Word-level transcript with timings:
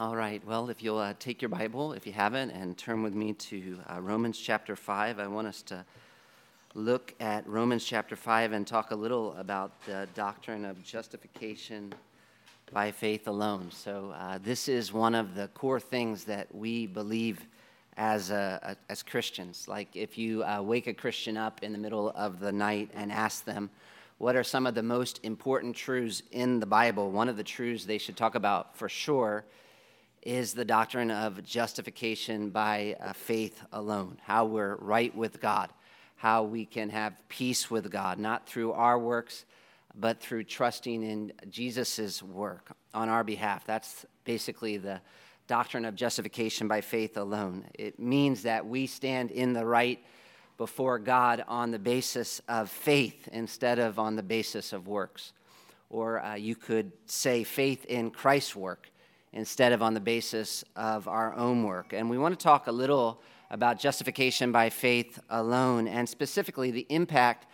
All 0.00 0.14
right. 0.14 0.40
Well, 0.46 0.70
if 0.70 0.80
you'll 0.80 0.98
uh, 0.98 1.14
take 1.18 1.42
your 1.42 1.48
Bible, 1.48 1.92
if 1.92 2.06
you 2.06 2.12
haven't, 2.12 2.50
and 2.50 2.78
turn 2.78 3.02
with 3.02 3.14
me 3.14 3.32
to 3.32 3.80
uh, 3.92 4.00
Romans 4.00 4.38
chapter 4.38 4.76
5, 4.76 5.18
I 5.18 5.26
want 5.26 5.48
us 5.48 5.60
to 5.62 5.84
look 6.74 7.16
at 7.18 7.44
Romans 7.48 7.84
chapter 7.84 8.14
5 8.14 8.52
and 8.52 8.64
talk 8.64 8.92
a 8.92 8.94
little 8.94 9.34
about 9.34 9.72
the 9.86 10.06
doctrine 10.14 10.64
of 10.64 10.80
justification 10.84 11.92
by 12.72 12.92
faith 12.92 13.26
alone. 13.26 13.72
So, 13.72 14.14
uh, 14.16 14.38
this 14.40 14.68
is 14.68 14.92
one 14.92 15.16
of 15.16 15.34
the 15.34 15.48
core 15.48 15.80
things 15.80 16.22
that 16.26 16.54
we 16.54 16.86
believe 16.86 17.44
as, 17.96 18.30
a, 18.30 18.60
a, 18.62 18.92
as 18.92 19.02
Christians. 19.02 19.66
Like, 19.66 19.96
if 19.96 20.16
you 20.16 20.44
uh, 20.44 20.62
wake 20.62 20.86
a 20.86 20.94
Christian 20.94 21.36
up 21.36 21.64
in 21.64 21.72
the 21.72 21.78
middle 21.78 22.10
of 22.10 22.38
the 22.38 22.52
night 22.52 22.88
and 22.94 23.10
ask 23.10 23.44
them, 23.44 23.68
what 24.18 24.36
are 24.36 24.44
some 24.44 24.64
of 24.64 24.76
the 24.76 24.82
most 24.84 25.18
important 25.24 25.74
truths 25.74 26.22
in 26.30 26.60
the 26.60 26.66
Bible? 26.66 27.10
One 27.10 27.28
of 27.28 27.36
the 27.36 27.42
truths 27.42 27.84
they 27.84 27.98
should 27.98 28.16
talk 28.16 28.36
about 28.36 28.76
for 28.76 28.88
sure 28.88 29.44
is 30.22 30.52
the 30.52 30.64
doctrine 30.64 31.10
of 31.10 31.42
justification 31.44 32.50
by 32.50 32.96
uh, 33.00 33.12
faith 33.12 33.62
alone, 33.72 34.18
how 34.24 34.44
we're 34.44 34.76
right 34.76 35.14
with 35.14 35.40
God, 35.40 35.70
how 36.16 36.42
we 36.42 36.64
can 36.64 36.90
have 36.90 37.22
peace 37.28 37.70
with 37.70 37.90
God, 37.90 38.18
not 38.18 38.46
through 38.46 38.72
our 38.72 38.98
works, 38.98 39.44
but 39.94 40.20
through 40.20 40.44
trusting 40.44 41.02
in 41.02 41.32
Jesus' 41.48 42.22
work 42.22 42.72
on 42.94 43.08
our 43.08 43.24
behalf. 43.24 43.64
That's 43.64 44.06
basically 44.24 44.76
the 44.76 45.00
doctrine 45.46 45.84
of 45.84 45.94
justification 45.94 46.68
by 46.68 46.80
faith 46.80 47.16
alone. 47.16 47.64
It 47.74 47.98
means 47.98 48.42
that 48.42 48.66
we 48.66 48.86
stand 48.86 49.30
in 49.30 49.52
the 49.52 49.64
right 49.64 49.98
before 50.58 50.98
God 50.98 51.44
on 51.48 51.70
the 51.70 51.78
basis 51.78 52.40
of 52.48 52.68
faith 52.68 53.28
instead 53.32 53.78
of 53.78 53.98
on 53.98 54.16
the 54.16 54.22
basis 54.22 54.72
of 54.72 54.88
works. 54.88 55.32
Or 55.88 56.22
uh, 56.22 56.34
you 56.34 56.54
could 56.54 56.92
say 57.06 57.44
faith 57.44 57.86
in 57.86 58.10
Christ's 58.10 58.54
work 58.54 58.90
instead 59.32 59.72
of 59.72 59.82
on 59.82 59.94
the 59.94 60.00
basis 60.00 60.64
of 60.76 61.08
our 61.08 61.34
own 61.34 61.64
work. 61.64 61.92
And 61.92 62.08
we 62.08 62.18
want 62.18 62.38
to 62.38 62.42
talk 62.42 62.66
a 62.66 62.72
little 62.72 63.20
about 63.50 63.78
justification 63.78 64.52
by 64.52 64.70
faith 64.70 65.18
alone, 65.30 65.88
and 65.88 66.08
specifically 66.08 66.70
the 66.70 66.86
impact 66.88 67.46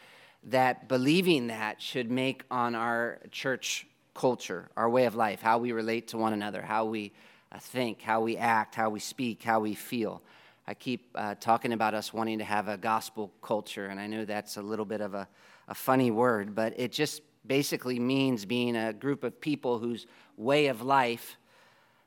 that 0.45 0.89
believing 0.89 1.47
that 1.49 1.81
should 1.81 2.11
make 2.11 2.45
on 2.51 2.75
our 2.75 3.21
church 3.31 3.87
culture, 4.15 4.69
our 4.77 4.89
way 4.89 5.07
of 5.07 5.15
life, 5.15 5.41
how 5.41 5.59
we 5.59 5.73
relate 5.73 6.09
to 6.09 6.19
one 6.19 6.33
another, 6.33 6.63
how 6.63 6.85
we 6.85 7.13
uh, 7.53 7.59
think, 7.59 8.03
how 8.03 8.21
we 8.21 8.37
act, 8.37 8.75
how 8.75 8.91
we 8.91 9.01
speak, 9.01 9.43
how 9.43 9.61
we 9.61 9.75
feel. 9.75 10.23
I 10.67 10.75
keep 10.75 11.11
uh, 11.15 11.35
talking 11.41 11.73
about 11.73 11.95
us 11.95 12.13
wanting 12.13 12.39
to 12.39 12.45
have 12.45 12.69
a 12.69 12.77
gospel 12.77 13.33
culture, 13.43 13.87
and 13.87 14.01
I 14.01 14.07
know 14.07 14.25
that's 14.25 14.57
a 14.57 14.63
little 14.63 14.85
bit 14.85 15.01
of 15.01 15.15
a, 15.15 15.29
a 15.69 15.75
funny 15.75 16.11
word, 16.11 16.55
but 16.55 16.79
it 16.79 16.93
just 16.93 17.23
basically 17.47 17.99
means 17.99 18.45
being 18.45 18.77
a 18.77 18.93
group 18.93 19.25
of 19.25 19.41
people 19.41 19.79
whose 19.79 20.07
way 20.37 20.67
of 20.67 20.83
life 20.83 21.37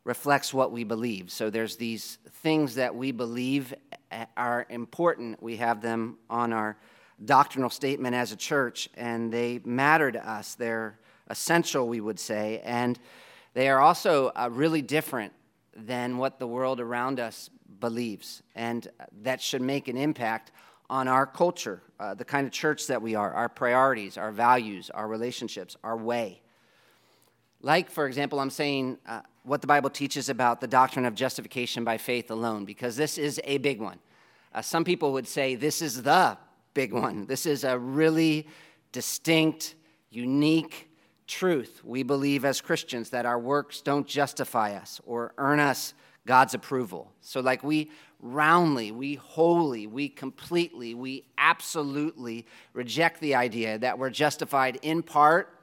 reflects 0.08 0.53
what 0.53 0.72
we 0.72 0.86
believe. 0.86 1.30
So 1.30 1.50
there's 1.50 1.75
these 1.75 2.17
things 2.41 2.75
that 2.75 2.95
we 2.95 3.11
believe 3.11 3.73
are 4.38 4.66
important. 4.69 5.44
We 5.44 5.58
have 5.58 5.81
them 5.81 6.17
on 6.30 6.53
our 6.53 6.77
doctrinal 7.25 7.69
statement 7.69 8.16
as 8.16 8.31
a 8.31 8.38
church, 8.38 8.88
and 8.95 9.33
they 9.33 9.59
matter 9.66 10.09
to 10.09 10.30
us. 10.30 10.55
They're 10.55 10.97
essential, 11.30 11.89
we 11.89 12.00
would 12.00 12.22
say, 12.22 12.61
and 12.63 12.97
they 13.53 13.67
are 13.67 13.81
also 13.81 14.31
uh, 14.33 14.50
really 14.50 14.81
different 14.81 15.33
than 15.75 16.17
what 16.17 16.39
the 16.39 16.47
world 16.47 16.80
around 16.80 17.19
us 17.19 17.50
believes. 17.81 18.41
And 18.55 18.88
that 19.23 19.41
should 19.41 19.61
make 19.61 19.89
an 19.89 19.97
impact 19.97 20.53
on 20.89 21.09
our 21.09 21.25
culture, 21.25 21.81
uh, 22.00 22.13
the 22.13 22.23
kind 22.23 22.47
of 22.47 22.53
church 22.53 22.88
that 22.88 23.02
we 23.02 23.16
are, 23.16 23.33
our 23.33 23.50
priorities, 23.50 24.17
our 24.17 24.31
values, 24.31 24.89
our 24.89 25.05
relationships, 25.05 25.75
our 25.83 25.97
way. 25.97 26.41
Like, 27.61 27.89
for 27.89 28.08
example, 28.08 28.39
I'm 28.39 28.52
saying 28.52 29.00
uh, 29.05 29.22
what 29.48 29.62
the 29.62 29.67
Bible 29.67 29.90
teaches 29.90 30.28
about 30.28 30.59
the 30.59 30.67
doctrine 30.67 31.06
of 31.06 31.16
justification 31.16 31.86
by 31.86 31.98
faith 31.98 32.30
alone, 32.30 32.66
because 32.66 32.98
this 32.98 33.17
is 33.17 33.40
a 33.45 33.58
big 33.59 33.80
one. 33.80 33.98
Uh, 34.53 34.62
some 34.62 34.84
people 34.84 35.14
would 35.14 35.28
say 35.28 35.56
this 35.56 35.81
is 35.81 36.03
the 36.03 36.38
big 36.73 36.92
one. 36.92 37.26
This 37.28 37.45
is 37.45 37.63
a 37.63 37.80
really 37.80 38.46
distinct, 38.91 39.75
unique 40.09 40.90
truth. 41.28 41.81
We 41.86 42.03
believe 42.03 42.44
as 42.44 42.59
Christians 42.59 43.09
that 43.12 43.25
our 43.25 43.40
works 43.40 43.80
don't 43.80 44.06
justify 44.06 44.75
us 44.75 45.00
or 45.06 45.34
earn 45.38 45.62
us 45.62 45.94
God's 46.25 46.53
approval. 46.53 47.13
So, 47.22 47.40
like, 47.40 47.63
we 47.63 47.90
roundly, 48.19 48.91
we 48.91 49.16
wholly, 49.16 49.88
we 49.88 50.09
completely, 50.09 50.94
we 50.94 51.24
absolutely 51.38 52.46
reject 52.74 53.22
the 53.22 53.36
idea 53.36 53.78
that 53.78 53.97
we're 53.97 54.09
justified 54.09 54.78
in 54.81 55.03
part 55.03 55.57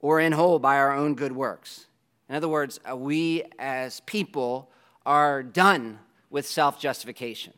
or 0.00 0.18
in 0.18 0.32
whole 0.32 0.58
by 0.58 0.76
our 0.76 0.92
own 0.92 1.14
good 1.14 1.32
works. 1.32 1.86
In 2.32 2.36
other 2.36 2.48
words, 2.48 2.80
uh, 2.90 2.96
we 2.96 3.44
as 3.58 4.00
people 4.00 4.70
are 5.04 5.42
done 5.42 5.98
with 6.30 6.46
self 6.46 6.80
justification. 6.80 7.52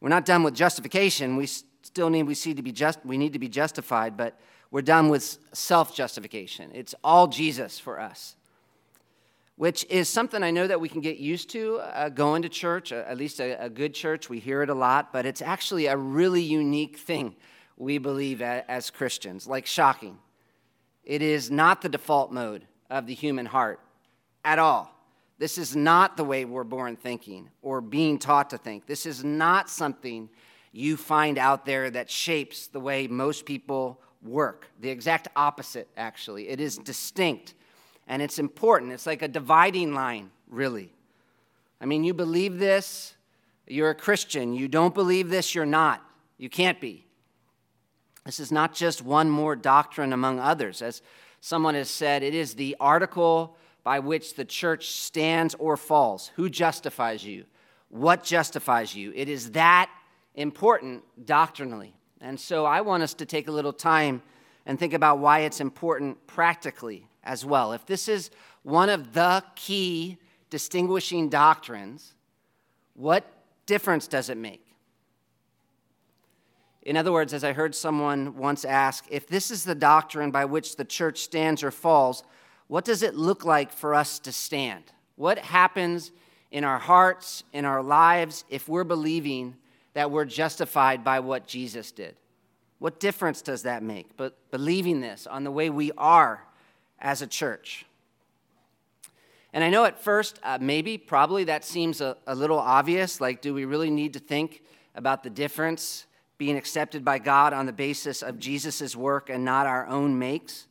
We're 0.00 0.08
not 0.08 0.24
done 0.24 0.42
with 0.42 0.54
justification. 0.54 1.36
We 1.36 1.44
still 1.44 2.08
need 2.08 2.22
we 2.22 2.32
see 2.32 2.54
to 2.54 2.62
be 2.62 2.72
just 2.72 3.04
we 3.04 3.18
need 3.18 3.34
to 3.34 3.38
be 3.38 3.50
justified, 3.50 4.16
but 4.16 4.40
we're 4.70 4.80
done 4.80 5.10
with 5.10 5.36
self 5.52 5.94
justification. 5.94 6.70
It's 6.72 6.94
all 7.04 7.26
Jesus 7.26 7.78
for 7.78 8.00
us. 8.00 8.36
Which 9.56 9.84
is 9.90 10.08
something 10.08 10.42
I 10.42 10.50
know 10.50 10.66
that 10.66 10.80
we 10.80 10.88
can 10.88 11.02
get 11.02 11.18
used 11.18 11.50
to 11.50 11.76
uh, 11.80 12.08
going 12.08 12.40
to 12.40 12.48
church, 12.48 12.90
uh, 12.90 13.04
at 13.06 13.18
least 13.18 13.38
a, 13.38 13.64
a, 13.64 13.68
good 13.68 13.92
church. 13.92 14.30
We 14.30 14.38
hear 14.38 14.62
it 14.62 14.70
a 14.70 14.74
lot, 14.74 15.12
but 15.12 15.26
it's 15.26 15.42
actually 15.42 15.88
a 15.88 15.96
really 15.98 16.40
unique 16.40 16.96
thing 16.96 17.36
we 17.76 17.98
believe 17.98 18.40
as 18.40 18.88
Christians, 18.88 19.46
like 19.46 19.66
shocking. 19.66 20.16
It 21.04 21.20
is 21.20 21.50
not 21.50 21.82
the 21.82 21.90
default 21.90 22.32
mode 22.32 22.64
of 22.90 23.06
the 23.06 23.14
human 23.14 23.46
heart 23.46 23.80
at 24.44 24.58
all. 24.58 24.94
This 25.38 25.56
is 25.56 25.74
not 25.74 26.16
the 26.16 26.24
way 26.24 26.44
we're 26.44 26.64
born 26.64 26.96
thinking 26.96 27.48
or 27.62 27.80
being 27.80 28.18
taught 28.18 28.50
to 28.50 28.58
think. 28.58 28.86
This 28.86 29.06
is 29.06 29.24
not 29.24 29.70
something 29.70 30.28
you 30.72 30.96
find 30.96 31.38
out 31.38 31.64
there 31.64 31.90
that 31.90 32.10
shapes 32.10 32.66
the 32.66 32.80
way 32.80 33.06
most 33.06 33.46
people 33.46 34.00
work. 34.22 34.66
The 34.80 34.90
exact 34.90 35.28
opposite, 35.34 35.88
actually. 35.96 36.48
It 36.48 36.60
is 36.60 36.76
distinct 36.76 37.54
and 38.06 38.20
it's 38.20 38.38
important. 38.38 38.92
It's 38.92 39.06
like 39.06 39.22
a 39.22 39.28
dividing 39.28 39.94
line, 39.94 40.30
really. 40.48 40.92
I 41.80 41.86
mean, 41.86 42.04
you 42.04 42.12
believe 42.12 42.58
this, 42.58 43.14
you're 43.66 43.90
a 43.90 43.94
Christian. 43.94 44.52
You 44.52 44.68
don't 44.68 44.94
believe 44.94 45.30
this, 45.30 45.54
you're 45.54 45.64
not. 45.64 46.04
You 46.36 46.50
can't 46.50 46.80
be. 46.80 47.06
This 48.26 48.40
is 48.40 48.52
not 48.52 48.74
just 48.74 49.00
one 49.00 49.30
more 49.30 49.56
doctrine 49.56 50.12
among 50.12 50.38
others. 50.38 50.82
As 50.82 51.02
someone 51.40 51.74
has 51.74 51.90
said, 51.90 52.22
it 52.22 52.34
is 52.34 52.54
the 52.54 52.76
article 52.80 53.56
by 53.82 53.98
which 53.98 54.34
the 54.34 54.44
church 54.44 54.90
stands 54.90 55.54
or 55.58 55.76
falls. 55.76 56.30
Who 56.36 56.50
justifies 56.50 57.24
you? 57.24 57.44
What 57.88 58.22
justifies 58.22 58.94
you? 58.94 59.12
It 59.14 59.28
is 59.28 59.52
that 59.52 59.90
important 60.34 61.02
doctrinally. 61.24 61.94
And 62.20 62.38
so 62.38 62.64
I 62.64 62.82
want 62.82 63.02
us 63.02 63.14
to 63.14 63.26
take 63.26 63.48
a 63.48 63.52
little 63.52 63.72
time 63.72 64.22
and 64.66 64.78
think 64.78 64.92
about 64.92 65.18
why 65.18 65.40
it's 65.40 65.60
important 65.60 66.26
practically 66.26 67.06
as 67.24 67.44
well. 67.44 67.72
If 67.72 67.86
this 67.86 68.08
is 68.08 68.30
one 68.62 68.90
of 68.90 69.14
the 69.14 69.42
key 69.56 70.18
distinguishing 70.50 71.28
doctrines, 71.28 72.14
what 72.94 73.24
difference 73.66 74.06
does 74.06 74.28
it 74.28 74.36
make? 74.36 74.69
In 76.82 76.96
other 76.96 77.12
words, 77.12 77.34
as 77.34 77.44
I 77.44 77.52
heard 77.52 77.74
someone 77.74 78.36
once 78.36 78.64
ask, 78.64 79.04
if 79.10 79.26
this 79.26 79.50
is 79.50 79.64
the 79.64 79.74
doctrine 79.74 80.30
by 80.30 80.46
which 80.46 80.76
the 80.76 80.84
church 80.84 81.20
stands 81.20 81.62
or 81.62 81.70
falls, 81.70 82.22
what 82.68 82.84
does 82.84 83.02
it 83.02 83.14
look 83.14 83.44
like 83.44 83.72
for 83.72 83.94
us 83.94 84.18
to 84.20 84.32
stand? 84.32 84.84
What 85.16 85.38
happens 85.38 86.12
in 86.50 86.64
our 86.64 86.78
hearts, 86.78 87.44
in 87.52 87.64
our 87.64 87.82
lives, 87.82 88.44
if 88.48 88.68
we're 88.68 88.84
believing 88.84 89.56
that 89.92 90.10
we're 90.10 90.24
justified 90.24 91.04
by 91.04 91.20
what 91.20 91.46
Jesus 91.46 91.92
did? 91.92 92.16
What 92.78 92.98
difference 92.98 93.42
does 93.42 93.64
that 93.64 93.82
make? 93.82 94.16
But 94.16 94.36
believing 94.50 95.00
this 95.00 95.26
on 95.26 95.44
the 95.44 95.50
way 95.50 95.68
we 95.68 95.92
are 95.98 96.46
as 96.98 97.20
a 97.20 97.26
church. 97.26 97.84
And 99.52 99.62
I 99.62 99.68
know 99.68 99.84
at 99.84 100.02
first, 100.02 100.38
uh, 100.42 100.58
maybe, 100.60 100.96
probably 100.96 101.44
that 101.44 101.64
seems 101.64 102.00
a, 102.00 102.16
a 102.26 102.34
little 102.34 102.58
obvious. 102.58 103.20
Like, 103.20 103.42
do 103.42 103.52
we 103.52 103.64
really 103.64 103.90
need 103.90 104.14
to 104.14 104.20
think 104.20 104.62
about 104.94 105.22
the 105.22 105.30
difference 105.30 106.06
being 106.40 106.56
accepted 106.56 107.04
by 107.04 107.18
God 107.18 107.52
on 107.52 107.66
the 107.66 107.72
basis 107.72 108.22
of 108.22 108.38
Jesus' 108.38 108.96
work 108.96 109.28
and 109.28 109.44
not 109.44 109.66
our 109.66 109.86
own 109.86 110.18
makes. 110.18 110.66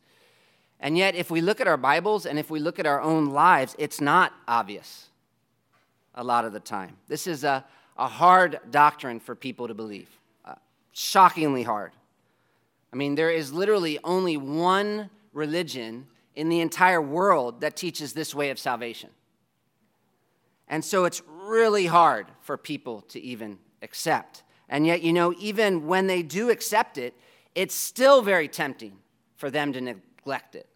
And 0.80 0.98
yet, 0.98 1.14
if 1.14 1.30
we 1.30 1.42
look 1.42 1.62
at 1.62 1.68
our 1.68 1.78
Bibles 1.78 2.26
and 2.26 2.40
if 2.40 2.50
we 2.50 2.60
look 2.60 2.80
at 2.80 2.88
our 2.88 3.00
own 3.00 3.28
lives, 3.28 3.76
it's 3.78 4.02
not 4.02 4.34
obvious 4.48 5.10
a 6.16 6.24
lot 6.24 6.44
of 6.44 6.54
the 6.54 6.60
time. 6.60 6.98
This 7.08 7.28
is 7.28 7.44
a, 7.44 7.64
a 8.00 8.08
hard 8.08 8.60
doctrine 8.72 9.20
for 9.20 9.36
people 9.36 9.68
to 9.68 9.76
believe, 9.76 10.10
uh, 10.44 10.56
shockingly 10.92 11.62
hard. 11.62 11.92
I 12.92 12.96
mean, 12.96 13.14
there 13.14 13.30
is 13.30 13.54
literally 13.54 14.00
only 14.04 14.38
one 14.38 15.12
religion 15.34 16.08
in 16.36 16.50
the 16.50 16.62
entire 16.62 17.02
world 17.02 17.62
that 17.62 17.76
teaches 17.76 18.14
this 18.14 18.34
way 18.34 18.50
of 18.50 18.58
salvation. 18.58 19.12
And 20.68 20.84
so 20.84 21.06
it's 21.06 21.22
really 21.28 21.86
hard 21.86 22.26
for 22.42 22.58
people 22.58 23.02
to 23.10 23.20
even 23.22 23.60
accept. 23.84 24.42
And 24.70 24.86
yet, 24.86 25.02
you 25.02 25.12
know, 25.12 25.34
even 25.40 25.88
when 25.88 26.08
they 26.08 26.22
do 26.22 26.50
accept 26.50 26.98
it, 26.98 27.14
it's 27.56 27.76
still 27.76 28.22
very 28.22 28.48
tempting 28.48 28.98
for 29.36 29.50
them 29.50 29.74
to 29.74 29.82
neglect 29.82 30.56
it. 30.56 30.68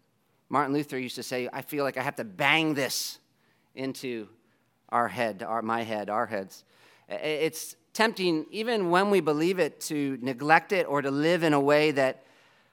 Martin 0.48 0.74
Luther 0.74 0.98
used 0.98 1.14
to 1.16 1.22
say, 1.22 1.48
I 1.52 1.62
feel 1.62 1.84
like 1.84 1.96
I 1.96 2.02
have 2.02 2.16
to 2.16 2.24
bang 2.24 2.74
this 2.74 3.18
into 3.74 4.28
our 4.90 5.08
head, 5.08 5.42
our, 5.42 5.62
my 5.62 5.82
head, 5.82 6.10
our 6.10 6.26
heads. 6.26 6.64
It's 7.08 7.76
tempting, 7.92 8.46
even 8.50 8.90
when 8.90 9.10
we 9.10 9.20
believe 9.20 9.58
it, 9.58 9.80
to 9.82 10.18
neglect 10.20 10.72
it 10.72 10.86
or 10.86 11.00
to 11.02 11.10
live 11.10 11.42
in 11.42 11.52
a 11.52 11.60
way 11.60 11.92
that 11.92 12.24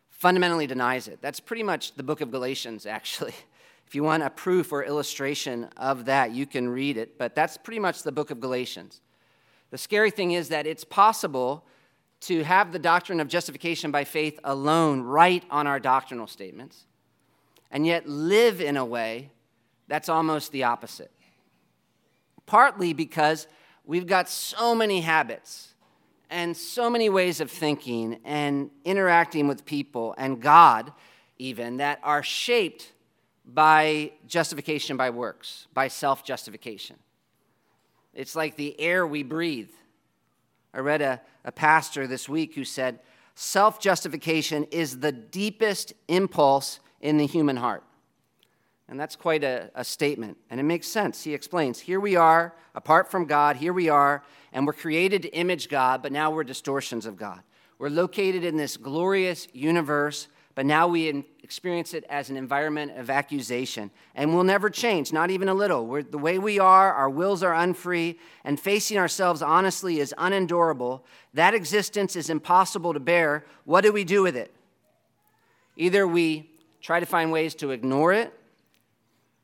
fundamentally 0.09 0.67
denies 0.67 1.07
it. 1.07 1.19
That's 1.21 1.39
pretty 1.39 1.63
much 1.63 1.93
the 1.95 2.03
book 2.03 2.21
of 2.21 2.31
Galatians, 2.31 2.85
actually. 2.85 3.33
If 3.87 3.95
you 3.95 4.03
want 4.03 4.23
a 4.23 4.29
proof 4.29 4.71
or 4.71 4.85
illustration 4.85 5.67
of 5.75 6.05
that, 6.05 6.31
you 6.31 6.45
can 6.45 6.69
read 6.69 6.95
it, 6.95 7.17
but 7.17 7.35
that's 7.35 7.57
pretty 7.57 7.79
much 7.79 8.03
the 8.03 8.11
book 8.13 8.31
of 8.31 8.39
Galatians. 8.39 9.01
The 9.71 9.77
scary 9.77 10.11
thing 10.11 10.31
is 10.33 10.49
that 10.49 10.67
it's 10.67 10.83
possible 10.83 11.65
to 12.21 12.43
have 12.43 12.71
the 12.71 12.79
doctrine 12.79 13.19
of 13.19 13.27
justification 13.27 13.89
by 13.89 14.03
faith 14.03 14.39
alone 14.43 15.01
right 15.01 15.43
on 15.49 15.65
our 15.65 15.79
doctrinal 15.79 16.27
statements, 16.27 16.85
and 17.71 17.85
yet 17.87 18.07
live 18.07 18.61
in 18.61 18.77
a 18.77 18.85
way 18.85 19.31
that's 19.87 20.07
almost 20.07 20.51
the 20.51 20.63
opposite. 20.63 21.11
Partly 22.45 22.93
because 22.93 23.47
we've 23.85 24.05
got 24.05 24.29
so 24.29 24.75
many 24.75 25.01
habits 25.01 25.73
and 26.29 26.55
so 26.55 26.89
many 26.89 27.09
ways 27.09 27.41
of 27.41 27.49
thinking 27.49 28.19
and 28.23 28.69
interacting 28.85 29.47
with 29.47 29.65
people 29.65 30.13
and 30.17 30.41
God, 30.41 30.93
even, 31.39 31.77
that 31.77 31.99
are 32.03 32.23
shaped 32.23 32.91
by 33.45 34.11
justification 34.27 34.95
by 34.95 35.09
works, 35.09 35.67
by 35.73 35.87
self 35.87 36.23
justification. 36.23 36.97
It's 38.13 38.35
like 38.35 38.55
the 38.55 38.79
air 38.79 39.05
we 39.07 39.23
breathe. 39.23 39.71
I 40.73 40.79
read 40.79 41.01
a, 41.01 41.21
a 41.45 41.51
pastor 41.51 42.07
this 42.07 42.27
week 42.27 42.55
who 42.55 42.63
said, 42.63 42.99
Self 43.35 43.79
justification 43.79 44.65
is 44.65 44.99
the 44.99 45.11
deepest 45.11 45.93
impulse 46.07 46.79
in 46.99 47.17
the 47.17 47.25
human 47.25 47.57
heart. 47.57 47.83
And 48.87 48.99
that's 48.99 49.15
quite 49.15 49.43
a, 49.43 49.71
a, 49.73 49.85
statement. 49.85 50.37
And 50.49 50.59
it 50.59 50.63
makes 50.63 50.85
sense. 50.85 51.23
He 51.23 51.33
explains 51.33 51.79
here 51.79 51.99
we 51.99 52.17
are, 52.17 52.53
apart 52.75 53.09
from 53.09 53.25
God, 53.25 53.55
here 53.55 53.71
we 53.71 53.87
are, 53.87 54.21
and 54.51 54.67
we're 54.67 54.73
created 54.73 55.21
to 55.21 55.29
image 55.29 55.69
God, 55.69 56.03
but 56.03 56.11
now 56.11 56.29
we're 56.29 56.43
distortions 56.43 57.05
of 57.05 57.15
God. 57.15 57.41
We're 57.79 57.89
located 57.89 58.43
in 58.43 58.57
this 58.57 58.75
glorious 58.75 59.47
universe 59.53 60.27
but 60.55 60.65
now 60.65 60.87
we 60.87 61.25
experience 61.43 61.93
it 61.93 62.03
as 62.09 62.29
an 62.29 62.37
environment 62.37 62.97
of 62.97 63.09
accusation. 63.09 63.91
And 64.15 64.33
we'll 64.33 64.43
never 64.43 64.69
change, 64.69 65.13
not 65.13 65.31
even 65.31 65.47
a 65.47 65.53
little. 65.53 65.85
We're, 65.85 66.03
the 66.03 66.17
way 66.17 66.39
we 66.39 66.59
are, 66.59 66.93
our 66.93 67.09
wills 67.09 67.43
are 67.43 67.53
unfree, 67.53 68.19
and 68.43 68.59
facing 68.59 68.97
ourselves 68.97 69.41
honestly 69.41 69.99
is 69.99 70.13
unendurable. 70.17 71.05
That 71.33 71.53
existence 71.53 72.15
is 72.15 72.29
impossible 72.29 72.93
to 72.93 72.99
bear. 72.99 73.45
What 73.65 73.81
do 73.81 73.91
we 73.91 74.03
do 74.03 74.23
with 74.23 74.35
it? 74.35 74.53
Either 75.77 76.07
we 76.07 76.49
try 76.81 76.99
to 76.99 77.05
find 77.05 77.31
ways 77.31 77.55
to 77.55 77.71
ignore 77.71 78.13
it, 78.13 78.33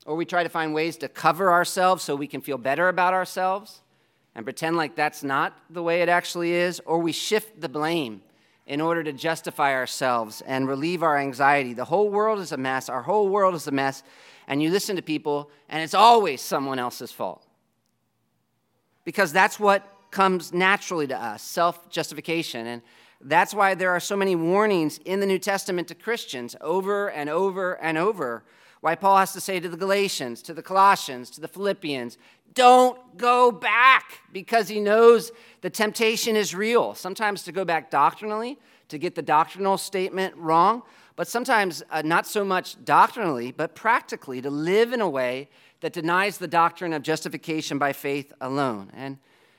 or 0.06 0.14
we 0.16 0.24
try 0.24 0.42
to 0.42 0.48
find 0.48 0.74
ways 0.74 0.96
to 0.98 1.08
cover 1.08 1.52
ourselves 1.52 2.02
so 2.02 2.16
we 2.16 2.26
can 2.26 2.40
feel 2.40 2.58
better 2.58 2.88
about 2.88 3.12
ourselves 3.14 3.82
and 4.34 4.44
pretend 4.46 4.76
like 4.76 4.94
that's 4.94 5.22
not 5.22 5.58
the 5.68 5.82
way 5.82 6.00
it 6.00 6.08
actually 6.08 6.52
is, 6.52 6.80
or 6.86 6.98
we 6.98 7.12
shift 7.12 7.60
the 7.60 7.68
blame 7.68 8.22
in 8.68 8.82
order 8.82 9.02
to 9.02 9.12
justify 9.14 9.72
ourselves 9.72 10.42
and 10.42 10.68
relieve 10.68 11.02
our 11.02 11.16
anxiety. 11.18 11.72
The 11.72 11.86
whole 11.86 12.10
world 12.10 12.38
is 12.38 12.52
a 12.52 12.58
mess. 12.58 12.90
Our 12.90 13.02
whole 13.02 13.28
world 13.28 13.54
is 13.54 13.66
a 13.66 13.72
mess. 13.72 14.02
And 14.46 14.62
you 14.62 14.70
listen 14.70 14.94
to 14.96 15.02
people, 15.02 15.50
and 15.70 15.82
it's 15.82 15.94
always 15.94 16.42
someone 16.42 16.78
else's 16.78 17.10
fault. 17.10 17.46
Because 19.04 19.32
that's 19.32 19.58
what 19.58 19.90
comes 20.10 20.52
naturally 20.52 21.06
to 21.06 21.16
us 21.16 21.42
self 21.42 21.90
justification. 21.90 22.66
And 22.66 22.82
that's 23.22 23.54
why 23.54 23.74
there 23.74 23.90
are 23.90 24.00
so 24.00 24.16
many 24.16 24.36
warnings 24.36 24.98
in 24.98 25.20
the 25.20 25.26
New 25.26 25.38
Testament 25.38 25.88
to 25.88 25.94
Christians 25.94 26.54
over 26.60 27.08
and 27.10 27.30
over 27.30 27.72
and 27.82 27.96
over. 27.96 28.44
Why 28.80 28.94
Paul 28.94 29.16
has 29.16 29.32
to 29.32 29.40
say 29.40 29.58
to 29.60 29.68
the 29.68 29.76
Galatians, 29.78 30.42
to 30.42 30.54
the 30.54 30.62
Colossians, 30.62 31.30
to 31.30 31.40
the 31.40 31.48
Philippians, 31.48 32.16
don't 32.58 33.16
go 33.16 33.52
back 33.52 34.18
because 34.32 34.66
he 34.66 34.80
knows 34.80 35.30
the 35.60 35.70
temptation 35.70 36.34
is 36.34 36.56
real. 36.56 36.92
Sometimes 36.92 37.44
to 37.44 37.52
go 37.52 37.64
back 37.64 37.88
doctrinally, 37.88 38.58
to 38.88 38.98
get 38.98 39.14
the 39.14 39.22
doctrinal 39.22 39.78
statement 39.78 40.34
wrong, 40.36 40.82
but 41.14 41.28
sometimes 41.28 41.84
uh, 41.92 42.02
not 42.02 42.26
so 42.26 42.44
much 42.44 42.84
doctrinally, 42.84 43.52
but 43.52 43.76
practically, 43.76 44.42
to 44.42 44.50
live 44.50 44.92
in 44.92 45.00
a 45.00 45.08
way 45.08 45.48
that 45.82 45.92
denies 45.92 46.38
the 46.38 46.48
doctrine 46.48 46.92
of 46.92 47.02
justification 47.02 47.78
by 47.78 47.92
faith 47.92 48.32
alone. 48.40 48.90
And, 48.92 49.18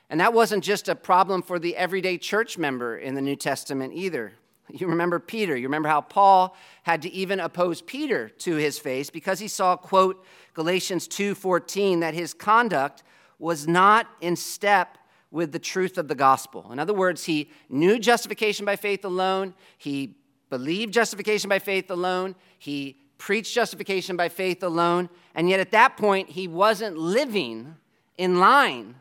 and 0.09 0.19
that 0.19 0.33
wasn't 0.33 0.65
just 0.65 0.89
a 0.89 0.95
problem 0.95 1.41
for 1.41 1.57
the 1.57 1.77
everyday 1.77 2.17
church 2.17 2.57
member 2.57 2.97
in 2.97 3.15
the 3.15 3.21
New 3.21 3.37
Testament 3.37 3.93
either. 3.93 4.33
You 4.71 4.87
remember 4.87 5.19
Peter. 5.19 5.55
You 5.55 5.67
remember 5.67 5.89
how 5.89 6.01
Paul 6.01 6.55
had 6.83 7.01
to 7.03 7.11
even 7.11 7.39
oppose 7.39 7.81
Peter 7.81 8.29
to 8.29 8.55
his 8.55 8.79
face 8.79 9.09
because 9.09 9.39
he 9.39 9.47
saw, 9.47 9.75
quote, 9.75 10.23
Galatians 10.53 11.07
2:14, 11.07 12.01
that 12.01 12.13
his 12.13 12.33
conduct 12.33 13.03
was 13.39 13.67
not 13.67 14.07
in 14.21 14.35
step 14.35 14.97
with 15.31 15.51
the 15.51 15.59
truth 15.59 15.97
of 15.97 16.07
the 16.07 16.15
gospel. 16.15 16.71
In 16.71 16.79
other 16.79 16.93
words, 16.93 17.25
he 17.25 17.49
knew 17.69 17.99
justification 17.99 18.65
by 18.65 18.75
faith 18.75 19.05
alone, 19.05 19.53
he 19.77 20.15
believed 20.49 20.93
justification 20.93 21.49
by 21.49 21.59
faith 21.59 21.89
alone, 21.91 22.35
he 22.57 22.99
preached 23.17 23.53
justification 23.53 24.17
by 24.17 24.29
faith 24.29 24.63
alone, 24.63 25.09
and 25.35 25.49
yet 25.49 25.59
at 25.59 25.71
that 25.71 25.97
point 25.97 26.29
he 26.29 26.47
wasn't 26.47 26.97
living 26.97 27.75
in 28.17 28.39
line 28.39 28.95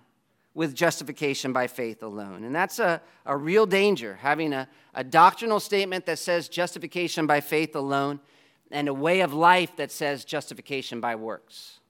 with 0.55 0.75
justification 0.75 1.53
by 1.53 1.67
faith 1.67 2.03
alone. 2.03 2.45
And 2.45 2.55
that's 2.55 2.79
a, 2.79 3.00
a 3.27 3.37
real 3.37 3.67
danger, 3.67 4.19
having 4.21 4.53
a, 4.53 4.69
a 4.95 5.05
doctrinal 5.05 5.61
statement 5.61 6.06
that 6.06 6.19
says 6.19 6.49
justification 6.49 7.27
by 7.27 7.41
faith 7.41 7.77
alone 7.77 8.21
and 8.71 8.89
a 8.89 8.95
way 8.95 9.21
of 9.21 9.33
life 9.33 9.77
that 9.77 9.93
says 9.93 10.25
justification 10.25 11.00
by 11.00 11.15
works. 11.15 11.81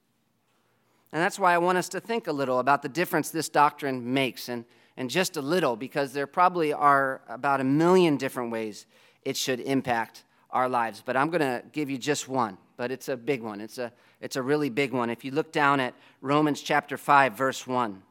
And 1.11 1.21
that's 1.21 1.39
why 1.39 1.53
I 1.53 1.57
want 1.57 1.77
us 1.77 1.89
to 1.89 1.99
think 1.99 2.27
a 2.27 2.31
little 2.31 2.59
about 2.59 2.81
the 2.81 2.89
difference 2.89 3.31
this 3.31 3.49
doctrine 3.49 4.13
makes, 4.13 4.47
and, 4.49 4.63
and 4.95 5.09
just 5.09 5.37
a 5.37 5.41
little, 5.41 5.75
because 5.75 6.13
there 6.13 6.27
probably 6.27 6.71
are 6.71 7.21
about 7.27 7.61
a 7.61 7.63
million 7.63 8.17
different 8.17 8.51
ways 8.51 8.85
it 9.23 9.35
should 9.35 9.59
impact 9.59 10.23
our 10.51 10.69
lives. 10.69 11.01
But 11.03 11.17
I'm 11.17 11.29
going 11.29 11.41
to 11.41 11.63
give 11.71 11.89
you 11.89 11.97
just 11.97 12.27
one, 12.27 12.57
but 12.77 12.91
it's 12.91 13.09
a 13.09 13.17
big 13.17 13.41
one. 13.41 13.59
It's 13.61 13.79
a, 13.79 13.91
it's 14.21 14.35
a 14.35 14.41
really 14.41 14.69
big 14.69 14.93
one. 14.93 15.09
If 15.09 15.25
you 15.25 15.31
look 15.31 15.51
down 15.51 15.79
at 15.79 15.95
Romans 16.21 16.61
chapter 16.61 16.97
5, 16.97 17.33
verse 17.33 17.65
1, 17.65 18.03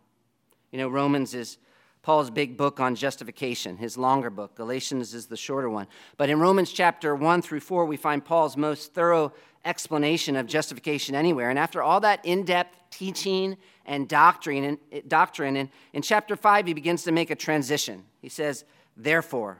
you 0.72 0.78
know, 0.78 0.88
Romans 0.88 1.34
is 1.34 1.58
Paul's 2.02 2.30
big 2.30 2.56
book 2.56 2.80
on 2.80 2.94
justification, 2.94 3.76
his 3.76 3.98
longer 3.98 4.30
book. 4.30 4.54
Galatians 4.54 5.14
is 5.14 5.26
the 5.26 5.36
shorter 5.36 5.68
one. 5.68 5.86
But 6.16 6.30
in 6.30 6.40
Romans 6.40 6.72
chapter 6.72 7.14
1 7.14 7.42
through 7.42 7.60
4, 7.60 7.84
we 7.84 7.96
find 7.96 8.24
Paul's 8.24 8.56
most 8.56 8.94
thorough 8.94 9.32
explanation 9.64 10.36
of 10.36 10.46
justification 10.46 11.14
anywhere. 11.14 11.50
And 11.50 11.58
after 11.58 11.82
all 11.82 12.00
that 12.00 12.24
in 12.24 12.44
depth 12.44 12.76
teaching 12.90 13.56
and 13.84 14.08
doctrine, 14.08 14.64
and, 14.64 14.78
eh, 14.92 15.00
doctrine 15.06 15.56
in, 15.56 15.70
in 15.92 16.02
chapter 16.02 16.36
5, 16.36 16.66
he 16.66 16.74
begins 16.74 17.02
to 17.04 17.12
make 17.12 17.30
a 17.30 17.36
transition. 17.36 18.04
He 18.22 18.28
says, 18.28 18.64
Therefore, 18.96 19.58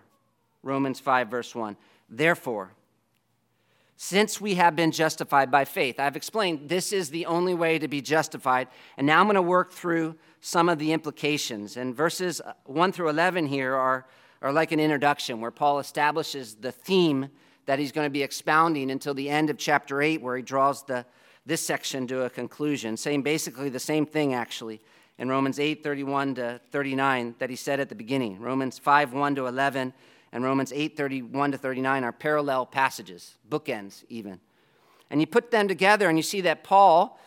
Romans 0.62 1.00
5, 1.00 1.29
verse 1.29 1.55
1, 1.55 1.77
therefore, 2.09 2.73
since 4.00 4.41
we 4.41 4.55
have 4.55 4.77
been 4.77 4.93
justified 4.93 5.50
by 5.50 5.65
faith. 5.65 5.99
I've 5.99 6.15
explained 6.15 6.69
this 6.69 6.93
is 6.93 7.11
the 7.11 7.27
only 7.27 7.53
way 7.53 7.81
to 7.81 7.88
be 7.88 8.00
justified. 8.00 8.69
And 8.97 9.09
now 9.09 9.19
I'm 9.19 9.27
going 9.27 9.35
to 9.35 9.43
work 9.43 9.73
through 9.73 10.15
some 10.40 10.68
of 10.68 10.78
the 10.78 10.92
implications. 10.92 11.76
And 11.76 11.95
verses 11.95 12.40
uh, 12.40 12.52
1 12.64 12.92
through 12.92 13.09
11 13.09 13.47
here 13.47 13.75
are, 13.75 14.07
are 14.42 14.52
like 14.52 14.73
an 14.73 14.80
introduction 14.80 15.40
where 15.40 15.50
Paul 15.50 15.78
establishes 15.78 16.54
the 16.54 16.73
theme 16.73 17.28
that 17.66 17.78
he's 17.78 17.92
going 17.92 18.07
to 18.07 18.11
be 18.11 18.23
expounding 18.23 18.90
until 18.90 19.14
the 19.14 19.28
end 19.28 19.50
of 19.50 19.59
chapter 19.59 20.00
8, 20.00 20.23
where 20.23 20.37
he 20.37 20.42
draws 20.42 20.85
the, 20.85 21.04
this 21.45 21.61
section 21.61 22.07
to 22.07 22.23
a 22.23 22.30
conclusion, 22.30 22.97
saying 22.97 23.23
basically 23.23 23.68
the 23.68 23.80
same 23.80 24.07
thing 24.07 24.35
actually 24.35 24.80
in 25.18 25.28
Romans 25.28 25.59
8 25.59 25.83
31 25.83 26.37
to 26.37 26.61
39 26.71 27.35
that 27.38 27.50
he 27.50 27.57
said 27.57 27.80
at 27.80 27.88
the 27.88 27.95
beginning. 27.95 28.40
Romans 28.40 28.78
5 28.78 29.12
1 29.12 29.35
to 29.35 29.47
11 29.47 29.92
and 30.33 30.45
Romans 30.45 30.73
8 30.73 30.97
31 30.97 31.52
to 31.52 31.59
39 31.59 32.04
are 32.04 32.12
parallel 32.12 32.66
passages, 32.66 33.37
bookends 33.49 34.04
even. 34.09 34.40
And 35.11 35.21
you 35.21 35.26
put 35.26 35.50
them 35.50 35.68
together 35.68 36.09
and 36.09 36.18
you 36.18 36.23
see 36.23 36.42
that 36.42 36.64
Paul 36.64 37.18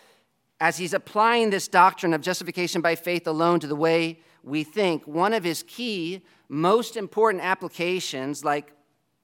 as 0.62 0.78
he's 0.78 0.94
applying 0.94 1.50
this 1.50 1.68
doctrine 1.68 2.14
of 2.14 2.22
justification 2.22 2.82
by 2.82 2.94
faith 2.94 3.26
alone 3.26 3.60
to 3.60 3.66
the 3.66 3.76
way 3.76 4.20
we 4.44 4.64
think, 4.64 5.06
one 5.08 5.34
of 5.34 5.44
his 5.44 5.64
key, 5.64 6.22
most 6.50 6.96
important 6.96 7.44
applications, 7.44 8.46
like 8.46 8.72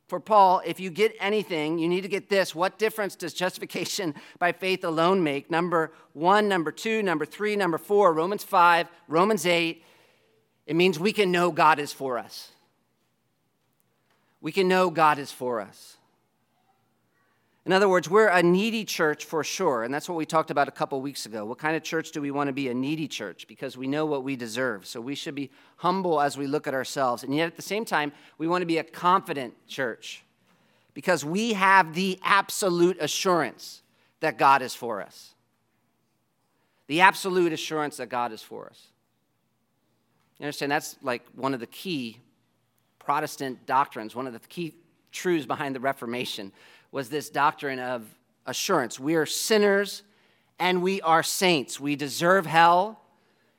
for 0.07 0.19
Paul, 0.19 0.63
if 0.65 0.79
you 0.79 0.89
get 0.89 1.15
anything, 1.19 1.77
you 1.77 1.87
need 1.87 2.01
to 2.01 2.07
get 2.07 2.27
this. 2.27 2.55
What 2.55 2.79
difference 2.79 3.15
does 3.15 3.35
justification 3.35 4.15
by 4.39 4.51
faith 4.51 4.83
alone 4.83 5.23
make? 5.23 5.51
Number 5.51 5.91
one, 6.13 6.47
number 6.49 6.71
two, 6.71 7.03
number 7.03 7.25
three, 7.25 7.55
number 7.55 7.77
four, 7.77 8.13
Romans 8.13 8.43
5, 8.43 8.87
Romans 9.07 9.45
8. 9.45 9.83
It 10.65 10.75
means 10.75 10.99
we 10.99 11.13
can 11.13 11.31
know 11.31 11.51
God 11.51 11.77
is 11.77 11.93
for 11.93 12.17
us. 12.17 12.49
We 14.41 14.51
can 14.51 14.67
know 14.67 14.89
God 14.89 15.19
is 15.19 15.31
for 15.31 15.61
us. 15.61 15.96
In 17.67 17.73
other 17.73 17.89
words, 17.89 18.09
we're 18.09 18.29
a 18.29 18.41
needy 18.41 18.85
church 18.85 19.25
for 19.25 19.43
sure, 19.43 19.83
and 19.83 19.93
that's 19.93 20.07
what 20.07 20.17
we 20.17 20.25
talked 20.25 20.51
about 20.51 20.69
a 20.69 20.71
couple 20.71 21.01
weeks 21.01 21.25
ago. 21.25 21.43
What 21.43 21.57
kind 21.57 21.75
of 21.75 21.83
church 21.83 22.11
do 22.11 22.21
we 22.21 22.31
want 22.31 22.47
to 22.47 22.53
be? 22.53 22.69
A 22.69 22.73
needy 22.73 23.09
church 23.09 23.45
because 23.45 23.75
we 23.75 23.87
know 23.87 24.05
what 24.05 24.23
we 24.23 24.37
deserve. 24.37 24.85
So 24.85 25.01
we 25.01 25.15
should 25.15 25.35
be 25.35 25.51
humble 25.75 26.21
as 26.21 26.37
we 26.37 26.47
look 26.47 26.65
at 26.65 26.73
ourselves. 26.73 27.23
And 27.23 27.35
yet 27.35 27.45
at 27.45 27.57
the 27.57 27.61
same 27.61 27.83
time, 27.83 28.13
we 28.37 28.47
want 28.47 28.61
to 28.61 28.65
be 28.65 28.77
a 28.77 28.85
confident 28.85 29.53
church 29.67 30.23
because 30.93 31.25
we 31.25 31.51
have 31.53 31.93
the 31.93 32.17
absolute 32.23 33.01
assurance 33.01 33.81
that 34.21 34.37
God 34.37 34.61
is 34.61 34.73
for 34.73 35.01
us. 35.01 35.33
The 36.87 37.01
absolute 37.01 37.51
assurance 37.51 37.97
that 37.97 38.07
God 38.07 38.31
is 38.31 38.41
for 38.41 38.67
us. 38.67 38.81
You 40.39 40.45
understand? 40.45 40.71
That's 40.71 40.95
like 41.01 41.23
one 41.35 41.53
of 41.53 41.59
the 41.59 41.67
key 41.67 42.19
Protestant 42.97 43.65
doctrines, 43.65 44.15
one 44.15 44.25
of 44.25 44.31
the 44.31 44.39
key 44.39 44.73
truths 45.11 45.45
behind 45.45 45.75
the 45.75 45.79
Reformation 45.81 46.53
was 46.91 47.09
this 47.09 47.29
doctrine 47.29 47.79
of 47.79 48.05
assurance. 48.45 48.99
We 48.99 49.15
are 49.15 49.25
sinners 49.25 50.03
and 50.59 50.81
we 50.81 51.01
are 51.01 51.23
saints. 51.23 51.79
We 51.79 51.95
deserve 51.95 52.45
hell, 52.45 52.99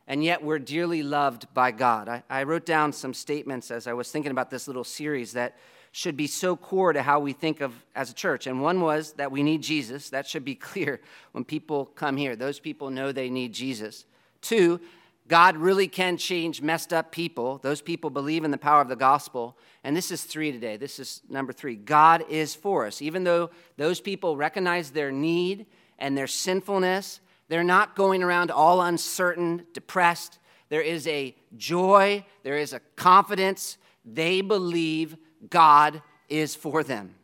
and 0.07 0.25
yet 0.25 0.43
we're 0.43 0.59
dearly 0.59 1.03
loved 1.03 1.53
by 1.55 1.71
God. 1.71 2.09
I, 2.09 2.23
I, 2.29 2.43
wrote 2.43 2.67
down 2.67 2.93
some 2.93 3.15
statements 3.15 3.71
as 3.71 3.87
I 3.87 3.93
was 3.93 4.11
thinking 4.11 4.33
about 4.33 4.51
this 4.51 4.67
little 4.67 4.85
series 4.85 5.33
that 5.33 5.57
should 5.93 6.17
be 6.17 6.27
so 6.27 6.57
core 6.57 6.93
to 6.93 7.03
how 7.03 7.21
we 7.21 7.33
think 7.33 7.61
of 7.61 7.73
as 7.95 8.11
a 8.11 8.15
church. 8.15 8.47
And 8.47 8.61
one 8.61 8.81
was 8.81 9.13
that 9.13 9.31
we 9.31 9.43
need 9.43 9.63
Jesus. 9.63 10.11
That 10.11 10.27
should 10.27 10.45
be 10.45 10.55
clear 10.57 11.01
when 11.33 11.45
people 11.45 11.87
come 11.87 12.17
here. 12.17 12.37
Those 12.37 12.59
people 12.59 12.91
know 12.91 13.13
they 13.13 13.31
need 13.31 13.53
Jesus. 13.53 14.05
Two, 14.41 14.81
God 15.29 15.59
really 15.59 15.89
can 15.89 16.17
change 16.17 16.63
messed 16.63 16.93
up 16.93 17.13
people. 17.13 17.59
Those 17.59 17.83
people 17.83 18.09
believe 18.09 18.45
in 18.45 18.51
the 18.51 18.59
power 18.59 18.81
of 18.81 18.89
the 18.89 18.97
gospel. 18.97 19.59
And 19.85 19.95
this 19.95 20.11
is 20.11 20.25
three 20.25 20.51
today. 20.51 20.79
This 20.79 20.99
is 20.99 21.21
number 21.29 21.53
three. 21.53 21.77
God 21.77 22.25
is 22.31 22.55
for 22.55 22.87
us. 22.87 23.03
Even 23.03 23.25
though 23.25 23.51
those 23.77 24.01
people 24.01 24.37
recognize 24.37 24.91
their 24.91 25.13
need 25.13 25.67
and 25.99 26.17
their 26.17 26.27
sinfulness, 26.27 27.21
they're 27.49 27.63
not 27.63 27.95
going 27.95 28.23
around 28.23 28.51
all 28.51 28.81
uncertain, 28.81 29.67
depressed. 29.75 30.39
There 30.71 30.83
is 30.83 31.07
a 31.07 31.37
joy, 31.57 32.25
there 32.43 32.57
is 32.57 32.73
a 32.73 32.81
confidence. 32.97 33.77
They 34.05 34.41
believe 34.41 35.17
God 35.51 36.03
is 36.29 36.55
for 36.55 36.83
them. 36.83 37.15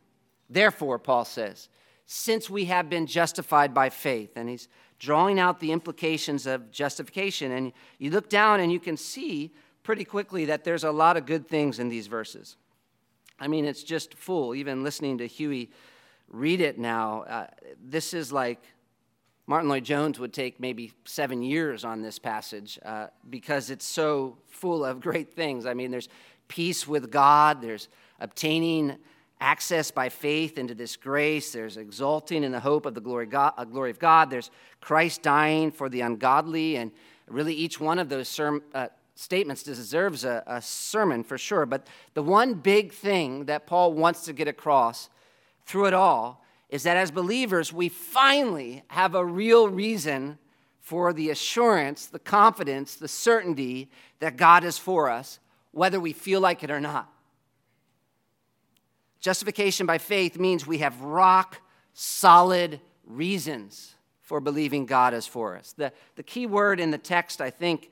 Therefore, 0.49 0.99
Paul 0.99 1.25
says, 1.25 1.69
since 2.05 2.51
we 2.51 2.65
have 2.65 2.87
been 2.87 3.07
justified 3.07 3.73
by 3.73 3.89
faith, 3.89 4.31
and 4.35 4.47
he's 4.47 4.67
drawing 4.99 5.39
out 5.39 5.59
the 5.59 5.71
implications 5.71 6.45
of 6.45 6.71
justification, 6.71 7.51
and 7.51 7.73
you 7.97 8.09
look 8.09 8.29
down 8.29 8.59
and 8.59 8.71
you 8.71 8.79
can 8.79 8.97
see 8.97 9.51
pretty 9.83 10.05
quickly 10.05 10.45
that 10.45 10.63
there's 10.63 10.83
a 10.83 10.91
lot 10.91 11.17
of 11.17 11.25
good 11.25 11.47
things 11.47 11.79
in 11.79 11.89
these 11.89 12.07
verses. 12.07 12.57
I 13.39 13.47
mean, 13.47 13.65
it's 13.65 13.83
just 13.83 14.13
full. 14.13 14.55
Even 14.55 14.83
listening 14.83 15.17
to 15.19 15.27
Huey 15.27 15.69
read 16.27 16.61
it 16.61 16.79
now, 16.79 17.21
uh, 17.23 17.47
this 17.83 18.13
is 18.13 18.31
like 18.31 18.63
Martyn 19.47 19.69
Lloyd-Jones 19.69 20.19
would 20.19 20.33
take 20.33 20.59
maybe 20.59 20.91
seven 21.03 21.43
years 21.43 21.85
on 21.85 22.01
this 22.01 22.17
passage 22.17 22.79
uh, 22.83 23.07
because 23.29 23.69
it's 23.69 23.85
so 23.85 24.37
full 24.47 24.83
of 24.83 24.99
great 25.01 25.33
things. 25.33 25.65
I 25.65 25.73
mean, 25.73 25.91
there's 25.91 26.09
peace 26.47 26.87
with 26.87 27.11
God, 27.11 27.61
there's 27.61 27.89
obtaining 28.19 28.97
access 29.39 29.91
by 29.91 30.09
faith 30.09 30.57
into 30.57 30.73
this 30.73 30.95
grace. 30.95 31.51
There's 31.51 31.77
exulting 31.77 32.43
in 32.43 32.51
the 32.51 32.59
hope 32.59 32.85
of 32.85 32.93
the 32.93 33.01
glory, 33.01 33.25
God, 33.25 33.53
uh, 33.57 33.65
glory 33.65 33.91
of 33.91 33.99
God. 33.99 34.29
There's 34.29 34.49
Christ 34.81 35.21
dying 35.21 35.71
for 35.71 35.89
the 35.89 36.01
ungodly. 36.01 36.77
And 36.77 36.91
really, 37.27 37.53
each 37.53 37.79
one 37.79 37.99
of 37.99 38.09
those 38.09 38.39
uh, 38.39 38.87
statements 39.15 39.63
deserves 39.63 40.23
a, 40.23 40.43
a 40.47 40.61
sermon 40.61 41.23
for 41.23 41.37
sure. 41.37 41.65
But 41.65 41.87
the 42.13 42.23
one 42.23 42.53
big 42.53 42.93
thing 42.93 43.45
that 43.45 43.67
Paul 43.67 43.93
wants 43.93 44.25
to 44.25 44.33
get 44.33 44.47
across 44.47 45.09
through 45.65 45.87
it 45.87 45.93
all 45.93 46.43
is 46.69 46.83
that 46.83 46.97
as 46.97 47.11
believers, 47.11 47.71
we 47.71 47.89
finally 47.89 48.83
have 48.87 49.15
a 49.15 49.25
real 49.25 49.69
reason 49.69 50.37
for 50.79 51.13
the 51.13 51.29
assurance, 51.29 52.05
the 52.05 52.19
confidence, 52.19 52.95
the 52.95 53.07
certainty 53.07 53.89
that 54.19 54.37
God 54.37 54.63
is 54.63 54.77
for 54.77 55.09
us, 55.09 55.39
whether 55.71 55.99
we 55.99 56.13
feel 56.13 56.41
like 56.41 56.63
it 56.63 56.69
or 56.71 56.79
not. 56.79 57.11
Justification 59.25 59.87
by 59.87 59.97
faith 59.97 60.37
means 60.37 60.67
we 60.67 60.77
have 60.77 61.01
rock 61.01 61.59
solid 61.93 62.79
reasons 63.07 63.95
for 64.21 64.39
believing 64.39 64.85
God 64.85 65.15
is 65.15 65.25
for 65.25 65.57
us. 65.57 65.73
The, 65.75 65.91
the 66.15 66.21
key 66.21 66.45
word 66.45 66.79
in 66.79 66.91
the 66.91 66.99
text, 66.99 67.41
I 67.41 67.49
think, 67.49 67.89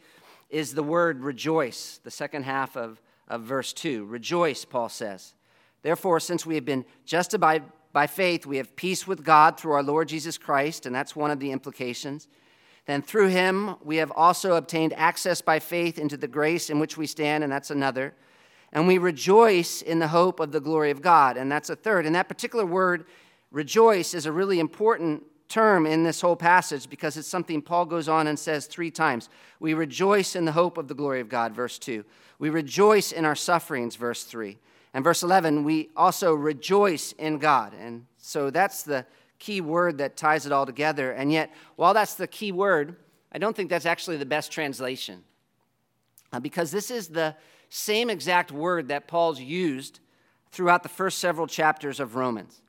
is 0.52 0.76
the 0.76 0.84
word 0.84 1.24
rejoice, 1.24 2.00
the 2.04 2.12
second 2.12 2.44
half 2.44 2.78
of, 2.78 3.02
of 3.28 3.42
verse 3.42 3.74
2. 3.74 4.06
Rejoice, 4.06 4.64
Paul 4.64 4.90
says. 4.90 5.34
Therefore, 5.82 6.20
since 6.20 6.46
we 6.46 6.54
have 6.54 6.66
been 6.66 6.86
justified 7.04 7.64
by 7.94 8.06
faith, 8.06 8.46
we 8.46 8.58
have 8.58 8.76
peace 8.76 9.08
with 9.08 9.24
God 9.24 9.60
through 9.60 9.72
our 9.72 9.82
Lord 9.82 10.10
Jesus 10.10 10.38
Christ, 10.38 10.86
and 10.86 10.94
that's 10.94 11.16
one 11.16 11.32
of 11.32 11.40
the 11.40 11.52
implications. 11.52 12.28
Then 12.86 13.02
through 13.02 13.30
him, 13.30 13.78
we 13.84 13.96
have 13.96 14.12
also 14.12 14.54
obtained 14.54 14.94
access 14.94 15.42
by 15.42 15.58
faith 15.58 15.98
into 15.98 16.16
the 16.16 16.28
grace 16.28 16.70
in 16.70 16.80
which 16.80 16.96
we 16.96 17.08
stand, 17.08 17.44
and 17.44 17.52
that's 17.52 17.72
another 17.72 18.14
and 18.74 18.88
we 18.88 18.98
rejoice 18.98 19.84
in 19.84 20.00
the 20.00 20.08
hope 20.08 20.40
of 20.40 20.52
the 20.52 20.60
glory 20.60 20.90
of 20.90 21.02
God. 21.02 21.38
And 21.38 21.50
that's 21.50 21.70
a 21.70 21.76
third. 21.76 22.08
And 22.08 22.16
that 22.16 22.28
particular 22.28 22.66
word, 22.66 23.06
rejoice, 23.52 24.16
is 24.16 24.26
a 24.26 24.32
really 24.32 24.60
important 24.60 25.24
term 25.48 25.86
in 25.86 26.04
this 26.04 26.20
whole 26.20 26.36
passage 26.36 26.90
because 26.90 27.16
it's 27.16 27.28
something 27.28 27.62
Paul 27.62 27.86
goes 27.86 28.10
on 28.10 28.26
and 28.26 28.38
says 28.38 28.66
three 28.66 28.90
times. 28.90 29.30
We 29.60 29.76
rejoice 29.76 30.36
in 30.36 30.46
the 30.46 30.52
hope 30.52 30.80
of 30.80 30.88
the 30.88 30.96
glory 30.96 31.20
of 31.20 31.30
God, 31.30 31.54
verse 31.54 31.78
2. 31.78 32.04
We 32.40 32.50
rejoice 32.50 33.12
in 33.12 33.26
our 33.26 33.36
sufferings, 33.36 33.96
verse 33.96 34.24
3. 34.24 34.58
And 34.96 35.04
verse 35.04 35.22
11, 35.22 35.64
we 35.64 35.90
also 35.96 36.34
rejoice 36.34 37.12
in 37.14 37.38
God. 37.38 37.76
And 37.80 38.08
so 38.18 38.50
that's 38.50 38.82
the 38.82 39.06
key 39.38 39.62
word 39.62 40.00
that 40.00 40.18
ties 40.18 40.48
it 40.48 40.52
all 40.52 40.66
together. 40.66 41.12
And 41.12 41.32
yet, 41.32 41.54
while 41.76 41.94
that's 41.94 42.16
the 42.16 42.28
key 42.28 42.52
word, 42.52 42.96
I 43.32 43.38
don't 43.38 43.56
think 43.56 43.70
that's 43.70 43.86
actually 43.86 44.18
the 44.18 44.26
best 44.26 44.52
translation. 44.52 45.24
Uh, 46.32 46.40
because 46.40 46.72
this 46.72 46.90
is 46.90 47.10
the 47.10 47.36
same 47.76 48.12
exact 48.12 48.52
word 48.52 48.90
that 48.90 49.08
Paul's 49.08 49.40
used 49.40 50.00
throughout 50.52 50.84
the 50.84 50.90
first 50.90 51.18
several 51.18 51.48
chapters 51.48 52.00
of 52.00 52.16
Romans. 52.16 52.62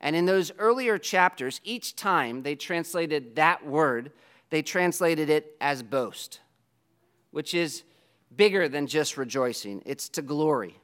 And 0.00 0.16
in 0.16 0.24
those 0.24 0.50
earlier 0.58 0.96
chapters, 0.96 1.60
each 1.62 1.94
time 1.94 2.42
they 2.42 2.54
translated 2.54 3.36
that 3.36 3.66
word, 3.66 4.12
they 4.48 4.62
translated 4.62 5.28
it 5.28 5.54
as 5.60 5.82
boast, 5.82 6.40
which 7.32 7.52
is 7.52 7.82
bigger 8.34 8.66
than 8.66 8.86
just 8.86 9.18
rejoicing. 9.18 9.82
It's 9.84 10.08
to 10.10 10.22
glory. 10.22 10.80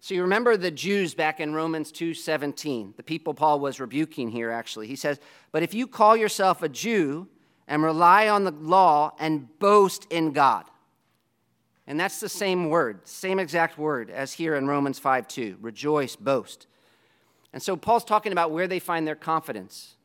So 0.00 0.12
you 0.12 0.20
remember 0.20 0.58
the 0.58 0.70
Jews 0.70 1.14
back 1.14 1.40
in 1.40 1.54
Romans 1.54 1.90
2:17, 1.90 2.92
the 2.98 3.02
people 3.02 3.32
Paul 3.32 3.60
was 3.60 3.80
rebuking 3.80 4.28
here 4.30 4.50
actually. 4.50 4.86
He 4.86 4.96
says, 4.96 5.18
"But 5.50 5.62
if 5.62 5.72
you 5.72 5.86
call 5.86 6.14
yourself 6.14 6.62
a 6.62 6.68
Jew 6.68 7.26
and 7.66 7.82
rely 7.82 8.28
on 8.28 8.44
the 8.44 8.52
law 8.52 9.14
and 9.18 9.58
boast 9.58 10.06
in 10.10 10.32
God, 10.32 10.69
and 11.90 11.98
that's 11.98 12.20
the 12.20 12.28
same 12.28 12.68
word, 12.68 13.00
same 13.08 13.40
exact 13.40 13.76
word 13.76 14.10
as 14.10 14.32
here 14.32 14.54
in 14.54 14.68
Romans 14.68 15.00
5 15.00 15.26
2. 15.26 15.56
Rejoice, 15.60 16.14
boast. 16.14 16.68
And 17.52 17.60
so 17.60 17.76
Paul's 17.76 18.04
talking 18.04 18.30
about 18.30 18.52
where 18.52 18.68
they 18.68 18.78
find 18.78 19.08
their 19.08 19.16
confidence. 19.16 19.96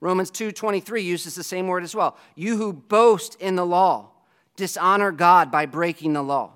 Romans 0.00 0.30
2:23 0.30 1.04
uses 1.04 1.34
the 1.34 1.44
same 1.44 1.66
word 1.66 1.84
as 1.84 1.94
well. 1.94 2.16
You 2.36 2.56
who 2.56 2.72
boast 2.72 3.34
in 3.34 3.54
the 3.54 3.66
law 3.66 4.12
dishonor 4.56 5.12
God 5.12 5.50
by 5.50 5.66
breaking 5.66 6.14
the 6.14 6.22
law. 6.22 6.52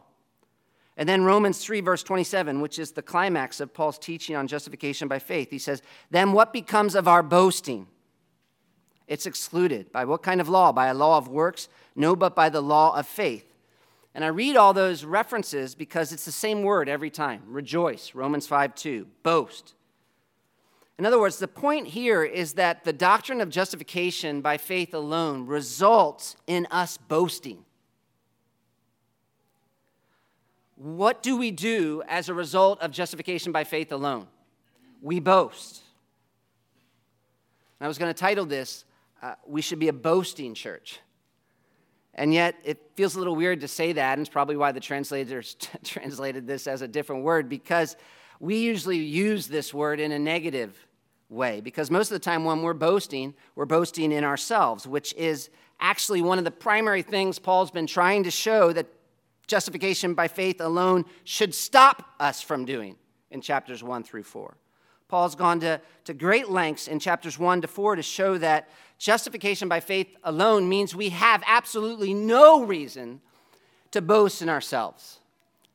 And 0.97 1.07
then 1.07 1.25
Romans 1.25 1.63
3 1.63 1.83
verse 1.83 2.03
27, 2.03 2.63
which 2.63 2.79
is 2.79 2.93
the 2.93 3.03
climax 3.03 3.61
of 3.61 3.75
Paul's 3.75 3.99
teaching 3.99 4.35
on 4.35 4.49
justification 4.49 5.09
by 5.09 5.19
faith. 5.19 5.51
He 5.51 5.59
says, 5.59 5.83
"Then 6.11 6.33
what 6.33 6.55
becomes 6.55 6.95
of 6.95 7.07
our 7.07 7.23
boasting?" 7.23 7.87
It's 9.07 9.27
excluded. 9.27 9.93
By 9.93 10.07
what 10.07 10.23
kind 10.23 10.41
of 10.41 10.49
law? 10.49 10.73
By 10.73 10.87
a 10.87 10.95
law 10.95 11.19
of 11.19 11.29
works? 11.29 11.69
No, 11.95 12.17
but 12.17 12.35
by 12.35 12.49
the 12.49 12.63
law 12.63 12.97
of 12.99 13.07
faith. 13.07 13.50
And 14.15 14.25
I 14.25 14.29
read 14.29 14.57
all 14.57 14.73
those 14.73 15.05
references 15.05 15.75
because 15.75 16.13
it's 16.13 16.25
the 16.25 16.33
same 16.33 16.63
word 16.63 16.89
every 16.89 17.11
time 17.11 17.43
rejoice, 17.47 18.15
Romans 18.15 18.47
5 18.47 18.75
2, 18.75 19.07
boast. 19.23 19.75
In 20.99 21.07
other 21.07 21.19
words, 21.19 21.39
the 21.39 21.49
point 21.49 21.87
here 21.87 22.23
is 22.23 22.55
that 22.55 22.85
the 22.85 22.93
doctrine 22.93 23.41
of 23.41 23.49
justification 23.49 24.43
by 24.43 24.59
faith 24.59 24.93
alone 24.93 25.47
results 25.47 26.37
in 26.47 26.67
us 26.71 26.99
boasting. 26.99 27.65
What 30.77 31.23
do 31.23 31.37
we 31.37 31.51
do 31.51 32.03
as 32.09 32.29
a 32.29 32.35
result 32.35 32.81
of 32.81 32.91
justification 32.91 33.53
by 33.53 33.65
faith 33.65 33.93
alone? 33.93 34.27
We 35.01 35.21
boast. 35.21 35.83
I 37.81 37.89
was 37.89 37.97
going 37.97 38.13
to 38.13 38.19
title 38.19 38.45
this, 38.45 38.85
uh, 39.23 39.37
We 39.47 39.63
Should 39.63 39.79
Be 39.79 39.89
a 39.89 39.93
Boasting 39.93 40.53
Church. 40.53 41.01
And 42.15 42.35
yet, 42.35 42.57
it 42.65 42.91
feels 42.97 43.15
a 43.15 43.19
little 43.19 43.37
weird 43.37 43.61
to 43.61 43.69
say 43.69 43.93
that, 43.93 44.13
and 44.13 44.21
it's 44.21 44.33
probably 44.33 44.57
why 44.57 44.73
the 44.73 44.81
translators 44.81 45.57
translated 45.85 46.47
this 46.47 46.67
as 46.67 46.83
a 46.83 46.89
different 46.89 47.23
word, 47.23 47.49
because 47.49 47.97
we 48.41 48.59
usually 48.59 48.99
use 48.99 49.47
this 49.47 49.73
word 49.73 50.01
in 50.01 50.13
a 50.13 50.19
negative 50.19 50.77
way. 51.29 51.61
Because 51.61 51.91
most 51.91 52.11
of 52.11 52.15
the 52.15 52.25
time, 52.25 52.45
when 52.45 52.63
we're 52.63 52.75
boasting, 52.75 53.35
we're 53.55 53.67
boasting 53.67 54.13
in 54.13 54.25
ourselves, 54.25 54.87
which 54.87 55.15
is 55.15 55.51
actually 55.79 56.21
one 56.21 56.39
of 56.39 56.45
the 56.45 56.51
primary 56.51 57.03
things 57.03 57.39
Paul's 57.39 57.71
been 57.71 57.87
trying 57.87 58.25
to 58.25 58.31
show 58.31 58.73
that 58.73 58.87
justification 59.47 60.15
by 60.15 60.29
faith 60.29 60.61
alone 60.61 61.05
should 61.25 61.55
stop 61.55 62.15
us 62.21 62.43
from 62.43 62.65
doing 62.65 62.97
in 63.31 63.41
chapters 63.41 63.83
1 63.83 64.03
through 64.03 64.23
4. 64.23 64.57
Paul's 65.11 65.35
gone 65.35 65.59
to, 65.61 65.81
to 66.05 66.15
great 66.15 66.49
lengths 66.49 66.87
in 66.87 67.01
chapters 67.01 67.37
1 67.37 67.63
to 67.63 67.69
4 67.69 67.97
to 67.97 68.03
show 68.03 68.39
that 68.39 68.69
justification 68.97 69.69
by 69.69 69.81
faith 69.81 70.07
alone 70.23 70.69
means 70.69 70.95
we 70.95 71.09
have 71.09 71.43
absolutely 71.47 72.15
no 72.15 72.63
reason 72.63 73.21
to 73.91 74.01
boast 74.01 74.41
in 74.41 74.49
ourselves. 74.49 75.19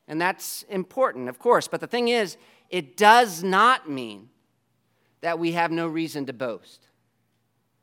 And 0.08 0.18
that's 0.18 0.62
important, 0.70 1.28
of 1.28 1.38
course. 1.38 1.68
But 1.68 1.80
the 1.80 1.86
thing 1.86 2.08
is, 2.08 2.38
it 2.70 2.96
does 2.96 3.42
not 3.42 3.90
mean 3.90 4.30
that 5.20 5.38
we 5.38 5.52
have 5.52 5.70
no 5.70 5.86
reason 5.86 6.24
to 6.26 6.32
boast. 6.32 6.88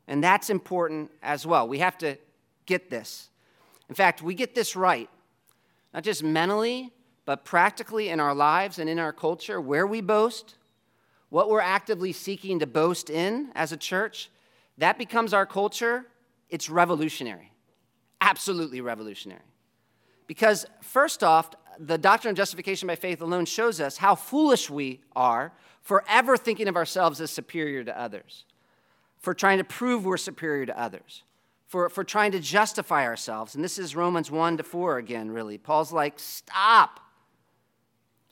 And 0.08 0.24
that's 0.24 0.50
important 0.50 1.12
as 1.22 1.46
well. 1.46 1.68
We 1.68 1.80
have 1.80 2.00
to 2.00 2.18
get 2.66 2.90
this. 2.90 3.30
In 3.90 3.96
fact, 3.96 4.24
we 4.24 4.34
get 4.34 4.56
this 4.56 4.76
right, 4.76 5.10
not 5.94 6.04
just 6.04 6.24
mentally, 6.24 6.92
but 7.26 7.46
practically 7.46 8.10
in 8.10 8.20
our 8.20 8.34
lives 8.34 8.80
and 8.80 8.90
in 8.90 8.98
our 8.98 9.14
culture, 9.14 9.62
where 9.62 9.86
we 9.86 10.02
boast, 10.02 10.56
what 11.34 11.50
we're 11.50 11.60
actively 11.60 12.12
seeking 12.12 12.60
to 12.60 12.68
boast 12.68 13.10
in 13.10 13.52
as 13.56 13.72
a 13.72 13.78
church, 13.78 14.30
that 14.78 15.00
becomes 15.00 15.34
our 15.34 15.48
culture. 15.48 16.06
It's 16.52 16.70
revolutionary, 16.70 17.52
absolutely 18.22 18.82
revolutionary. 18.82 19.42
Because, 20.28 20.68
first 20.84 21.24
off, 21.24 21.50
the 21.80 21.98
doctrine 21.98 22.34
of 22.34 22.38
justification 22.38 22.88
by 22.88 22.96
faith 22.96 23.20
alone 23.20 23.46
shows 23.46 23.82
us 23.82 23.98
how 23.98 24.14
foolish 24.14 24.70
we 24.70 25.02
are 25.16 25.52
for 25.82 26.04
ever 26.08 26.38
thinking 26.38 26.68
of 26.68 26.76
ourselves 26.76 27.20
as 27.20 27.32
superior 27.32 27.84
to 27.84 28.00
others, 28.00 28.46
for 29.18 29.34
trying 29.34 29.58
to 29.58 29.64
prove 29.64 30.06
we're 30.06 30.18
superior 30.18 30.68
to 30.68 30.80
others, 30.80 31.24
for, 31.66 31.90
for 31.90 32.04
trying 32.04 32.32
to 32.34 32.40
justify 32.40 33.08
ourselves. 33.08 33.56
And 33.56 33.64
this 33.64 33.80
is 33.80 33.96
Romans 33.96 34.30
1 34.30 34.58
to 34.58 34.64
4 34.64 35.00
again, 35.00 35.32
really. 35.32 35.58
Paul's 35.58 35.92
like, 35.92 36.20
stop. 36.20 37.00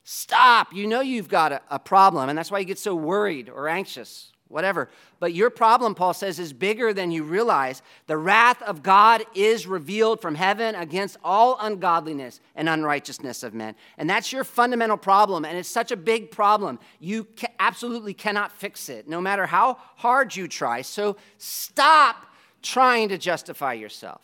Stop. 0.03 0.74
You 0.74 0.88
know 0.88 1.01
you've 1.01 1.29
got 1.29 1.51
a, 1.51 1.62
a 1.70 1.79
problem, 1.79 2.29
and 2.29 2.38
that's 2.38 2.51
why 2.51 2.60
you 2.60 2.65
get 2.65 2.79
so 2.79 2.96
worried 2.96 3.50
or 3.50 3.67
anxious 3.67 4.31
whatever. 4.51 4.89
But 5.20 5.34
your 5.34 5.50
problem, 5.50 5.96
Paul 5.96 6.13
says, 6.13 6.38
is 6.38 6.53
bigger 6.53 6.93
than 6.93 7.12
you 7.12 7.24
realize. 7.24 7.81
The 8.08 8.17
wrath 8.17 8.62
of 8.62 8.84
God 8.84 9.24
is 9.34 9.65
revealed 9.65 10.22
from 10.22 10.36
heaven 10.36 10.75
against 10.75 11.17
all 11.24 11.58
ungodliness 11.60 12.39
and 12.55 12.67
unrighteousness 12.70 13.43
of 13.43 13.53
men. 13.53 13.75
And 13.98 14.10
that's 14.10 14.31
your 14.31 14.43
fundamental 14.43 14.98
problem. 14.98 15.46
And 15.46 15.58
it's 15.58 15.70
such 15.70 15.91
a 15.91 15.98
big 15.98 16.31
problem. 16.31 16.79
You 17.00 17.24
ca- 17.24 17.48
absolutely 17.60 18.13
cannot 18.13 18.51
fix 18.51 18.89
it, 18.89 19.08
no 19.08 19.22
matter 19.22 19.46
how 19.46 19.77
hard 19.96 20.36
you 20.36 20.48
try. 20.48 20.81
So 20.81 21.17
stop 21.38 22.27
trying 22.62 23.10
to 23.10 23.17
justify 23.17 23.74
yourself. 23.74 24.22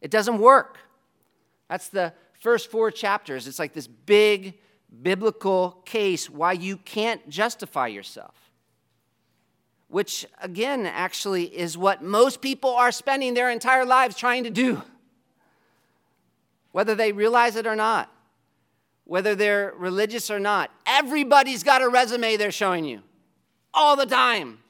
It 0.00 0.10
doesn't 0.10 0.38
work. 0.38 0.78
That's 1.68 1.88
the 1.88 2.12
first 2.40 2.70
four 2.70 2.90
chapters. 2.90 3.46
It's 3.46 3.58
like 3.58 3.72
this 3.72 3.86
big 3.86 4.58
biblical 5.02 5.82
case 5.84 6.28
why 6.28 6.52
you 6.52 6.76
can't 6.76 7.28
justify 7.28 7.86
yourself 7.86 8.50
which 9.90 10.24
again 10.40 10.86
actually 10.86 11.44
is 11.44 11.76
what 11.76 12.02
most 12.02 12.40
people 12.40 12.70
are 12.70 12.92
spending 12.92 13.34
their 13.34 13.50
entire 13.50 13.84
lives 13.84 14.16
trying 14.16 14.44
to 14.44 14.50
do, 14.50 14.80
whether 16.70 16.94
they 16.94 17.10
realize 17.10 17.56
it 17.56 17.66
or 17.66 17.74
not, 17.74 18.10
whether 19.04 19.34
they're 19.34 19.74
religious 19.76 20.30
or 20.30 20.38
not. 20.38 20.70
Everybody's 20.86 21.64
got 21.64 21.82
a 21.82 21.88
resume 21.88 22.36
they're 22.36 22.52
showing 22.52 22.84
you 22.84 23.02
all 23.74 23.96
the 23.96 24.06
time. 24.06 24.60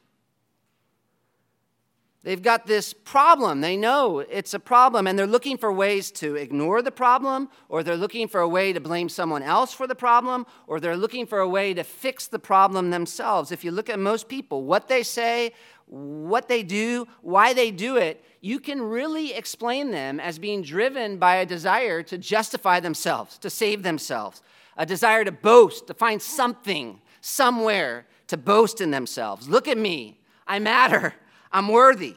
They've 2.23 2.43
got 2.43 2.67
this 2.67 2.93
problem. 2.93 3.62
They 3.62 3.79
know 3.79 4.19
it's 4.19 4.53
a 4.53 4.61
problem, 4.61 5.07
and 5.07 5.19
they're 5.19 5.27
looking 5.27 5.57
for 5.57 5.73
ways 5.73 6.11
to 6.12 6.35
ignore 6.35 6.83
the 6.83 6.91
problem, 6.91 7.49
or 7.71 7.83
they're 7.83 7.97
looking 7.97 8.29
for 8.29 8.41
a 8.41 8.49
way 8.49 8.75
to 8.75 8.81
blame 8.81 9.09
someone 9.09 9.43
else 9.43 9.73
for 9.73 9.87
the 9.87 9.95
problem, 9.95 10.45
or 10.67 10.81
they're 10.81 10.99
looking 10.99 11.27
for 11.27 11.39
a 11.39 11.49
way 11.49 11.73
to 11.73 11.83
fix 11.83 12.27
the 12.27 12.39
problem 12.39 12.91
themselves. 12.91 13.50
If 13.50 13.65
you 13.65 13.71
look 13.71 13.89
at 13.89 13.99
most 13.99 14.29
people, 14.29 14.65
what 14.65 14.87
they 14.87 15.03
say, 15.03 15.53
what 15.87 16.47
they 16.47 16.62
do, 16.62 17.09
why 17.23 17.55
they 17.55 17.71
do 17.71 17.97
it, 17.97 18.23
you 18.43 18.61
can 18.61 18.83
really 18.83 19.33
explain 19.33 19.91
them 19.91 20.21
as 20.21 20.39
being 20.39 20.61
driven 20.61 21.17
by 21.17 21.37
a 21.37 21.47
desire 21.47 22.03
to 22.03 22.19
justify 22.19 22.81
themselves, 22.81 23.39
to 23.39 23.49
save 23.49 23.83
themselves, 23.83 24.43
a 24.77 24.85
desire 24.85 25.25
to 25.25 25.33
boast, 25.33 25.87
to 25.87 25.95
find 25.95 26.21
something, 26.21 27.00
somewhere 27.23 28.07
to 28.27 28.37
boast 28.37 28.83
in 28.83 28.91
themselves. 28.91 29.49
Look 29.49 29.67
at 29.67 29.79
me, 29.79 30.21
I 30.47 30.59
matter. 30.59 31.15
I'm 31.52 31.69
worthy. 31.69 32.16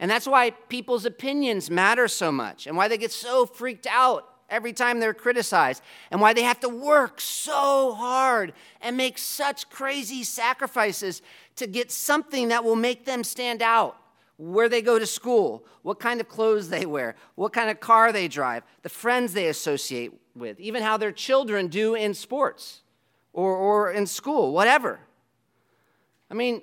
And 0.00 0.10
that's 0.10 0.26
why 0.26 0.50
people's 0.50 1.04
opinions 1.04 1.70
matter 1.70 2.06
so 2.08 2.30
much 2.30 2.66
and 2.66 2.76
why 2.76 2.88
they 2.88 2.98
get 2.98 3.10
so 3.10 3.46
freaked 3.46 3.86
out 3.86 4.24
every 4.48 4.72
time 4.72 5.00
they're 5.00 5.14
criticized 5.14 5.82
and 6.10 6.20
why 6.20 6.32
they 6.32 6.42
have 6.42 6.60
to 6.60 6.68
work 6.68 7.20
so 7.20 7.94
hard 7.94 8.52
and 8.80 8.96
make 8.96 9.18
such 9.18 9.68
crazy 9.68 10.22
sacrifices 10.24 11.20
to 11.56 11.66
get 11.66 11.90
something 11.90 12.48
that 12.48 12.64
will 12.64 12.76
make 12.76 13.04
them 13.04 13.24
stand 13.24 13.62
out. 13.62 13.96
Where 14.36 14.68
they 14.68 14.82
go 14.82 15.00
to 15.00 15.06
school, 15.06 15.64
what 15.82 15.98
kind 15.98 16.20
of 16.20 16.28
clothes 16.28 16.68
they 16.68 16.86
wear, 16.86 17.16
what 17.34 17.52
kind 17.52 17.70
of 17.70 17.80
car 17.80 18.12
they 18.12 18.28
drive, 18.28 18.62
the 18.82 18.88
friends 18.88 19.32
they 19.32 19.48
associate 19.48 20.12
with, 20.36 20.60
even 20.60 20.84
how 20.84 20.96
their 20.96 21.10
children 21.10 21.66
do 21.66 21.96
in 21.96 22.14
sports 22.14 22.82
or, 23.32 23.56
or 23.56 23.90
in 23.90 24.06
school, 24.06 24.52
whatever. 24.52 25.00
I 26.30 26.34
mean, 26.34 26.62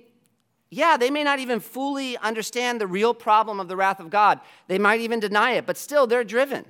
yeah, 0.70 0.98
they 0.98 1.10
may 1.10 1.24
not 1.24 1.40
even 1.40 1.60
fully 1.60 2.18
understand 2.18 2.82
the 2.82 2.88
real 2.88 3.14
problem 3.14 3.60
of 3.60 3.68
the 3.68 3.76
wrath 3.76 4.00
of 4.00 4.10
God. 4.10 4.40
They 4.68 4.80
might 4.80 5.02
even 5.02 5.20
deny 5.20 5.52
it, 5.52 5.66
but 5.66 5.78
still 5.78 6.08
they're 6.08 6.24
driven. 6.24 6.66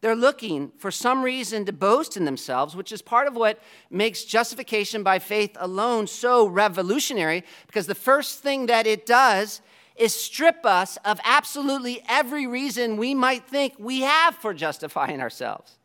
They're 0.00 0.14
looking 0.14 0.70
for 0.76 0.90
some 0.90 1.22
reason 1.22 1.64
to 1.64 1.72
boast 1.72 2.16
in 2.18 2.26
themselves, 2.26 2.76
which 2.76 2.92
is 2.92 3.00
part 3.00 3.26
of 3.26 3.36
what 3.36 3.58
makes 3.88 4.24
justification 4.24 5.02
by 5.02 5.18
faith 5.18 5.56
alone 5.58 6.06
so 6.06 6.46
revolutionary, 6.46 7.42
because 7.66 7.86
the 7.86 7.94
first 7.94 8.40
thing 8.40 8.66
that 8.66 8.86
it 8.86 9.06
does 9.06 9.62
is 9.96 10.14
strip 10.14 10.66
us 10.66 10.98
of 11.06 11.20
absolutely 11.24 12.02
every 12.06 12.46
reason 12.46 12.98
we 12.98 13.14
might 13.14 13.48
think 13.48 13.74
we 13.78 14.02
have 14.02 14.34
for 14.34 14.52
justifying 14.52 15.22
ourselves. 15.22 15.78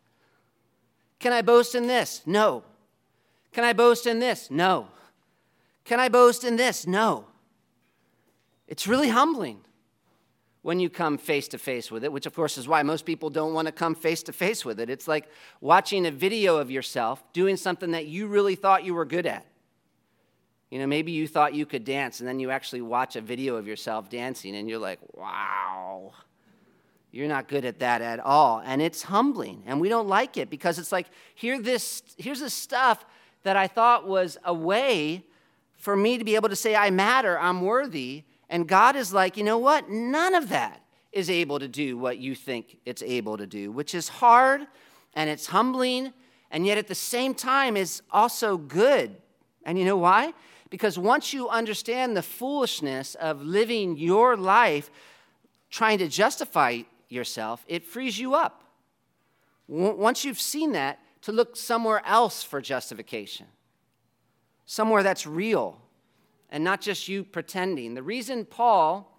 Can 1.18 1.32
I 1.32 1.40
boast 1.40 1.74
in 1.74 1.86
this? 1.86 2.22
No. 2.26 2.64
Can 3.52 3.64
I 3.64 3.72
boast 3.72 4.06
in 4.06 4.18
this? 4.18 4.50
No. 4.50 4.88
Can 5.84 6.00
I 6.00 6.08
boast 6.08 6.44
in 6.44 6.56
this? 6.56 6.86
No. 6.86 7.26
It's 8.68 8.86
really 8.86 9.08
humbling 9.08 9.60
when 10.62 10.78
you 10.78 10.90
come 10.90 11.16
face 11.16 11.48
to 11.48 11.58
face 11.58 11.90
with 11.90 12.04
it, 12.04 12.12
which 12.12 12.26
of 12.26 12.34
course 12.34 12.58
is 12.58 12.68
why 12.68 12.82
most 12.82 13.06
people 13.06 13.30
don't 13.30 13.54
want 13.54 13.66
to 13.66 13.72
come 13.72 13.94
face 13.94 14.22
to 14.24 14.32
face 14.32 14.64
with 14.64 14.78
it. 14.78 14.90
It's 14.90 15.08
like 15.08 15.28
watching 15.60 16.06
a 16.06 16.10
video 16.10 16.58
of 16.58 16.70
yourself 16.70 17.22
doing 17.32 17.56
something 17.56 17.92
that 17.92 18.06
you 18.06 18.26
really 18.26 18.54
thought 18.54 18.84
you 18.84 18.94
were 18.94 19.06
good 19.06 19.26
at. 19.26 19.46
You 20.70 20.78
know, 20.78 20.86
maybe 20.86 21.10
you 21.10 21.26
thought 21.26 21.54
you 21.54 21.66
could 21.66 21.84
dance, 21.84 22.20
and 22.20 22.28
then 22.28 22.38
you 22.38 22.50
actually 22.50 22.82
watch 22.82 23.16
a 23.16 23.20
video 23.20 23.56
of 23.56 23.66
yourself 23.66 24.08
dancing, 24.08 24.54
and 24.54 24.68
you're 24.68 24.78
like, 24.78 25.00
wow, 25.14 26.12
you're 27.10 27.26
not 27.26 27.48
good 27.48 27.64
at 27.64 27.80
that 27.80 28.02
at 28.02 28.20
all. 28.20 28.62
And 28.64 28.80
it's 28.80 29.02
humbling, 29.02 29.64
and 29.66 29.80
we 29.80 29.88
don't 29.88 30.06
like 30.06 30.36
it 30.36 30.48
because 30.48 30.78
it's 30.78 30.92
like, 30.92 31.08
here 31.34 31.60
this, 31.60 32.02
here's 32.18 32.38
this 32.38 32.54
stuff 32.54 33.04
that 33.42 33.56
I 33.56 33.66
thought 33.66 34.06
was 34.06 34.38
a 34.44 34.54
way 34.54 35.24
for 35.80 35.96
me 35.96 36.18
to 36.18 36.24
be 36.24 36.36
able 36.36 36.50
to 36.50 36.56
say, 36.56 36.76
I 36.76 36.90
matter, 36.90 37.38
I'm 37.38 37.62
worthy. 37.62 38.24
And 38.50 38.68
God 38.68 38.96
is 38.96 39.12
like, 39.12 39.36
you 39.36 39.42
know 39.42 39.58
what? 39.58 39.88
None 39.88 40.34
of 40.34 40.50
that 40.50 40.82
is 41.10 41.30
able 41.30 41.58
to 41.58 41.66
do 41.66 41.96
what 41.96 42.18
you 42.18 42.34
think 42.34 42.76
it's 42.84 43.02
able 43.02 43.38
to 43.38 43.46
do, 43.46 43.72
which 43.72 43.94
is 43.94 44.08
hard 44.08 44.66
and 45.14 45.28
it's 45.28 45.46
humbling, 45.46 46.12
and 46.50 46.66
yet 46.66 46.78
at 46.78 46.86
the 46.86 46.94
same 46.94 47.34
time 47.34 47.76
is 47.76 48.02
also 48.10 48.56
good. 48.56 49.16
And 49.64 49.78
you 49.78 49.84
know 49.84 49.96
why? 49.96 50.34
Because 50.68 50.98
once 50.98 51.32
you 51.32 51.48
understand 51.48 52.16
the 52.16 52.22
foolishness 52.22 53.16
of 53.16 53.42
living 53.42 53.96
your 53.96 54.36
life 54.36 54.90
trying 55.70 55.98
to 55.98 56.08
justify 56.08 56.82
yourself, 57.08 57.64
it 57.66 57.84
frees 57.84 58.18
you 58.18 58.34
up. 58.34 58.62
Once 59.66 60.24
you've 60.24 60.40
seen 60.40 60.72
that, 60.72 60.98
to 61.22 61.32
look 61.32 61.56
somewhere 61.56 62.02
else 62.06 62.42
for 62.42 62.60
justification 62.60 63.46
somewhere 64.70 65.02
that's 65.02 65.26
real 65.26 65.76
and 66.48 66.62
not 66.62 66.80
just 66.80 67.08
you 67.08 67.24
pretending. 67.24 67.94
The 67.94 68.04
reason 68.04 68.44
Paul 68.44 69.18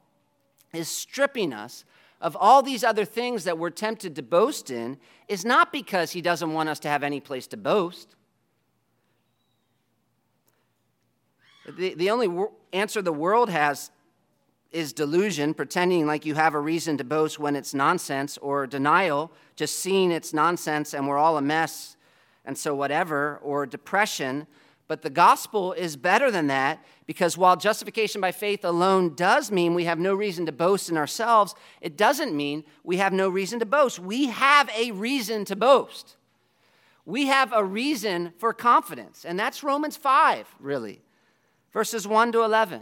is 0.74 0.88
stripping 0.88 1.52
us 1.52 1.84
of 2.22 2.38
all 2.40 2.64
these 2.64 2.86
other 2.86 3.04
things 3.04 3.44
that 3.44 3.58
we're 3.58 3.70
tempted 3.70 4.16
to 4.16 4.24
boast 4.24 4.72
in 4.72 4.98
is 5.28 5.44
not 5.44 5.74
because 5.74 6.12
he 6.12 6.22
doesn't 6.22 6.54
want 6.54 6.70
us 6.70 6.80
to 6.80 6.88
have 6.88 7.04
any 7.04 7.20
place 7.20 7.48
to 7.48 7.58
boast. 7.58 8.16
The, 11.68 11.96
the 11.96 12.12
only 12.12 12.30
wor- 12.30 12.54
answer 12.72 13.02
the 13.02 13.12
world 13.12 13.50
has 13.50 13.92
is 14.72 14.94
delusion, 14.94 15.54
pretending 15.54 16.08
like 16.08 16.26
you 16.26 16.36
have 16.36 16.54
a 16.54 16.60
reason 16.62 16.98
to 16.98 17.04
boast 17.04 17.40
when 17.40 17.58
it's 17.58 17.74
nonsense, 17.74 18.38
or 18.38 18.66
denial, 18.68 19.34
just 19.58 19.80
seeing 19.80 20.12
it's 20.12 20.34
nonsense 20.34 20.94
and 20.94 21.10
we're 21.10 21.18
all 21.18 21.36
a 21.36 21.42
mess 21.42 21.98
and 22.46 22.58
so 22.58 22.74
whatever, 22.74 23.38
or 23.44 23.66
depression, 23.66 24.48
but 24.92 25.04
the 25.04 25.10
gospel 25.10 25.72
is 25.72 25.96
better 25.96 26.30
than 26.30 26.48
that 26.48 26.84
because 27.06 27.38
while 27.38 27.56
justification 27.56 28.20
by 28.20 28.34
faith 28.34 28.66
alone 28.66 29.16
does 29.16 29.50
mean 29.50 29.74
we 29.74 29.86
have 29.86 29.98
no 29.98 30.14
reason 30.14 30.46
to 30.46 30.52
boast 30.52 30.90
in 30.90 30.98
ourselves, 30.98 31.56
it 31.80 31.96
doesn't 31.96 32.36
mean 32.36 32.66
we 32.84 32.98
have 32.98 33.14
no 33.14 33.30
reason 33.30 33.58
to 33.58 33.66
boast. 33.66 34.00
We 34.00 34.26
have 34.26 34.70
a 34.76 34.92
reason 34.92 35.46
to 35.46 35.56
boast. 35.56 36.18
We 37.06 37.28
have 37.28 37.54
a 37.54 37.64
reason 37.64 38.34
for 38.38 38.52
confidence, 38.52 39.24
and 39.24 39.40
that's 39.40 39.64
Romans 39.64 39.96
5, 39.96 40.56
really, 40.60 41.02
verses 41.72 42.06
1 42.06 42.34
to 42.34 42.44
11. 42.44 42.82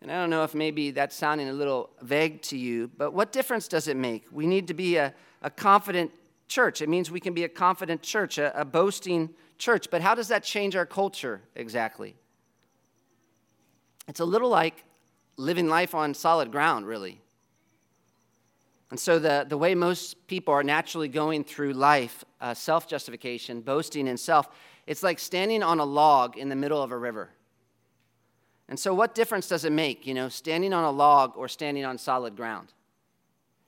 And 0.00 0.10
I 0.10 0.14
don't 0.14 0.30
know 0.30 0.44
if 0.44 0.54
maybe 0.54 0.90
that's 0.90 1.14
sounding 1.14 1.50
a 1.50 1.52
little 1.52 1.90
vague 2.00 2.40
to 2.44 2.56
you, 2.56 2.90
but 2.96 3.12
what 3.12 3.30
difference 3.30 3.68
does 3.68 3.88
it 3.88 3.98
make? 3.98 4.24
We 4.32 4.46
need 4.46 4.68
to 4.68 4.74
be 4.74 4.96
a, 4.96 5.12
a 5.42 5.50
confident 5.50 6.12
church. 6.48 6.82
It 6.82 6.88
means 6.88 7.10
we 7.10 7.20
can 7.20 7.34
be 7.34 7.44
a 7.44 7.48
confident 7.48 8.02
church, 8.02 8.38
a, 8.38 8.58
a 8.58 8.64
boasting 8.64 9.30
church. 9.58 9.88
But 9.90 10.02
how 10.02 10.14
does 10.14 10.28
that 10.28 10.42
change 10.42 10.76
our 10.76 10.86
culture 10.86 11.40
exactly? 11.54 12.16
It's 14.08 14.20
a 14.20 14.24
little 14.24 14.50
like 14.50 14.84
living 15.36 15.68
life 15.68 15.94
on 15.94 16.14
solid 16.14 16.50
ground, 16.52 16.86
really. 16.86 17.20
And 18.90 19.00
so, 19.00 19.18
the, 19.18 19.44
the 19.48 19.58
way 19.58 19.74
most 19.74 20.26
people 20.28 20.54
are 20.54 20.62
naturally 20.62 21.08
going 21.08 21.42
through 21.42 21.72
life, 21.72 22.24
uh, 22.40 22.54
self 22.54 22.86
justification, 22.86 23.60
boasting 23.60 24.06
in 24.06 24.16
self, 24.16 24.48
it's 24.86 25.02
like 25.02 25.18
standing 25.18 25.62
on 25.62 25.80
a 25.80 25.84
log 25.84 26.36
in 26.36 26.48
the 26.48 26.56
middle 26.56 26.80
of 26.80 26.92
a 26.92 26.98
river. 26.98 27.30
And 28.68 28.78
so, 28.78 28.94
what 28.94 29.14
difference 29.14 29.48
does 29.48 29.64
it 29.64 29.72
make, 29.72 30.06
you 30.06 30.14
know, 30.14 30.28
standing 30.28 30.72
on 30.72 30.84
a 30.84 30.90
log 30.90 31.32
or 31.36 31.48
standing 31.48 31.84
on 31.84 31.98
solid 31.98 32.36
ground? 32.36 32.72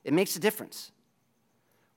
It 0.03 0.13
makes 0.13 0.35
a 0.35 0.39
difference. 0.39 0.91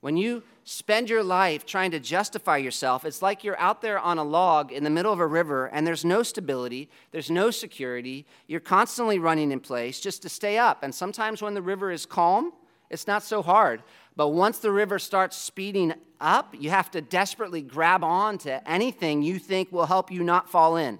When 0.01 0.17
you 0.17 0.41
spend 0.63 1.09
your 1.09 1.23
life 1.23 1.65
trying 1.65 1.91
to 1.91 1.99
justify 1.99 2.57
yourself, 2.57 3.05
it's 3.05 3.21
like 3.21 3.43
you're 3.43 3.59
out 3.59 3.81
there 3.81 3.99
on 3.99 4.17
a 4.17 4.23
log 4.23 4.71
in 4.71 4.83
the 4.83 4.89
middle 4.89 5.13
of 5.13 5.19
a 5.19 5.27
river 5.27 5.67
and 5.67 5.85
there's 5.85 6.03
no 6.03 6.23
stability, 6.23 6.89
there's 7.11 7.29
no 7.29 7.51
security. 7.51 8.25
You're 8.47 8.59
constantly 8.59 9.19
running 9.19 9.51
in 9.51 9.59
place 9.59 9.99
just 9.99 10.23
to 10.23 10.29
stay 10.29 10.57
up. 10.57 10.81
And 10.81 10.93
sometimes 10.93 11.41
when 11.41 11.53
the 11.53 11.61
river 11.61 11.91
is 11.91 12.07
calm, 12.07 12.51
it's 12.89 13.07
not 13.07 13.21
so 13.23 13.43
hard. 13.43 13.83
But 14.15 14.29
once 14.29 14.57
the 14.57 14.71
river 14.71 14.97
starts 14.97 15.37
speeding 15.37 15.93
up, 16.19 16.55
you 16.57 16.71
have 16.71 16.89
to 16.91 17.01
desperately 17.01 17.61
grab 17.61 18.03
on 18.03 18.39
to 18.39 18.67
anything 18.69 19.21
you 19.21 19.37
think 19.37 19.71
will 19.71 19.85
help 19.85 20.11
you 20.11 20.23
not 20.23 20.49
fall 20.49 20.77
in. 20.77 20.99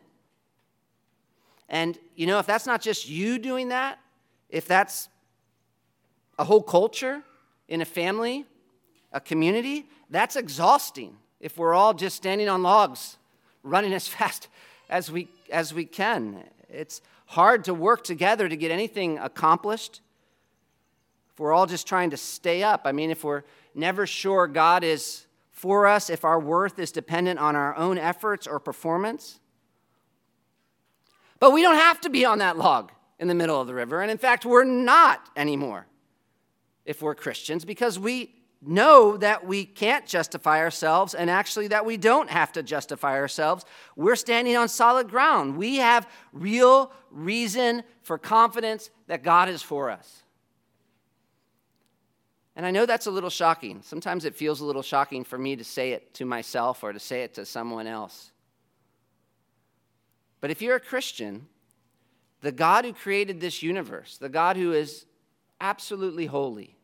And, 1.67 1.97
you 2.15 2.27
know, 2.27 2.37
if 2.37 2.45
that's 2.45 2.67
not 2.67 2.81
just 2.81 3.09
you 3.09 3.39
doing 3.39 3.69
that, 3.69 3.99
if 4.49 4.67
that's 4.67 5.09
a 6.37 6.43
whole 6.43 6.61
culture 6.61 7.23
in 7.67 7.81
a 7.81 7.85
family, 7.85 8.45
a 9.11 9.19
community, 9.19 9.87
that's 10.09 10.35
exhausting 10.35 11.17
if 11.39 11.57
we're 11.57 11.73
all 11.73 11.93
just 11.93 12.15
standing 12.15 12.47
on 12.47 12.63
logs, 12.63 13.17
running 13.63 13.93
as 13.93 14.07
fast 14.07 14.47
as 14.89 15.11
we, 15.11 15.27
as 15.51 15.73
we 15.73 15.85
can. 15.85 16.43
It's 16.69 17.01
hard 17.27 17.63
to 17.65 17.73
work 17.73 18.03
together 18.03 18.47
to 18.47 18.55
get 18.55 18.71
anything 18.71 19.17
accomplished. 19.17 20.01
If 21.31 21.39
we're 21.39 21.53
all 21.53 21.65
just 21.65 21.87
trying 21.87 22.09
to 22.11 22.17
stay 22.17 22.61
up, 22.61 22.81
I 22.85 22.91
mean, 22.91 23.09
if 23.09 23.23
we're 23.23 23.43
never 23.73 24.05
sure 24.05 24.47
God 24.47 24.83
is 24.83 25.25
for 25.51 25.87
us, 25.87 26.09
if 26.09 26.25
our 26.25 26.39
worth 26.39 26.79
is 26.79 26.91
dependent 26.91 27.39
on 27.39 27.55
our 27.55 27.75
own 27.75 27.97
efforts 27.97 28.47
or 28.47 28.59
performance. 28.59 29.39
But 31.39 31.51
we 31.51 31.61
don't 31.61 31.75
have 31.75 32.01
to 32.01 32.09
be 32.09 32.25
on 32.25 32.39
that 32.39 32.57
log 32.57 32.91
in 33.19 33.27
the 33.27 33.35
middle 33.35 33.61
of 33.61 33.67
the 33.67 33.73
river. 33.73 34.01
And 34.01 34.11
in 34.11 34.17
fact, 34.17 34.45
we're 34.45 34.63
not 34.63 35.29
anymore 35.35 35.87
if 36.85 37.01
we're 37.01 37.15
Christians 37.15 37.63
because 37.63 37.97
we 37.97 38.33
know 38.61 39.17
that 39.17 39.45
we 39.45 39.65
can't 39.65 40.05
justify 40.05 40.59
ourselves 40.59 41.15
and 41.15 41.29
actually 41.29 41.67
that 41.69 41.85
we 41.85 41.97
don't 41.97 42.29
have 42.29 42.51
to 42.53 42.61
justify 42.63 43.17
ourselves. 43.17 43.65
We're 43.95 44.15
standing 44.15 44.55
on 44.55 44.69
solid 44.69 45.09
ground. 45.09 45.57
We 45.57 45.77
have 45.77 46.07
real 46.31 46.91
reason 47.09 47.83
for 48.03 48.17
confidence 48.17 48.91
that 49.07 49.23
God 49.23 49.49
is 49.49 49.63
for 49.63 49.89
us. 49.89 50.23
And 52.55 52.65
I 52.65 52.71
know 52.71 52.85
that's 52.85 53.07
a 53.07 53.11
little 53.11 53.29
shocking. 53.29 53.81
Sometimes 53.81 54.25
it 54.25 54.35
feels 54.35 54.59
a 54.59 54.65
little 54.65 54.83
shocking 54.83 55.23
for 55.23 55.37
me 55.37 55.55
to 55.55 55.63
say 55.63 55.93
it 55.93 56.13
to 56.15 56.25
myself 56.25 56.83
or 56.83 56.93
to 56.93 56.99
say 56.99 57.23
it 57.23 57.33
to 57.35 57.45
someone 57.45 57.87
else. 57.87 58.31
But 60.41 60.51
if 60.51 60.61
you're 60.61 60.75
a 60.75 60.81
Christian, 60.81 61.47
the 62.41 62.51
God 62.51 62.85
who 62.85 62.93
created 62.93 63.39
this 63.39 63.63
universe, 63.63 64.17
the 64.17 64.29
God 64.29 64.57
who 64.57 64.73
is 64.73 65.05
absolutely 65.61 66.25
holy, 66.25 66.75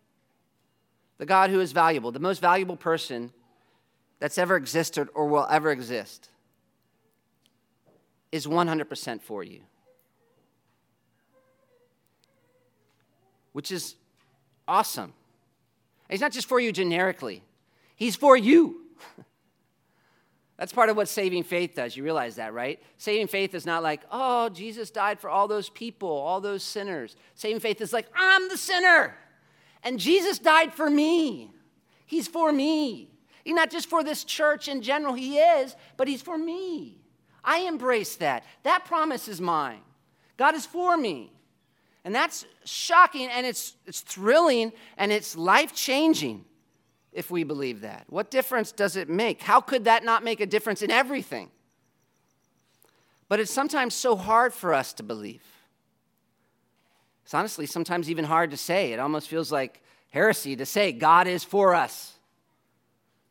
the 1.18 1.26
God 1.26 1.50
who 1.50 1.60
is 1.60 1.72
valuable, 1.72 2.12
the 2.12 2.20
most 2.20 2.40
valuable 2.40 2.78
person 2.78 3.32
that's 4.20 4.38
ever 4.38 4.56
existed 4.56 5.10
or 5.14 5.28
will 5.28 5.48
ever 5.50 5.72
exist, 5.72 6.30
is 8.32 8.46
100% 8.46 9.22
for 9.22 9.44
you. 9.44 9.62
Which 13.54 13.72
is 13.72 13.96
awesome. 14.68 15.14
He's 16.10 16.22
not 16.22 16.32
just 16.32 16.48
for 16.48 16.60
you 16.60 16.72
generically, 16.72 17.44
He's 17.96 18.16
for 18.16 18.38
you. 18.38 18.82
That's 20.58 20.74
part 20.74 20.90
of 20.90 20.98
what 20.98 21.08
saving 21.08 21.44
faith 21.44 21.76
does. 21.76 21.96
You 21.96 22.04
realize 22.04 22.36
that, 22.38 22.54
right? 22.54 22.82
Saving 22.98 23.28
faith 23.28 23.54
is 23.54 23.66
not 23.66 23.84
like, 23.84 24.02
oh, 24.12 24.50
Jesus 24.50 24.90
died 24.90 25.20
for 25.20 25.30
all 25.30 25.48
those 25.48 25.70
people, 25.70 26.10
all 26.10 26.42
those 26.42 26.64
sinners. 26.64 27.16
Saving 27.36 27.60
faith 27.60 27.80
is 27.80 27.94
like, 27.94 28.08
I'm 28.16 28.50
the 28.50 28.58
sinner. 28.58 29.16
And 29.88 30.02
Jesus 30.02 30.38
died 30.38 30.74
for 30.74 30.90
me. 30.90 31.50
He's 32.06 32.28
for 32.28 32.52
me. 32.52 33.10
He's 33.46 33.56
not 33.56 33.72
just 33.72 33.90
for 33.90 34.04
this 34.04 34.26
church 34.26 34.68
in 34.68 34.82
general, 34.82 35.14
He 35.14 35.38
is, 35.38 35.78
but 35.96 36.10
He's 36.10 36.22
for 36.22 36.38
me. 36.38 37.00
I 37.42 37.60
embrace 37.60 38.18
that. 38.18 38.44
That 38.64 38.84
promise 38.84 39.30
is 39.30 39.40
mine. 39.40 39.80
God 40.36 40.56
is 40.56 40.66
for 40.66 40.98
me. 40.98 41.32
And 42.04 42.14
that's 42.14 42.46
shocking 42.66 43.30
and 43.30 43.46
it's, 43.46 43.78
it's 43.86 44.02
thrilling 44.02 44.74
and 44.98 45.10
it's 45.10 45.38
life 45.38 45.74
changing 45.74 46.44
if 47.14 47.32
we 47.32 47.46
believe 47.46 47.80
that. 47.80 48.08
What 48.10 48.30
difference 48.30 48.74
does 48.74 48.98
it 48.98 49.08
make? 49.08 49.42
How 49.42 49.62
could 49.62 49.86
that 49.86 50.04
not 50.04 50.22
make 50.22 50.42
a 50.42 50.46
difference 50.46 50.82
in 50.82 50.92
everything? 50.92 51.50
But 53.30 53.40
it's 53.40 53.54
sometimes 53.54 53.94
so 53.94 54.18
hard 54.18 54.54
for 54.54 54.74
us 54.74 54.92
to 54.96 55.04
believe. 55.04 55.46
It's 57.28 57.34
honestly 57.34 57.66
sometimes 57.66 58.10
even 58.10 58.24
hard 58.24 58.52
to 58.52 58.58
say. 58.58 58.94
It 58.94 59.02
almost 59.02 59.28
feels 59.28 59.52
like 59.52 59.82
heresy 60.12 60.56
to 60.56 60.66
say 60.66 60.94
God 60.94 61.28
is 61.28 61.44
for 61.44 61.76
us 61.76 62.14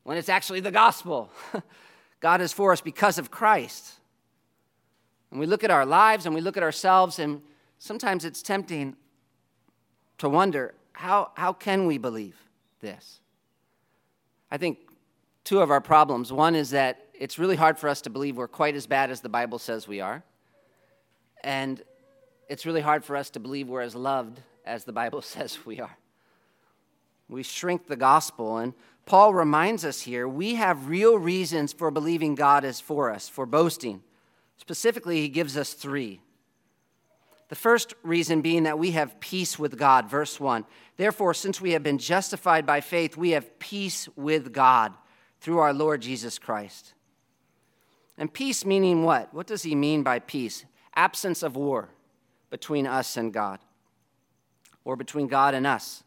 when 0.03 0.19
it's 0.19 0.29
actually 0.29 0.61
the 0.61 0.71
gospel. 0.71 1.31
God 2.21 2.43
is 2.43 2.53
for 2.53 2.73
us 2.73 2.83
because 2.83 3.17
of 3.17 3.31
Christ. 3.31 3.95
And 5.31 5.41
we 5.41 5.47
look 5.47 5.65
at 5.65 5.71
our 5.71 5.87
lives 5.87 6.27
and 6.27 6.35
we 6.35 6.43
look 6.43 6.59
at 6.59 6.63
ourselves, 6.63 7.19
and 7.19 7.41
sometimes 7.79 8.27
it's 8.27 8.43
tempting 8.43 8.97
to 10.19 10.29
wonder 10.29 10.75
how, 10.93 11.31
how 11.35 11.55
can 11.55 11.87
we 11.87 11.97
believe 11.97 12.37
this? 12.83 13.21
I 14.51 14.59
think 14.59 14.77
two 15.43 15.61
of 15.61 15.71
our 15.71 15.81
problems. 15.81 16.31
One 16.31 16.55
is 16.55 16.69
that 16.69 17.07
it's 17.19 17.39
really 17.39 17.57
hard 17.57 17.79
for 17.79 17.89
us 17.89 18.03
to 18.03 18.11
believe 18.11 18.37
we're 18.37 18.47
quite 18.47 18.75
as 18.75 18.87
bad 18.87 19.11
as 19.11 19.23
the 19.23 19.31
Bible 19.31 19.59
says 19.59 19.89
we 19.89 20.03
are. 20.03 20.23
And 21.43 21.83
it's 22.49 22.67
really 22.67 22.81
hard 22.81 23.05
for 23.05 23.17
us 23.17 23.31
to 23.31 23.41
believe 23.41 23.69
we're 23.69 23.81
as 23.81 23.95
loved 23.95 24.41
as 24.65 24.85
the 24.85 24.93
Bible 24.93 25.23
says 25.23 25.65
we 25.65 25.81
are. 25.81 25.97
We 27.29 27.43
shrink 27.43 27.89
the 27.89 27.97
gospel, 27.97 28.59
and 28.59 28.73
Paul 29.05 29.35
reminds 29.35 29.85
us 29.85 30.03
here 30.03 30.29
we 30.29 30.55
have 30.55 30.89
real 30.89 31.19
reasons 31.19 31.73
for 31.73 31.91
believing 31.91 32.35
God 32.35 32.65
is 32.65 32.81
for 32.81 33.11
us, 33.11 33.29
for 33.29 33.47
boasting. 33.47 34.03
Specifically, 34.59 35.21
he 35.21 35.29
gives 35.29 35.57
us 35.57 35.73
three. 35.73 36.21
The 37.49 37.57
first 37.57 37.95
reason 38.03 38.43
being 38.43 38.65
that 38.65 38.79
we 38.79 38.93
have 38.93 39.21
peace 39.21 39.59
with 39.59 39.79
God, 39.79 40.11
verse 40.11 40.41
1. 40.41 40.65
Therefore, 40.97 41.35
since 41.35 41.61
we 41.61 41.73
have 41.73 41.83
been 41.83 41.99
justified 41.99 42.67
by 42.67 42.81
faith, 42.81 43.17
we 43.17 43.31
have 43.31 43.59
peace 43.61 44.09
with 44.17 44.53
God 44.53 44.93
through 45.41 45.59
our 45.59 45.73
Lord 45.73 46.01
Jesus 46.01 46.39
Christ. 46.39 46.95
And 48.19 48.33
peace 48.33 48.65
meaning 48.65 49.05
what? 49.05 49.33
What 49.33 49.47
does 49.47 49.63
he 49.63 49.75
mean 49.75 50.03
by 50.03 50.19
peace? 50.19 50.65
Absence 50.97 51.43
of 51.43 51.55
war 51.55 51.91
between 52.51 52.87
us 52.87 53.17
and 53.17 53.33
God, 53.33 53.59
or 54.85 54.97
between 54.97 55.27
God 55.27 55.55
and 55.55 55.67
us. 55.67 56.03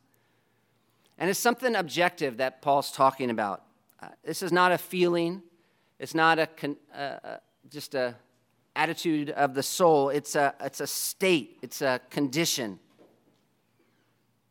And 1.17 1.29
it's 1.29 1.39
something 1.39 1.75
objective 1.75 2.37
that 2.37 2.61
Paul's 2.61 2.91
talking 2.91 3.29
about. 3.29 3.63
Uh, 4.01 4.07
this 4.23 4.41
is 4.41 4.51
not 4.51 4.71
a 4.71 4.77
feeling, 4.77 5.41
it's 5.99 6.15
not 6.15 6.39
a 6.39 6.47
con- 6.47 6.77
uh, 6.95 7.17
uh, 7.23 7.37
just 7.69 7.93
a 7.93 8.15
attitude 8.75 9.29
of 9.31 9.53
the 9.53 9.63
soul. 9.63 10.09
It's 10.09 10.35
a, 10.35 10.55
it's 10.61 10.79
a 10.79 10.87
state, 10.87 11.57
it's 11.61 11.81
a 11.81 11.99
condition. 12.09 12.79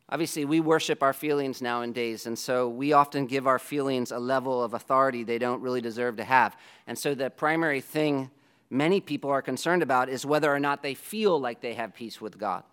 Obviously, 0.07 0.45
we 0.45 0.59
worship 0.59 1.03
our 1.03 1.13
feelings 1.13 1.61
nowadays, 1.61 2.25
and 2.25 2.37
so 2.37 2.67
we 2.69 2.93
often 2.93 3.25
give 3.25 3.47
our 3.47 3.59
feelings 3.59 4.11
a 4.11 4.19
level 4.19 4.63
of 4.63 4.73
authority 4.73 5.23
they 5.23 5.37
don't 5.37 5.61
really 5.61 5.81
deserve 5.81 6.17
to 6.17 6.23
have. 6.23 6.55
And 6.87 6.97
so, 6.97 7.13
the 7.13 7.29
primary 7.29 7.81
thing 7.81 8.31
many 8.69 9.01
people 9.01 9.29
are 9.29 9.41
concerned 9.41 9.83
about 9.83 10.09
is 10.09 10.25
whether 10.25 10.53
or 10.53 10.59
not 10.59 10.83
they 10.83 10.93
feel 10.93 11.39
like 11.39 11.61
they 11.61 11.73
have 11.73 11.93
peace 11.93 12.21
with 12.21 12.37
God. 12.37 12.63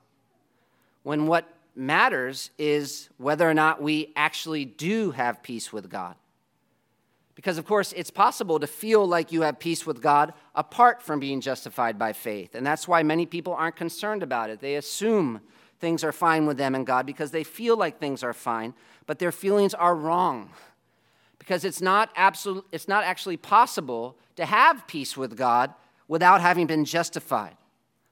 When 1.02 1.26
what 1.26 1.48
matters 1.76 2.50
is 2.58 3.08
whether 3.18 3.48
or 3.48 3.54
not 3.54 3.82
we 3.82 4.12
actually 4.16 4.64
do 4.64 5.10
have 5.12 5.42
peace 5.42 5.72
with 5.72 5.90
God. 5.90 6.16
Because, 7.34 7.58
of 7.58 7.66
course, 7.66 7.92
it's 7.92 8.10
possible 8.10 8.58
to 8.58 8.66
feel 8.66 9.06
like 9.06 9.30
you 9.30 9.42
have 9.42 9.58
peace 9.58 9.84
with 9.84 10.00
God 10.00 10.32
apart 10.54 11.02
from 11.02 11.20
being 11.20 11.42
justified 11.42 11.98
by 11.98 12.14
faith. 12.14 12.54
And 12.54 12.66
that's 12.66 12.88
why 12.88 13.02
many 13.02 13.26
people 13.26 13.52
aren't 13.52 13.76
concerned 13.76 14.22
about 14.22 14.48
it. 14.48 14.60
They 14.60 14.76
assume 14.76 15.42
things 15.78 16.02
are 16.02 16.12
fine 16.12 16.46
with 16.46 16.56
them 16.56 16.74
and 16.74 16.86
God 16.86 17.04
because 17.04 17.32
they 17.32 17.44
feel 17.44 17.76
like 17.76 18.00
things 18.00 18.22
are 18.22 18.32
fine, 18.32 18.72
but 19.04 19.18
their 19.18 19.32
feelings 19.32 19.74
are 19.74 19.94
wrong. 19.94 20.50
Because 21.38 21.66
it's 21.66 21.82
not, 21.82 22.10
absolute, 22.16 22.66
it's 22.72 22.88
not 22.88 23.04
actually 23.04 23.36
possible 23.36 24.16
to 24.36 24.46
have 24.46 24.86
peace 24.86 25.14
with 25.14 25.36
God 25.36 25.74
without 26.08 26.40
having 26.40 26.66
been 26.66 26.84
justified. 26.84 27.56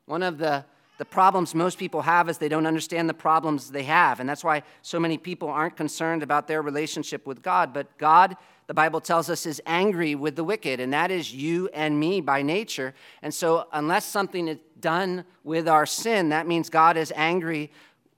One 0.06 0.22
of 0.22 0.38
the 0.38 0.64
the 0.96 1.04
problems 1.04 1.54
most 1.54 1.78
people 1.78 2.02
have 2.02 2.28
is 2.28 2.38
they 2.38 2.48
don't 2.48 2.66
understand 2.66 3.08
the 3.08 3.14
problems 3.14 3.70
they 3.70 3.82
have. 3.82 4.20
And 4.20 4.28
that's 4.28 4.44
why 4.44 4.62
so 4.82 5.00
many 5.00 5.18
people 5.18 5.48
aren't 5.48 5.76
concerned 5.76 6.22
about 6.22 6.46
their 6.46 6.62
relationship 6.62 7.26
with 7.26 7.42
God. 7.42 7.72
But 7.72 7.98
God, 7.98 8.36
the 8.68 8.74
Bible 8.74 9.00
tells 9.00 9.28
us, 9.28 9.44
is 9.44 9.60
angry 9.66 10.14
with 10.14 10.36
the 10.36 10.44
wicked, 10.44 10.78
and 10.78 10.92
that 10.92 11.10
is 11.10 11.34
you 11.34 11.68
and 11.74 11.98
me 11.98 12.20
by 12.20 12.42
nature. 12.42 12.94
And 13.22 13.34
so, 13.34 13.66
unless 13.72 14.04
something 14.04 14.46
is 14.46 14.58
done 14.78 15.24
with 15.42 15.68
our 15.68 15.86
sin, 15.86 16.28
that 16.28 16.46
means 16.46 16.70
God 16.70 16.96
is 16.96 17.12
angry 17.16 17.72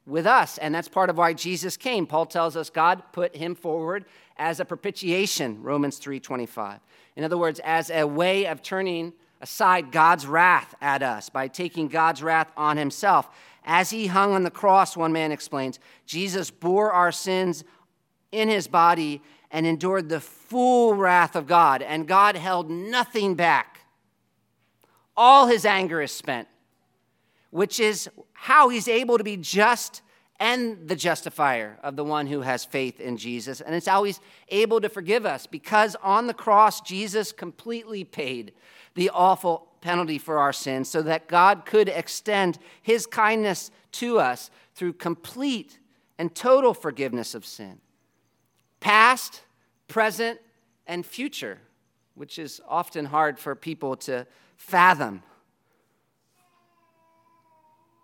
with 0.06 0.26
us. 0.26 0.58
And 0.58 0.74
that's 0.74 0.88
part 0.88 1.08
of 1.08 1.16
why 1.16 1.32
Jesus 1.32 1.76
came. 1.78 2.06
Paul 2.06 2.26
tells 2.26 2.56
us 2.56 2.68
God 2.68 3.02
put 3.12 3.34
him 3.34 3.54
forward 3.54 4.04
as 4.36 4.60
a 4.60 4.66
propitiation, 4.66 5.62
Romans 5.62 5.98
3:25. 5.98 6.80
In 7.16 7.24
other 7.24 7.38
words, 7.38 7.58
as 7.64 7.90
a 7.90 8.04
way 8.04 8.46
of 8.46 8.62
turning 8.62 9.14
aside 9.40 9.92
God's 9.92 10.26
wrath 10.26 10.74
at 10.80 11.02
us 11.02 11.28
by 11.28 11.48
taking 11.48 11.88
God's 11.88 12.22
wrath 12.22 12.50
on 12.56 12.76
himself. 12.76 13.28
As 13.64 13.90
he 13.90 14.06
hung 14.06 14.32
on 14.32 14.44
the 14.44 14.50
cross, 14.50 14.96
one 14.96 15.12
man 15.12 15.32
explains, 15.32 15.78
Jesus 16.06 16.50
bore 16.50 16.92
our 16.92 17.12
sins 17.12 17.64
in 18.32 18.48
his 18.48 18.68
body 18.68 19.20
and 19.50 19.66
endured 19.66 20.08
the 20.08 20.20
full 20.20 20.94
wrath 20.94 21.36
of 21.36 21.46
God, 21.46 21.82
and 21.82 22.06
God 22.06 22.36
held 22.36 22.70
nothing 22.70 23.34
back. 23.34 23.80
All 25.16 25.46
his 25.46 25.64
anger 25.64 26.02
is 26.02 26.12
spent, 26.12 26.48
which 27.50 27.80
is 27.80 28.08
how 28.32 28.68
he's 28.68 28.88
able 28.88 29.18
to 29.18 29.24
be 29.24 29.36
just 29.36 30.02
and 30.38 30.86
the 30.86 30.96
justifier 30.96 31.78
of 31.82 31.96
the 31.96 32.04
one 32.04 32.26
who 32.26 32.42
has 32.42 32.64
faith 32.64 33.00
in 33.00 33.16
Jesus. 33.16 33.60
And 33.60 33.74
it's 33.74 33.88
always 33.88 34.20
able 34.48 34.80
to 34.80 34.88
forgive 34.88 35.24
us 35.24 35.46
because 35.46 35.96
on 36.02 36.26
the 36.26 36.34
cross, 36.34 36.80
Jesus 36.82 37.32
completely 37.32 38.04
paid 38.04 38.52
the 38.96 39.10
awful 39.10 39.68
penalty 39.80 40.18
for 40.18 40.38
our 40.38 40.52
sins 40.52 40.88
so 40.88 41.00
that 41.02 41.28
God 41.28 41.64
could 41.64 41.88
extend 41.88 42.58
his 42.82 43.06
kindness 43.06 43.70
to 43.92 44.18
us 44.18 44.50
through 44.74 44.94
complete 44.94 45.78
and 46.18 46.34
total 46.34 46.74
forgiveness 46.74 47.34
of 47.34 47.46
sin. 47.46 47.78
Past, 48.80 49.42
present, 49.86 50.40
and 50.86 51.06
future, 51.06 51.58
which 52.14 52.38
is 52.38 52.60
often 52.66 53.04
hard 53.04 53.38
for 53.38 53.54
people 53.54 53.96
to 53.96 54.26
fathom. 54.56 55.22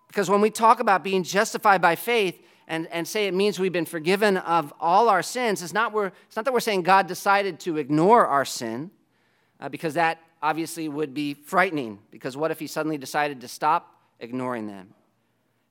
Because 0.09 0.29
when 0.29 0.43
we 0.43 0.51
talk 0.51 0.79
about 0.79 1.03
being 1.03 1.23
justified 1.23 1.81
by 1.81 1.97
faith 1.97 2.39
and, 2.69 2.87
and 2.89 3.09
say 3.09 3.27
it 3.27 3.35
means 3.35 3.59
we've 3.59 3.73
been 3.73 3.87
forgiven 3.87 4.37
of 4.37 4.75
all 4.79 5.09
our 5.09 5.23
sins, 5.23 5.63
it's 5.63 5.73
not, 5.73 5.93
we're, 5.93 6.13
it's 6.27 6.37
not 6.37 6.45
that 6.45 6.53
we're 6.53 6.61
saying 6.61 6.83
God 6.83 7.07
decided 7.07 7.59
to 7.61 7.79
ignore 7.79 8.27
our 8.27 8.45
sin, 8.45 8.91
uh, 9.59 9.71
because 9.71 9.95
that 9.95 10.19
obviously 10.43 10.89
would 10.89 11.15
be 11.15 11.35
frightening 11.35 11.99
because 12.11 12.37
what 12.37 12.51
if 12.51 12.59
he 12.59 12.67
suddenly 12.67 12.99
decided 12.99 13.41
to 13.41 13.49
stop 13.49 13.97
ignoring 14.21 14.67
them? 14.67 14.95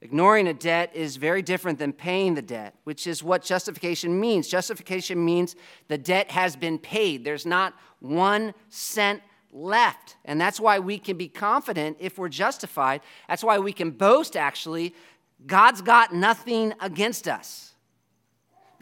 Ignoring 0.03 0.47
a 0.47 0.53
debt 0.53 0.91
is 0.95 1.17
very 1.17 1.43
different 1.43 1.77
than 1.77 1.93
paying 1.93 2.33
the 2.33 2.41
debt, 2.41 2.73
which 2.85 3.05
is 3.05 3.21
what 3.21 3.43
justification 3.43 4.19
means. 4.19 4.47
Justification 4.47 5.23
means 5.23 5.55
the 5.89 5.97
debt 5.97 6.31
has 6.31 6.55
been 6.55 6.79
paid. 6.79 7.23
There's 7.23 7.45
not 7.45 7.75
one 7.99 8.55
cent 8.69 9.21
left. 9.51 10.15
And 10.25 10.41
that's 10.41 10.59
why 10.59 10.79
we 10.79 10.97
can 10.97 11.17
be 11.17 11.27
confident 11.27 11.97
if 11.99 12.17
we're 12.17 12.29
justified. 12.29 13.01
That's 13.27 13.43
why 13.43 13.59
we 13.59 13.73
can 13.73 13.91
boast, 13.91 14.35
actually. 14.35 14.95
God's 15.45 15.83
got 15.83 16.13
nothing 16.15 16.73
against 16.79 17.27
us 17.27 17.70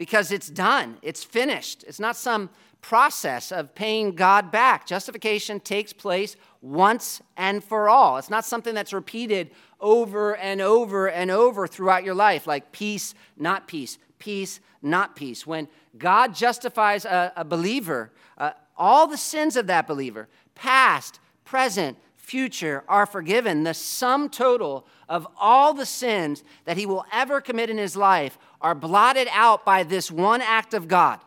because 0.00 0.32
it's 0.32 0.48
done, 0.48 0.96
it's 1.02 1.22
finished. 1.22 1.84
It's 1.86 2.00
not 2.00 2.16
some 2.16 2.48
process 2.80 3.52
of 3.52 3.74
paying 3.74 4.14
God 4.14 4.50
back. 4.50 4.86
Justification 4.86 5.60
takes 5.60 5.92
place 5.92 6.36
once 6.62 7.20
and 7.36 7.62
for 7.62 7.90
all. 7.90 8.16
It's 8.16 8.30
not 8.30 8.46
something 8.46 8.74
that's 8.74 8.94
repeated 8.94 9.50
over 9.78 10.34
and 10.36 10.62
over 10.62 11.10
and 11.10 11.30
over 11.30 11.66
throughout 11.66 12.02
your 12.02 12.14
life, 12.14 12.46
like 12.46 12.72
peace, 12.72 13.14
not 13.36 13.68
peace, 13.68 13.98
peace, 14.18 14.60
not 14.80 15.16
peace. 15.16 15.46
When 15.46 15.68
God 15.98 16.34
justifies 16.34 17.04
a, 17.04 17.34
a 17.36 17.44
believer, 17.44 18.10
uh, 18.38 18.52
all 18.78 19.06
the 19.06 19.18
sins 19.18 19.54
of 19.54 19.66
that 19.66 19.86
believer, 19.86 20.28
past, 20.54 21.20
present, 21.44 21.98
future, 22.16 22.84
are 22.88 23.04
forgiven. 23.04 23.64
The 23.64 23.74
sum 23.74 24.30
total 24.30 24.86
of 25.10 25.26
all 25.36 25.74
the 25.74 25.84
sins 25.84 26.42
that 26.64 26.78
he 26.78 26.86
will 26.86 27.04
ever 27.12 27.42
commit 27.42 27.68
in 27.68 27.76
his 27.76 27.96
life 27.96 28.38
are 28.60 28.74
blotted 28.74 29.28
out 29.32 29.64
by 29.64 29.82
this 29.82 30.10
one 30.10 30.40
act 30.40 30.74
of 30.74 30.88
God 30.88 31.20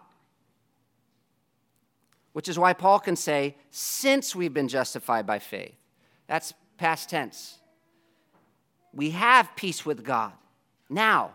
which 2.33 2.49
is 2.49 2.59
why 2.59 2.73
Paul 2.73 2.99
can 2.99 3.15
say, 3.15 3.55
since 3.71 4.35
we've 4.35 4.53
been 4.53 4.67
justified 4.67 5.25
by 5.25 5.39
faith. 5.39 5.75
That's 6.27 6.53
past 6.77 7.09
tense. 7.09 7.59
We 8.91 9.11
have 9.11 9.55
peace 9.55 9.85
with 9.85 10.03
God 10.03 10.33
now, 10.89 11.31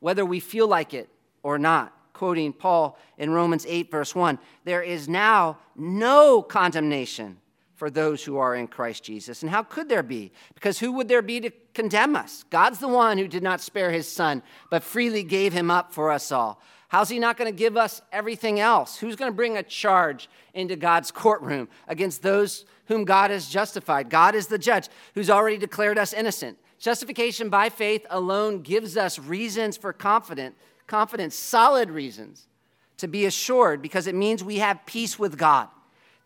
whether 0.00 0.24
we 0.24 0.40
feel 0.40 0.66
like 0.66 0.94
it 0.94 1.08
or 1.42 1.58
not. 1.58 1.92
Quoting 2.12 2.52
Paul 2.52 2.98
in 3.16 3.30
Romans 3.30 3.64
8, 3.68 3.92
verse 3.92 4.12
1 4.12 4.40
there 4.64 4.82
is 4.82 5.08
now 5.08 5.58
no 5.76 6.42
condemnation 6.42 7.38
for 7.78 7.90
those 7.90 8.24
who 8.24 8.38
are 8.38 8.56
in 8.56 8.66
Christ 8.66 9.04
Jesus. 9.04 9.42
And 9.42 9.50
how 9.50 9.62
could 9.62 9.88
there 9.88 10.02
be? 10.02 10.32
Because 10.54 10.80
who 10.80 10.90
would 10.92 11.06
there 11.06 11.22
be 11.22 11.40
to 11.40 11.50
condemn 11.74 12.16
us? 12.16 12.44
God's 12.50 12.80
the 12.80 12.88
one 12.88 13.18
who 13.18 13.28
did 13.28 13.42
not 13.42 13.60
spare 13.60 13.92
his 13.92 14.10
son, 14.10 14.42
but 14.68 14.82
freely 14.82 15.22
gave 15.22 15.52
him 15.52 15.70
up 15.70 15.92
for 15.92 16.10
us 16.10 16.32
all. 16.32 16.60
How's 16.88 17.08
he 17.08 17.20
not 17.20 17.36
going 17.36 17.50
to 17.50 17.56
give 17.56 17.76
us 17.76 18.02
everything 18.10 18.58
else? 18.58 18.98
Who's 18.98 19.14
going 19.14 19.30
to 19.30 19.36
bring 19.36 19.56
a 19.56 19.62
charge 19.62 20.28
into 20.54 20.74
God's 20.74 21.12
courtroom 21.12 21.68
against 21.86 22.20
those 22.20 22.64
whom 22.86 23.04
God 23.04 23.30
has 23.30 23.48
justified? 23.48 24.10
God 24.10 24.34
is 24.34 24.48
the 24.48 24.58
judge 24.58 24.88
who's 25.14 25.30
already 25.30 25.58
declared 25.58 25.98
us 25.98 26.12
innocent. 26.12 26.58
Justification 26.80 27.48
by 27.48 27.68
faith 27.68 28.04
alone 28.10 28.62
gives 28.62 28.96
us 28.96 29.20
reasons 29.20 29.76
for 29.76 29.92
confidence, 29.92 30.56
confidence, 30.88 31.36
solid 31.36 31.90
reasons 31.90 32.48
to 32.96 33.06
be 33.06 33.24
assured 33.24 33.82
because 33.82 34.08
it 34.08 34.16
means 34.16 34.42
we 34.42 34.58
have 34.58 34.84
peace 34.84 35.16
with 35.16 35.38
God. 35.38 35.68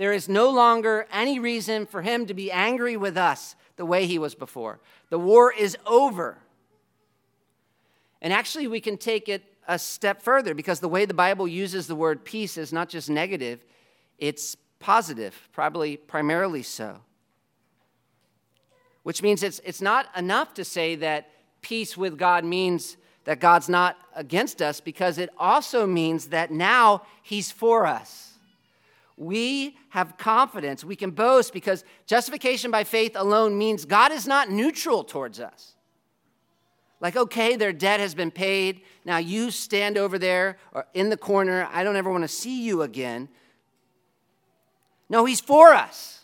There 0.02 0.12
is 0.12 0.28
no 0.28 0.50
longer 0.50 1.06
any 1.12 1.38
reason 1.38 1.86
for 1.86 2.02
him 2.02 2.26
to 2.26 2.34
be 2.34 2.50
angry 2.50 2.96
with 2.96 3.16
us 3.16 3.54
the 3.76 3.86
way 3.86 4.04
he 4.04 4.18
was 4.18 4.34
before. 4.34 4.80
The 5.10 5.18
war 5.18 5.52
is 5.52 5.76
over. 5.86 6.38
And 8.20 8.32
actually, 8.32 8.66
we 8.66 8.80
can 8.80 8.98
take 8.98 9.28
it 9.28 9.44
a 9.68 9.78
step 9.78 10.20
further 10.20 10.54
because 10.54 10.80
the 10.80 10.88
way 10.88 11.04
the 11.04 11.14
Bible 11.14 11.46
uses 11.46 11.86
the 11.86 11.94
word 11.94 12.24
peace 12.24 12.56
is 12.56 12.72
not 12.72 12.88
just 12.88 13.08
negative, 13.08 13.64
it's 14.18 14.56
positive, 14.80 15.48
probably 15.52 15.96
primarily 15.96 16.64
so. 16.64 16.98
Which 19.04 19.22
means 19.22 19.44
it's, 19.44 19.60
it's 19.64 19.80
not 19.80 20.08
enough 20.16 20.52
to 20.54 20.64
say 20.64 20.96
that 20.96 21.30
peace 21.60 21.96
with 21.96 22.18
God 22.18 22.44
means 22.44 22.96
that 23.22 23.38
God's 23.38 23.68
not 23.68 23.96
against 24.16 24.62
us 24.62 24.80
because 24.80 25.16
it 25.16 25.30
also 25.38 25.86
means 25.86 26.30
that 26.30 26.50
now 26.50 27.02
He's 27.22 27.52
for 27.52 27.86
us. 27.86 28.31
We 29.16 29.76
have 29.90 30.16
confidence, 30.16 30.84
we 30.84 30.96
can 30.96 31.10
boast 31.10 31.52
because 31.52 31.84
justification 32.06 32.70
by 32.70 32.84
faith 32.84 33.12
alone 33.14 33.56
means 33.56 33.84
God 33.84 34.12
is 34.12 34.26
not 34.26 34.50
neutral 34.50 35.04
towards 35.04 35.38
us. 35.38 35.76
Like, 37.00 37.16
okay, 37.16 37.56
their 37.56 37.72
debt 37.72 38.00
has 38.00 38.14
been 38.14 38.30
paid. 38.30 38.82
Now 39.04 39.18
you 39.18 39.50
stand 39.50 39.98
over 39.98 40.18
there 40.18 40.56
or 40.72 40.86
in 40.94 41.10
the 41.10 41.16
corner. 41.16 41.68
I 41.72 41.82
don't 41.82 41.96
ever 41.96 42.10
want 42.10 42.22
to 42.22 42.28
see 42.28 42.62
you 42.62 42.82
again. 42.82 43.28
No, 45.08 45.24
he's 45.24 45.40
for 45.40 45.72
us. 45.72 46.20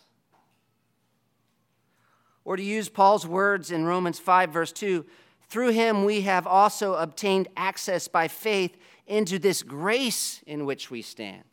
Or 2.44 2.56
to 2.56 2.62
use 2.62 2.88
Paul's 2.88 3.26
words 3.26 3.70
in 3.70 3.84
Romans 3.84 4.18
5, 4.18 4.50
verse 4.50 4.72
2 4.72 5.04
through 5.48 5.70
him 5.70 6.04
we 6.04 6.22
have 6.22 6.46
also 6.46 6.94
obtained 6.94 7.48
access 7.56 8.06
by 8.06 8.28
faith 8.28 8.76
into 9.06 9.38
this 9.38 9.62
grace 9.62 10.42
in 10.46 10.66
which 10.66 10.90
we 10.90 11.02
stand. 11.02 11.44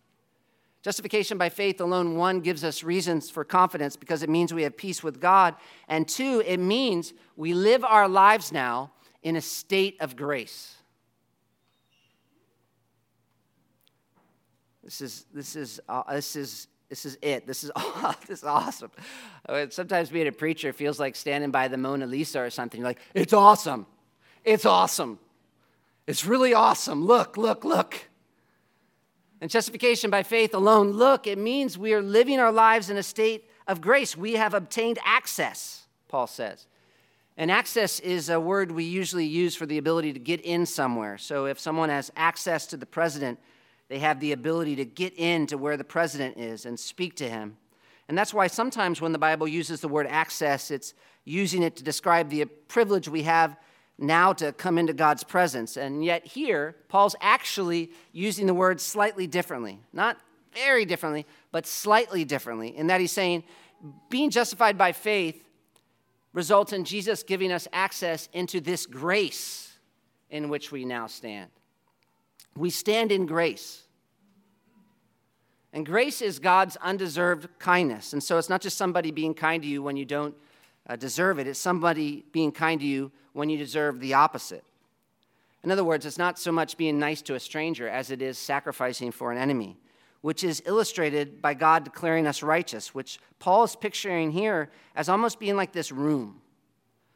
Justification 0.85 1.39
by 1.39 1.49
faith 1.49 1.81
alone, 1.81 2.15
one, 2.15 2.41
gives 2.41 2.63
us 2.63 2.83
reasons 2.83 3.31
for 3.31 3.43
confidence 3.43 3.95
because 3.95 4.21
it 4.21 4.29
means 4.29 4.53
we 4.53 4.61
have 4.61 4.77
peace 4.77 5.01
with 5.01 5.19
God. 5.19 5.55
And 5.87 6.07
two, 6.07 6.43
it 6.45 6.57
means 6.57 7.11
we 7.35 7.55
live 7.55 7.83
our 7.83 8.07
lives 8.07 8.51
now 8.51 8.91
in 9.23 9.35
a 9.35 9.41
state 9.41 9.97
of 9.99 10.15
grace. 10.15 10.75
This 14.83 15.01
is, 15.01 15.25
this 15.33 15.55
is, 15.55 15.79
uh, 15.89 16.03
this 16.13 16.35
is, 16.35 16.67
this 16.87 17.03
is 17.03 17.17
it. 17.19 17.47
This 17.47 17.63
is, 17.63 17.71
this 18.27 18.41
is 18.41 18.43
awesome. 18.43 18.91
Sometimes 19.69 20.11
being 20.11 20.27
a 20.27 20.31
preacher 20.31 20.71
feels 20.71 20.99
like 20.99 21.15
standing 21.15 21.49
by 21.49 21.67
the 21.67 21.79
Mona 21.79 22.05
Lisa 22.05 22.41
or 22.41 22.51
something. 22.51 22.81
You're 22.81 22.89
like, 22.89 23.01
it's 23.15 23.33
awesome. 23.33 23.87
It's 24.43 24.67
awesome. 24.67 25.17
It's 26.05 26.27
really 26.27 26.53
awesome. 26.53 27.03
Look, 27.03 27.37
look, 27.37 27.65
look. 27.65 28.07
And 29.45 29.51
justification 29.51 30.09
by 30.09 30.23
faith 30.23 30.55
alone, 30.55 30.93
look, 30.93 31.27
it 31.27 31.37
means 31.37 31.77
we 31.77 31.93
are 31.93 32.01
living 32.01 32.39
our 32.39 32.51
lives 32.51 32.89
in 32.89 32.97
a 32.97 33.03
state 33.03 33.47
of 33.67 33.79
grace. 33.79 34.17
We 34.17 34.33
have 34.33 34.55
obtained 34.55 34.97
access, 35.05 35.85
Paul 36.07 36.25
says. 36.25 36.65
And 37.37 37.51
access 37.51 37.99
is 37.99 38.31
a 38.31 38.39
word 38.39 38.71
we 38.71 38.85
usually 38.85 39.27
use 39.27 39.55
for 39.55 39.67
the 39.67 39.77
ability 39.77 40.13
to 40.13 40.19
get 40.19 40.41
in 40.41 40.65
somewhere. 40.65 41.19
So 41.19 41.45
if 41.45 41.59
someone 41.59 41.89
has 41.89 42.11
access 42.15 42.65
to 42.65 42.77
the 42.77 42.87
president, 42.87 43.37
they 43.87 43.99
have 43.99 44.19
the 44.19 44.31
ability 44.31 44.77
to 44.77 44.85
get 44.85 45.13
in 45.15 45.45
to 45.45 45.59
where 45.59 45.77
the 45.77 45.83
president 45.83 46.37
is 46.37 46.65
and 46.65 46.79
speak 46.79 47.15
to 47.17 47.29
him. 47.29 47.55
And 48.07 48.17
that's 48.17 48.33
why 48.33 48.47
sometimes 48.47 48.99
when 48.99 49.11
the 49.11 49.19
Bible 49.19 49.47
uses 49.47 49.79
the 49.79 49.87
word 49.87 50.07
access, 50.07 50.71
it's 50.71 50.95
using 51.23 51.61
it 51.61 51.75
to 51.75 51.83
describe 51.83 52.31
the 52.31 52.45
privilege 52.45 53.07
we 53.07 53.21
have 53.21 53.57
now 53.97 54.33
to 54.33 54.51
come 54.51 54.77
into 54.77 54.93
God's 54.93 55.23
presence. 55.23 55.77
And 55.77 56.03
yet, 56.03 56.25
here, 56.25 56.75
Paul's 56.89 57.15
actually 57.21 57.91
using 58.11 58.47
the 58.47 58.53
word 58.53 58.81
slightly 58.81 59.27
differently. 59.27 59.79
Not 59.93 60.17
very 60.53 60.85
differently, 60.85 61.25
but 61.51 61.65
slightly 61.65 62.25
differently, 62.25 62.75
in 62.75 62.87
that 62.87 63.01
he's 63.01 63.11
saying 63.11 63.43
being 64.09 64.29
justified 64.29 64.77
by 64.77 64.91
faith 64.91 65.43
results 66.33 66.73
in 66.73 66.83
Jesus 66.83 67.23
giving 67.23 67.51
us 67.51 67.67
access 67.71 68.27
into 68.33 68.59
this 68.59 68.85
grace 68.85 69.73
in 70.29 70.49
which 70.49 70.71
we 70.71 70.85
now 70.85 71.07
stand. 71.07 71.49
We 72.57 72.69
stand 72.69 73.11
in 73.11 73.25
grace. 73.25 73.83
And 75.71 75.85
grace 75.85 76.21
is 76.21 76.39
God's 76.39 76.77
undeserved 76.77 77.47
kindness. 77.59 78.13
And 78.13 78.23
so 78.23 78.37
it's 78.37 78.49
not 78.49 78.61
just 78.61 78.77
somebody 78.77 79.11
being 79.11 79.33
kind 79.33 79.61
to 79.61 79.67
you 79.67 79.83
when 79.83 79.97
you 79.97 80.05
don't 80.05 80.35
uh, 80.87 80.95
deserve 80.95 81.39
it, 81.39 81.47
it's 81.47 81.59
somebody 81.59 82.25
being 82.31 82.51
kind 82.51 82.79
to 82.81 82.85
you 82.85 83.11
when 83.33 83.49
you 83.49 83.57
deserve 83.57 83.99
the 83.99 84.13
opposite. 84.13 84.63
In 85.63 85.71
other 85.71 85.83
words, 85.83 86.05
it's 86.05 86.17
not 86.17 86.37
so 86.37 86.51
much 86.51 86.77
being 86.77 86.99
nice 86.99 87.21
to 87.23 87.33
a 87.33 87.39
stranger 87.39 87.89
as 87.89 88.11
it 88.11 88.21
is 88.21 88.37
sacrificing 88.37 89.11
for 89.11 89.31
an 89.31 89.37
enemy, 89.37 89.77
which 90.21 90.43
is 90.43 90.61
illustrated 90.65 91.41
by 91.41 91.55
God 91.55 91.83
declaring 91.83 92.27
us 92.27 92.43
righteous, 92.43 92.93
which 92.93 93.19
Paul 93.39 93.63
is 93.63 93.75
picturing 93.75 94.31
here 94.31 94.69
as 94.95 95.09
almost 95.09 95.39
being 95.39 95.57
like 95.57 95.71
this 95.71 95.91
room. 95.91 96.41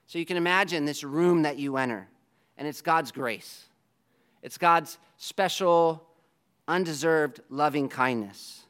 So 0.08 0.18
you 0.18 0.26
can 0.26 0.38
imagine 0.38 0.86
this 0.86 1.04
room 1.04 1.44
that 1.44 1.60
you 1.60 1.78
enter, 1.78 2.08
and 2.58 2.68
it's 2.68 2.82
God's 2.82 3.12
grace. 3.12 3.66
It's 4.42 4.58
God's 4.58 4.98
special, 5.18 6.04
undeserved 6.68 7.42
loving 7.50 7.88
kindness. 7.88 8.64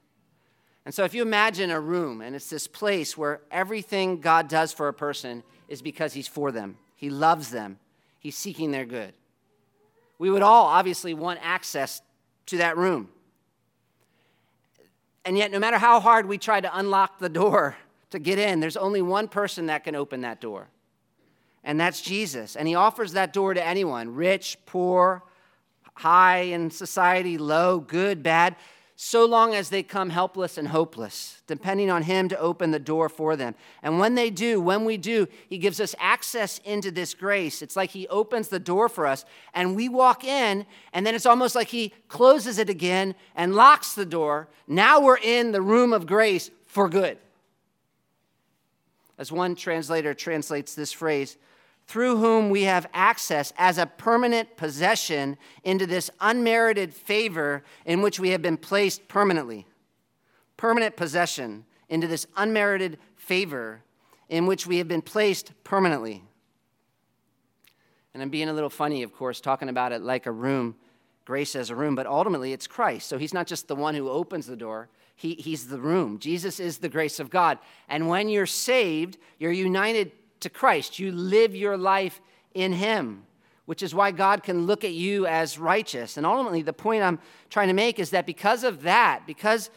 And 0.86 0.94
so, 0.94 1.04
if 1.04 1.14
you 1.14 1.22
imagine 1.22 1.72
a 1.72 1.80
room 1.80 2.22
and 2.22 2.36
it's 2.36 2.50
this 2.50 2.68
place 2.68 3.18
where 3.18 3.42
everything 3.52 4.22
God 4.22 4.48
does 4.48 4.72
for 4.74 4.88
a 4.88 4.94
person 4.94 5.44
is 5.68 5.82
because 5.82 6.14
He's 6.14 6.28
for 6.28 6.52
them, 6.52 6.78
He 6.96 7.10
loves 7.10 7.52
them, 7.52 7.80
He's 8.20 8.38
seeking 8.38 8.72
their 8.72 8.86
good. 8.86 9.14
We 10.18 10.30
would 10.30 10.42
all 10.42 10.66
obviously 10.66 11.14
want 11.14 11.40
access 11.42 12.02
to 12.48 12.58
that 12.58 12.78
room. 12.78 13.10
And 15.26 15.38
yet, 15.38 15.52
no 15.52 15.60
matter 15.60 15.78
how 15.78 16.00
hard 16.00 16.28
we 16.28 16.38
try 16.38 16.60
to 16.60 16.78
unlock 16.78 17.20
the 17.20 17.30
door 17.30 17.78
to 18.10 18.20
get 18.20 18.40
in, 18.40 18.60
there's 18.60 18.78
only 18.78 19.02
one 19.02 19.28
person 19.28 19.68
that 19.68 19.84
can 19.84 19.96
open 19.96 20.22
that 20.22 20.42
door, 20.42 20.70
and 21.64 21.80
that's 21.80 22.02
Jesus. 22.02 22.56
And 22.56 22.68
He 22.68 22.76
offers 22.76 23.12
that 23.14 23.34
door 23.34 23.54
to 23.54 23.64
anyone 23.64 24.16
rich, 24.16 24.58
poor, 24.66 25.24
high 25.94 26.40
in 26.40 26.72
society, 26.72 27.38
low, 27.38 27.80
good, 27.80 28.24
bad 28.24 28.56
so 29.02 29.24
long 29.26 29.56
as 29.56 29.70
they 29.70 29.82
come 29.82 30.10
helpless 30.10 30.58
and 30.58 30.68
hopeless, 30.68 31.42
depending 31.48 31.90
on 31.90 32.04
Him 32.04 32.28
to 32.28 32.38
open 32.38 32.72
the 32.72 32.80
door 32.80 33.08
for 33.08 33.38
them. 33.38 33.56
And 33.82 33.98
when 33.98 34.16
they 34.16 34.30
do, 34.30 34.60
when 34.60 34.84
we 34.84 34.98
do, 34.98 35.26
He 35.48 35.58
gives 35.58 35.80
us 35.80 35.96
access 36.00 36.58
into 36.66 36.92
this 36.92 37.14
grace. 37.14 37.62
It's 37.62 37.78
like 37.78 37.92
He 37.92 38.10
opens 38.10 38.50
the 38.50 38.60
door 38.60 38.90
for 38.90 39.08
us, 39.08 39.24
and 39.54 39.74
we 39.74 39.88
walk 39.88 40.26
in, 40.26 40.66
and 40.92 41.08
then 41.08 41.16
it's 41.16 41.26
almost 41.26 41.56
like 41.56 41.70
He 41.70 41.94
closes 42.10 42.60
it 42.60 42.70
again 42.70 43.16
and 43.38 43.56
locks 43.56 43.94
the 43.94 44.06
door. 44.06 44.50
Now 44.68 45.00
we're 45.00 45.18
in 45.18 45.54
the 45.54 45.62
room 45.62 45.94
of 45.94 46.06
grace 46.06 46.52
for 46.66 46.90
good. 46.90 47.18
As 49.18 49.32
one 49.32 49.56
translator 49.56 50.14
translates 50.14 50.76
this 50.76 50.92
phrase, 50.92 51.38
through 51.90 52.18
whom 52.18 52.52
we 52.52 52.66
have 52.66 52.86
access 52.94 53.52
as 53.58 53.80
a 53.80 53.86
permanent 53.88 54.56
possession 54.58 55.36
into 55.64 55.88
this 55.88 56.12
unmerited 56.22 56.94
favor 56.94 57.64
in 57.84 58.04
which 58.04 58.20
we 58.20 58.30
have 58.30 58.44
been 58.44 58.58
placed 58.58 59.08
permanently. 59.08 59.66
Permanent 60.56 60.96
possession 60.96 61.66
into 61.90 62.06
this 62.06 62.28
unmerited 62.38 63.00
favor 63.16 63.82
in 64.30 64.46
which 64.46 64.68
we 64.68 64.78
have 64.78 64.88
been 64.88 65.02
placed 65.02 65.52
permanently. 65.64 66.24
And 68.14 68.22
I'm 68.22 68.30
being 68.30 68.50
a 68.50 68.54
little 68.54 68.70
funny, 68.70 69.02
of 69.02 69.12
course, 69.12 69.42
talking 69.42 69.68
about 69.68 69.92
it 69.92 70.04
like 70.04 70.28
a 70.28 70.32
room, 70.32 70.76
grace 71.26 71.56
as 71.56 71.72
a 71.72 71.76
room, 71.76 71.96
but 71.96 72.06
ultimately 72.06 72.54
it's 72.54 72.68
Christ. 72.68 73.10
So 73.10 73.18
he's 73.18 73.34
not 73.34 73.48
just 73.48 73.68
the 73.68 73.76
one 73.76 73.96
who 73.96 74.12
opens 74.12 74.46
the 74.46 74.56
door, 74.56 74.90
he, 75.16 75.34
he's 75.34 75.68
the 75.68 75.80
room. 75.80 76.20
Jesus 76.20 76.60
is 76.60 76.78
the 76.78 76.88
grace 76.88 77.20
of 77.20 77.32
God. 77.32 77.58
And 77.90 78.08
when 78.08 78.30
you're 78.30 78.46
saved, 78.46 79.18
you're 79.40 79.52
united 79.52 80.12
to 80.42 80.50
Christ. 80.50 81.00
You 81.00 81.12
live 81.12 81.56
your 81.56 81.78
life 81.78 82.22
in 82.54 82.74
Him, 82.74 83.24
which 83.66 83.84
is 83.84 83.94
why 83.94 84.12
God 84.12 84.44
can 84.44 84.66
look 84.66 84.84
at 84.84 84.94
you 84.94 85.26
as 85.26 85.58
righteous. 85.58 86.18
And 86.18 86.26
ultimately, 86.26 86.62
the 86.62 86.74
point 86.74 87.04
I'm 87.04 87.20
trying 87.50 87.68
to 87.68 87.74
make 87.74 88.00
is 88.00 88.12
that 88.12 88.26
because 88.26 88.64
of 88.64 88.84
that, 88.84 89.24
because 89.26 89.70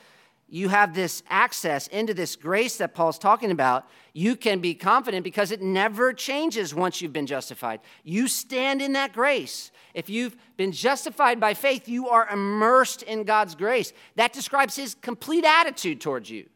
you 0.49 0.69
have 0.69 0.95
this 0.95 1.23
access 1.31 1.87
into 1.87 2.13
this 2.13 2.37
grace 2.37 2.77
that 2.77 2.95
Paul's 2.95 3.19
talking 3.19 3.51
about, 3.51 3.89
you 4.13 4.37
can 4.37 4.61
be 4.61 4.75
confident 4.75 5.25
because 5.25 5.51
it 5.51 5.63
never 5.63 6.13
changes 6.13 6.75
once 6.75 7.01
you've 7.01 7.13
been 7.13 7.27
justified. 7.27 7.81
You 8.05 8.29
stand 8.29 8.83
in 8.83 8.93
that 8.93 9.15
grace. 9.15 9.71
If 9.95 10.11
you've 10.11 10.37
been 10.59 10.73
justified 10.73 11.41
by 11.41 11.55
faith, 11.55 11.89
you 11.89 12.11
are 12.11 12.29
immersed 12.29 13.03
in 13.03 13.25
God's 13.25 13.55
grace. 13.55 13.95
That 14.17 14.35
describes 14.35 14.77
his 14.77 14.95
complete 14.95 15.47
attitude 15.47 16.03
towards 16.03 16.29
you. 16.29 16.51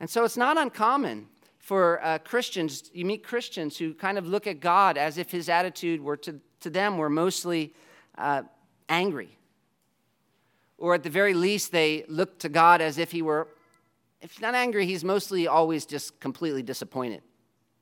And 0.00 0.08
so 0.08 0.24
it's 0.24 0.36
not 0.36 0.56
uncommon 0.58 1.28
for 1.68 2.02
uh, 2.02 2.16
Christians, 2.18 2.90
you 2.94 3.04
meet 3.04 3.22
Christians 3.22 3.76
who 3.76 3.92
kind 3.92 4.16
of 4.16 4.26
look 4.26 4.46
at 4.46 4.58
God 4.58 4.96
as 4.96 5.18
if 5.18 5.30
his 5.30 5.50
attitude 5.50 6.00
were 6.00 6.16
to, 6.16 6.40
to 6.60 6.70
them 6.70 6.96
were 6.96 7.10
mostly 7.10 7.74
uh, 8.16 8.42
angry. 8.88 9.36
Or 10.78 10.94
at 10.94 11.02
the 11.02 11.10
very 11.10 11.34
least, 11.34 11.70
they 11.70 12.06
look 12.08 12.38
to 12.38 12.48
God 12.48 12.80
as 12.80 12.96
if 12.96 13.10
he 13.10 13.20
were, 13.20 13.48
if 14.22 14.32
he's 14.32 14.40
not 14.40 14.54
angry, 14.54 14.86
he's 14.86 15.04
mostly 15.04 15.46
always 15.46 15.84
just 15.84 16.18
completely 16.20 16.62
disappointed 16.62 17.20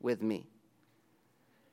with 0.00 0.20
me. 0.20 0.48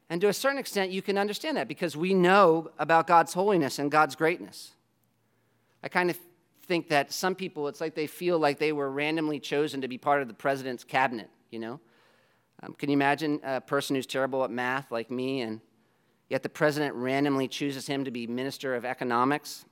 And 0.08 0.22
to 0.22 0.28
a 0.28 0.34
certain 0.34 0.60
extent, 0.60 0.92
you 0.92 1.02
can 1.02 1.18
understand 1.18 1.58
that 1.58 1.68
because 1.68 1.98
we 1.98 2.14
know 2.14 2.70
about 2.78 3.08
God's 3.08 3.34
holiness 3.34 3.80
and 3.80 3.90
God's 3.90 4.16
greatness. 4.16 4.74
I 5.82 5.88
kind 5.88 6.12
of 6.12 6.20
think 6.66 6.90
that 6.90 7.12
some 7.12 7.36
people, 7.36 7.68
it's 7.68 7.82
like 7.82 7.96
they 7.96 8.08
feel 8.08 8.40
like 8.40 8.60
they 8.60 8.72
were 8.72 8.90
randomly 8.90 9.40
chosen 9.40 9.82
to 9.82 9.88
be 9.88 9.98
part 9.98 10.22
of 10.22 10.28
the 10.28 10.34
president's 10.34 10.84
cabinet, 10.84 11.30
you 11.52 11.60
know? 11.60 11.80
Um, 12.62 12.74
can 12.74 12.90
you 12.90 12.94
imagine 12.94 13.42
a 13.44 13.60
person 13.60 13.96
who's 13.96 14.06
terrible 14.06 14.44
at 14.44 14.52
math 14.52 14.92
like 14.92 15.12
me, 15.12 15.42
and 15.42 15.60
yet 16.30 16.44
the 16.44 16.50
president 16.50 16.96
randomly 16.96 17.48
chooses 17.48 17.88
him 17.88 18.06
to 18.06 18.12
be 18.12 18.28
minister 18.28 18.76
of 18.76 18.86
economics? 18.86 19.66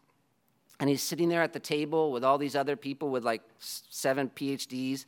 And 0.80 0.90
he's 0.90 1.02
sitting 1.02 1.30
there 1.30 1.42
at 1.42 1.54
the 1.54 1.60
table 1.60 2.12
with 2.12 2.24
all 2.24 2.38
these 2.38 2.56
other 2.56 2.76
people 2.76 3.10
with 3.10 3.24
like 3.24 3.42
seven 3.60 4.30
PhDs, 4.30 5.06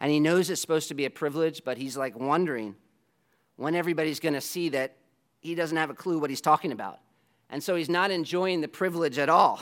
and 0.00 0.10
he 0.10 0.20
knows 0.20 0.48
it's 0.48 0.60
supposed 0.60 0.88
to 0.88 0.94
be 0.94 1.04
a 1.04 1.10
privilege, 1.10 1.62
but 1.64 1.76
he's 1.76 1.96
like 1.96 2.18
wondering 2.18 2.76
when 3.56 3.74
everybody's 3.74 4.20
to 4.20 4.40
see 4.40 4.70
that 4.70 4.96
he 5.40 5.54
doesn't 5.54 5.76
have 5.76 5.90
a 5.90 5.94
clue 5.94 6.18
what 6.18 6.30
he's 6.30 6.40
talking 6.40 6.72
about. 6.72 7.00
And 7.50 7.62
so 7.62 7.76
he's 7.76 7.88
not 7.88 8.10
enjoying 8.10 8.60
the 8.60 8.68
privilege 8.68 9.18
at 9.18 9.28
all. 9.28 9.60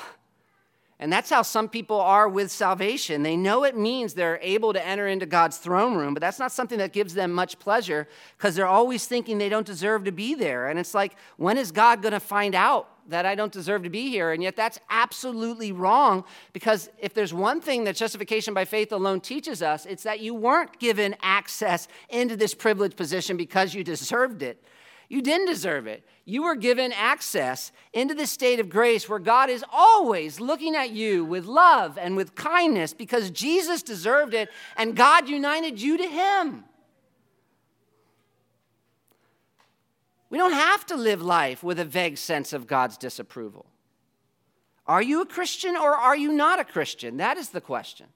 And 1.05 1.12
that's 1.12 1.29
how 1.29 1.43
some 1.43 1.69
people 1.69 2.01
are 2.01 2.31
with 2.31 2.51
salvation. 2.51 3.25
They 3.25 3.37
know 3.37 3.64
it 3.64 3.77
means 3.77 4.14
they're 4.14 4.38
able 4.40 4.73
to 4.73 4.83
enter 4.83 5.07
into 5.07 5.27
God's 5.27 5.59
throne 5.59 5.97
room, 5.97 6.14
but 6.14 6.23
that's 6.23 6.38
not 6.38 6.51
something 6.51 6.79
that 6.79 6.95
gives 6.95 7.12
them 7.12 7.31
much 7.31 7.59
pleasure 7.59 8.09
because 8.38 8.57
they're 8.57 8.67
always 8.67 9.05
thinking 9.05 9.37
they 9.37 9.51
don't 9.51 9.67
deserve 9.67 10.05
to 10.05 10.12
be 10.12 10.35
there. 10.35 10.69
And 10.69 10.79
it's 10.79 10.95
like, 10.95 11.14
when 11.37 11.59
is 11.59 11.73
God 11.73 12.01
going 12.01 12.14
to 12.14 12.21
find 12.21 12.55
out 12.55 12.88
that 13.11 13.27
I 13.27 13.35
don't 13.35 13.53
deserve 13.53 13.83
to 13.83 13.90
be 13.90 14.09
here? 14.09 14.33
And 14.33 14.43
yet 14.43 14.57
that's 14.57 14.81
absolutely 14.88 15.73
wrong 15.73 16.25
because 16.55 16.88
if 16.99 17.12
there's 17.12 17.35
one 17.35 17.61
thing 17.61 17.85
that 17.85 17.97
justification 17.97 18.55
by 18.55 18.64
faith 18.64 18.90
alone 18.90 19.21
teaches 19.21 19.61
us, 19.61 19.85
it's 19.85 20.05
that 20.05 20.21
you 20.21 20.33
weren't 20.33 20.79
given 20.79 21.17
access 21.21 21.87
into 22.09 22.35
this 22.35 22.55
privileged 22.55 22.97
position 22.97 23.37
because 23.37 23.75
you 23.75 23.85
deserved 23.85 24.43
it. 24.43 24.64
You 25.09 25.23
didn't 25.23 25.47
deserve 25.47 25.87
it. 25.87 26.05
You 26.25 26.45
were 26.45 26.57
given 26.57 26.93
access 26.93 27.73
into 27.93 28.14
the 28.14 28.27
state 28.27 28.61
of 28.61 28.69
grace 28.69 29.09
where 29.09 29.19
God 29.19 29.51
is 29.51 29.64
always 29.73 30.40
looking 30.40 30.75
at 30.75 30.90
you 30.90 31.25
with 31.25 31.45
love 31.45 31.99
and 31.99 32.17
with 32.17 32.35
kindness 32.35 32.95
because 32.95 33.31
Jesus 33.31 33.83
deserved 33.83 34.35
it 34.35 34.49
and 34.77 34.97
God 34.97 35.29
united 35.29 35.81
you 35.81 35.99
to 35.99 36.07
Him. 36.09 36.64
We 40.31 40.38
don't 40.38 40.53
have 40.53 40.85
to 40.87 40.97
live 40.97 41.23
life 41.23 41.62
with 41.62 41.79
a 41.79 41.85
vague 41.85 42.19
sense 42.19 42.53
of 42.53 42.67
God's 42.67 42.97
disapproval. 42.97 43.67
Are 44.87 45.03
you 45.03 45.21
a 45.21 45.27
Christian 45.27 45.77
or 45.77 45.95
are 45.95 46.17
you 46.17 46.33
not 46.33 46.59
a 46.59 46.64
Christian? 46.64 47.19
That 47.19 47.37
is 47.37 47.50
the 47.50 47.61
question. 47.61 48.07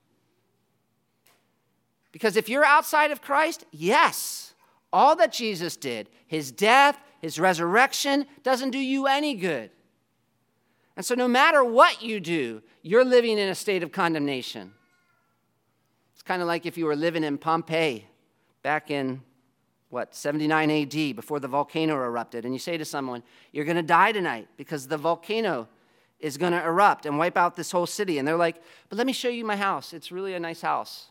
Because 2.12 2.36
if 2.36 2.48
you're 2.48 2.64
outside 2.64 3.10
of 3.10 3.22
Christ, 3.22 3.64
yes. 3.70 4.47
All 4.92 5.16
that 5.16 5.32
Jesus 5.32 5.76
did, 5.76 6.08
his 6.26 6.50
death, 6.50 6.98
his 7.20 7.38
resurrection, 7.38 8.26
doesn't 8.42 8.70
do 8.70 8.78
you 8.78 9.06
any 9.06 9.34
good. 9.34 9.70
And 10.96 11.04
so, 11.04 11.14
no 11.14 11.28
matter 11.28 11.62
what 11.62 12.02
you 12.02 12.18
do, 12.18 12.62
you're 12.82 13.04
living 13.04 13.38
in 13.38 13.48
a 13.48 13.54
state 13.54 13.82
of 13.82 13.92
condemnation. 13.92 14.72
It's 16.14 16.22
kind 16.22 16.42
of 16.42 16.48
like 16.48 16.66
if 16.66 16.76
you 16.76 16.86
were 16.86 16.96
living 16.96 17.22
in 17.22 17.38
Pompeii 17.38 18.06
back 18.62 18.90
in, 18.90 19.22
what, 19.90 20.14
79 20.14 20.70
AD, 20.70 21.16
before 21.16 21.38
the 21.38 21.48
volcano 21.48 21.94
erupted, 21.94 22.44
and 22.44 22.52
you 22.52 22.58
say 22.58 22.76
to 22.76 22.84
someone, 22.84 23.22
You're 23.52 23.64
going 23.64 23.76
to 23.76 23.82
die 23.82 24.12
tonight 24.12 24.48
because 24.56 24.88
the 24.88 24.98
volcano 24.98 25.68
is 26.18 26.36
going 26.36 26.52
to 26.52 26.62
erupt 26.64 27.06
and 27.06 27.16
wipe 27.16 27.36
out 27.36 27.54
this 27.54 27.70
whole 27.70 27.86
city. 27.86 28.18
And 28.18 28.26
they're 28.26 28.36
like, 28.36 28.60
But 28.88 28.98
let 28.98 29.06
me 29.06 29.12
show 29.12 29.28
you 29.28 29.44
my 29.44 29.56
house. 29.56 29.92
It's 29.92 30.10
really 30.10 30.34
a 30.34 30.40
nice 30.40 30.62
house. 30.62 31.10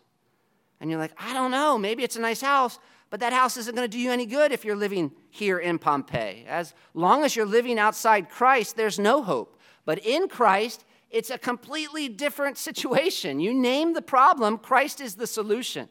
And 0.80 0.90
you're 0.90 1.00
like, 1.00 1.14
I 1.18 1.34
don't 1.34 1.52
know. 1.52 1.78
Maybe 1.78 2.04
it's 2.04 2.18
a 2.18 2.22
nice 2.22 2.42
house, 2.42 2.78
but 3.10 3.20
that 3.22 3.34
house 3.34 3.58
isn't 3.58 3.76
going 3.76 3.90
to 3.90 3.98
do 3.98 4.00
you 4.00 4.12
any 4.12 4.26
good 4.26 4.52
if 4.52 4.66
you're 4.66 4.76
living 4.76 5.12
here 5.30 5.60
in 5.60 5.80
Pompeii. 5.80 6.46
As 6.48 6.74
long 6.94 7.24
as 7.24 7.36
you're 7.36 7.46
living 7.46 7.80
outside 7.80 8.30
Christ, 8.30 8.76
there's 8.76 9.00
no 9.00 9.24
hope. 9.24 9.58
But 9.86 10.00
in 10.00 10.28
Christ, 10.28 10.84
it's 11.10 11.30
a 11.30 11.38
completely 11.38 12.10
different 12.10 12.58
situation. 12.58 13.40
You 13.40 13.54
name 13.54 13.94
the 13.94 14.02
problem, 14.02 14.58
Christ 14.58 15.00
is 15.00 15.16
the 15.16 15.28
solution. 15.28 15.88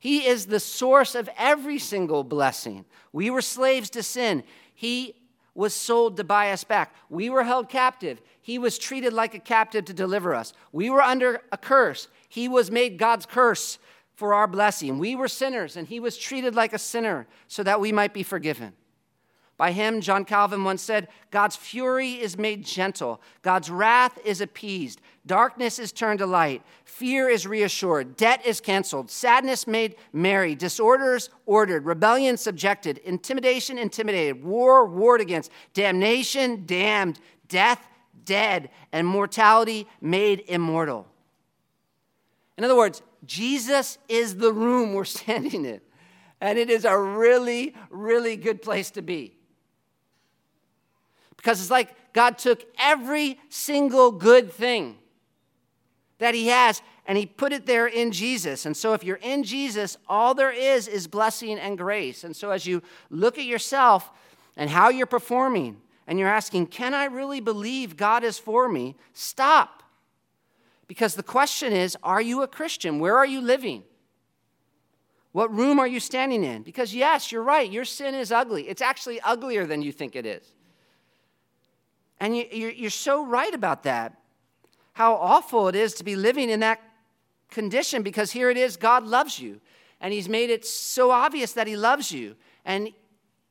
He 0.00 0.26
is 0.26 0.46
the 0.46 0.60
source 0.60 1.14
of 1.14 1.28
every 1.36 1.78
single 1.78 2.24
blessing. 2.24 2.84
We 3.12 3.30
were 3.30 3.42
slaves 3.42 3.90
to 3.90 4.02
sin. 4.02 4.44
He 4.74 5.14
was 5.54 5.74
sold 5.74 6.16
to 6.16 6.24
buy 6.24 6.52
us 6.52 6.62
back. 6.62 6.94
We 7.10 7.30
were 7.30 7.42
held 7.42 7.68
captive. 7.68 8.20
He 8.40 8.58
was 8.58 8.78
treated 8.78 9.12
like 9.12 9.34
a 9.34 9.40
captive 9.40 9.84
to 9.86 9.92
deliver 9.92 10.34
us. 10.34 10.52
We 10.70 10.88
were 10.88 11.02
under 11.02 11.42
a 11.50 11.58
curse. 11.58 12.06
He 12.28 12.48
was 12.48 12.70
made 12.70 12.96
God's 12.96 13.26
curse 13.26 13.78
for 14.18 14.34
our 14.34 14.48
blessing. 14.48 14.98
We 14.98 15.14
were 15.14 15.28
sinners, 15.28 15.76
and 15.76 15.86
He 15.86 16.00
was 16.00 16.18
treated 16.18 16.56
like 16.56 16.72
a 16.72 16.78
sinner 16.78 17.28
so 17.46 17.62
that 17.62 17.80
we 17.80 17.92
might 17.92 18.12
be 18.12 18.24
forgiven. 18.24 18.72
By 19.56 19.70
him, 19.72 20.00
John 20.00 20.24
Calvin 20.24 20.62
once 20.62 20.82
said, 20.82 21.08
God's 21.32 21.56
fury 21.56 22.12
is 22.12 22.38
made 22.38 22.64
gentle, 22.64 23.20
God's 23.42 23.70
wrath 23.70 24.16
is 24.24 24.40
appeased, 24.40 25.00
darkness 25.26 25.80
is 25.80 25.90
turned 25.90 26.20
to 26.20 26.26
light, 26.26 26.62
fear 26.84 27.28
is 27.28 27.44
reassured, 27.44 28.16
debt 28.16 28.44
is 28.44 28.60
canceled, 28.60 29.10
sadness 29.10 29.66
made 29.66 29.96
merry, 30.12 30.54
disorders 30.54 31.30
ordered, 31.44 31.84
rebellion 31.84 32.36
subjected, 32.36 32.98
intimidation 32.98 33.78
intimidated, 33.78 34.44
war 34.44 34.86
warred 34.86 35.20
against, 35.20 35.50
damnation 35.74 36.64
damned, 36.64 37.18
death 37.48 37.84
dead, 38.24 38.70
and 38.92 39.06
mortality 39.06 39.86
made 40.00 40.44
immortal. 40.48 41.06
In 42.56 42.64
other 42.64 42.76
words, 42.76 43.02
Jesus 43.24 43.98
is 44.08 44.36
the 44.36 44.52
room 44.52 44.94
we're 44.94 45.04
standing 45.22 45.64
in. 45.64 45.80
And 46.40 46.58
it 46.58 46.70
is 46.70 46.84
a 46.84 46.96
really, 46.96 47.74
really 47.90 48.36
good 48.36 48.62
place 48.62 48.90
to 48.92 49.02
be. 49.02 49.36
Because 51.36 51.60
it's 51.60 51.70
like 51.70 52.12
God 52.12 52.38
took 52.38 52.64
every 52.78 53.40
single 53.48 54.12
good 54.12 54.52
thing 54.52 54.98
that 56.18 56.34
He 56.34 56.48
has 56.48 56.80
and 57.06 57.18
He 57.18 57.26
put 57.26 57.52
it 57.52 57.66
there 57.66 57.86
in 57.86 58.12
Jesus. 58.12 58.66
And 58.66 58.76
so 58.76 58.92
if 58.92 59.02
you're 59.02 59.16
in 59.16 59.42
Jesus, 59.42 59.96
all 60.08 60.34
there 60.34 60.52
is 60.52 60.86
is 60.86 61.06
blessing 61.06 61.58
and 61.58 61.76
grace. 61.76 62.22
And 62.22 62.36
so 62.36 62.50
as 62.50 62.66
you 62.66 62.82
look 63.10 63.38
at 63.38 63.44
yourself 63.44 64.10
and 64.56 64.70
how 64.70 64.90
you're 64.90 65.06
performing, 65.06 65.80
and 66.08 66.18
you're 66.18 66.28
asking, 66.28 66.66
Can 66.66 66.94
I 66.94 67.04
really 67.04 67.38
believe 67.38 67.96
God 67.96 68.24
is 68.24 68.38
for 68.38 68.68
me? 68.68 68.96
Stop. 69.12 69.84
Because 70.88 71.14
the 71.14 71.22
question 71.22 71.72
is, 71.72 71.96
Are 72.02 72.20
you 72.20 72.42
a 72.42 72.48
Christian? 72.48 72.98
Where 72.98 73.16
are 73.16 73.26
you 73.26 73.40
living? 73.40 73.84
What 75.32 75.54
room 75.54 75.78
are 75.78 75.86
you 75.86 76.00
standing 76.00 76.42
in? 76.42 76.62
Because, 76.62 76.94
yes, 76.94 77.30
you're 77.30 77.42
right, 77.42 77.70
your 77.70 77.84
sin 77.84 78.14
is 78.14 78.32
ugly. 78.32 78.68
It's 78.68 78.82
actually 78.82 79.20
uglier 79.20 79.66
than 79.66 79.82
you 79.82 79.92
think 79.92 80.16
it 80.16 80.26
is. 80.26 80.54
And 82.18 82.36
you, 82.36 82.86
are 82.86 82.90
so 82.90 83.24
right 83.24 83.54
about 83.54 83.84
that. 83.84 84.16
How 84.94 85.14
awful 85.14 85.68
it 85.68 85.76
is 85.76 85.94
to 85.94 86.04
be 86.04 86.16
living 86.16 86.50
in 86.50 86.60
that 86.60 86.80
condition 87.50 88.02
because 88.02 88.32
here 88.32 88.50
it 88.50 88.56
is 88.56 88.76
God 88.76 89.04
loves 89.04 89.38
you. 89.38 89.60
And 90.00 90.12
He's 90.12 90.28
made 90.28 90.50
it 90.50 90.66
so 90.66 91.10
obvious 91.10 91.52
that 91.52 91.66
He 91.66 91.76
loves 91.76 92.10
you. 92.10 92.34
And 92.64 92.90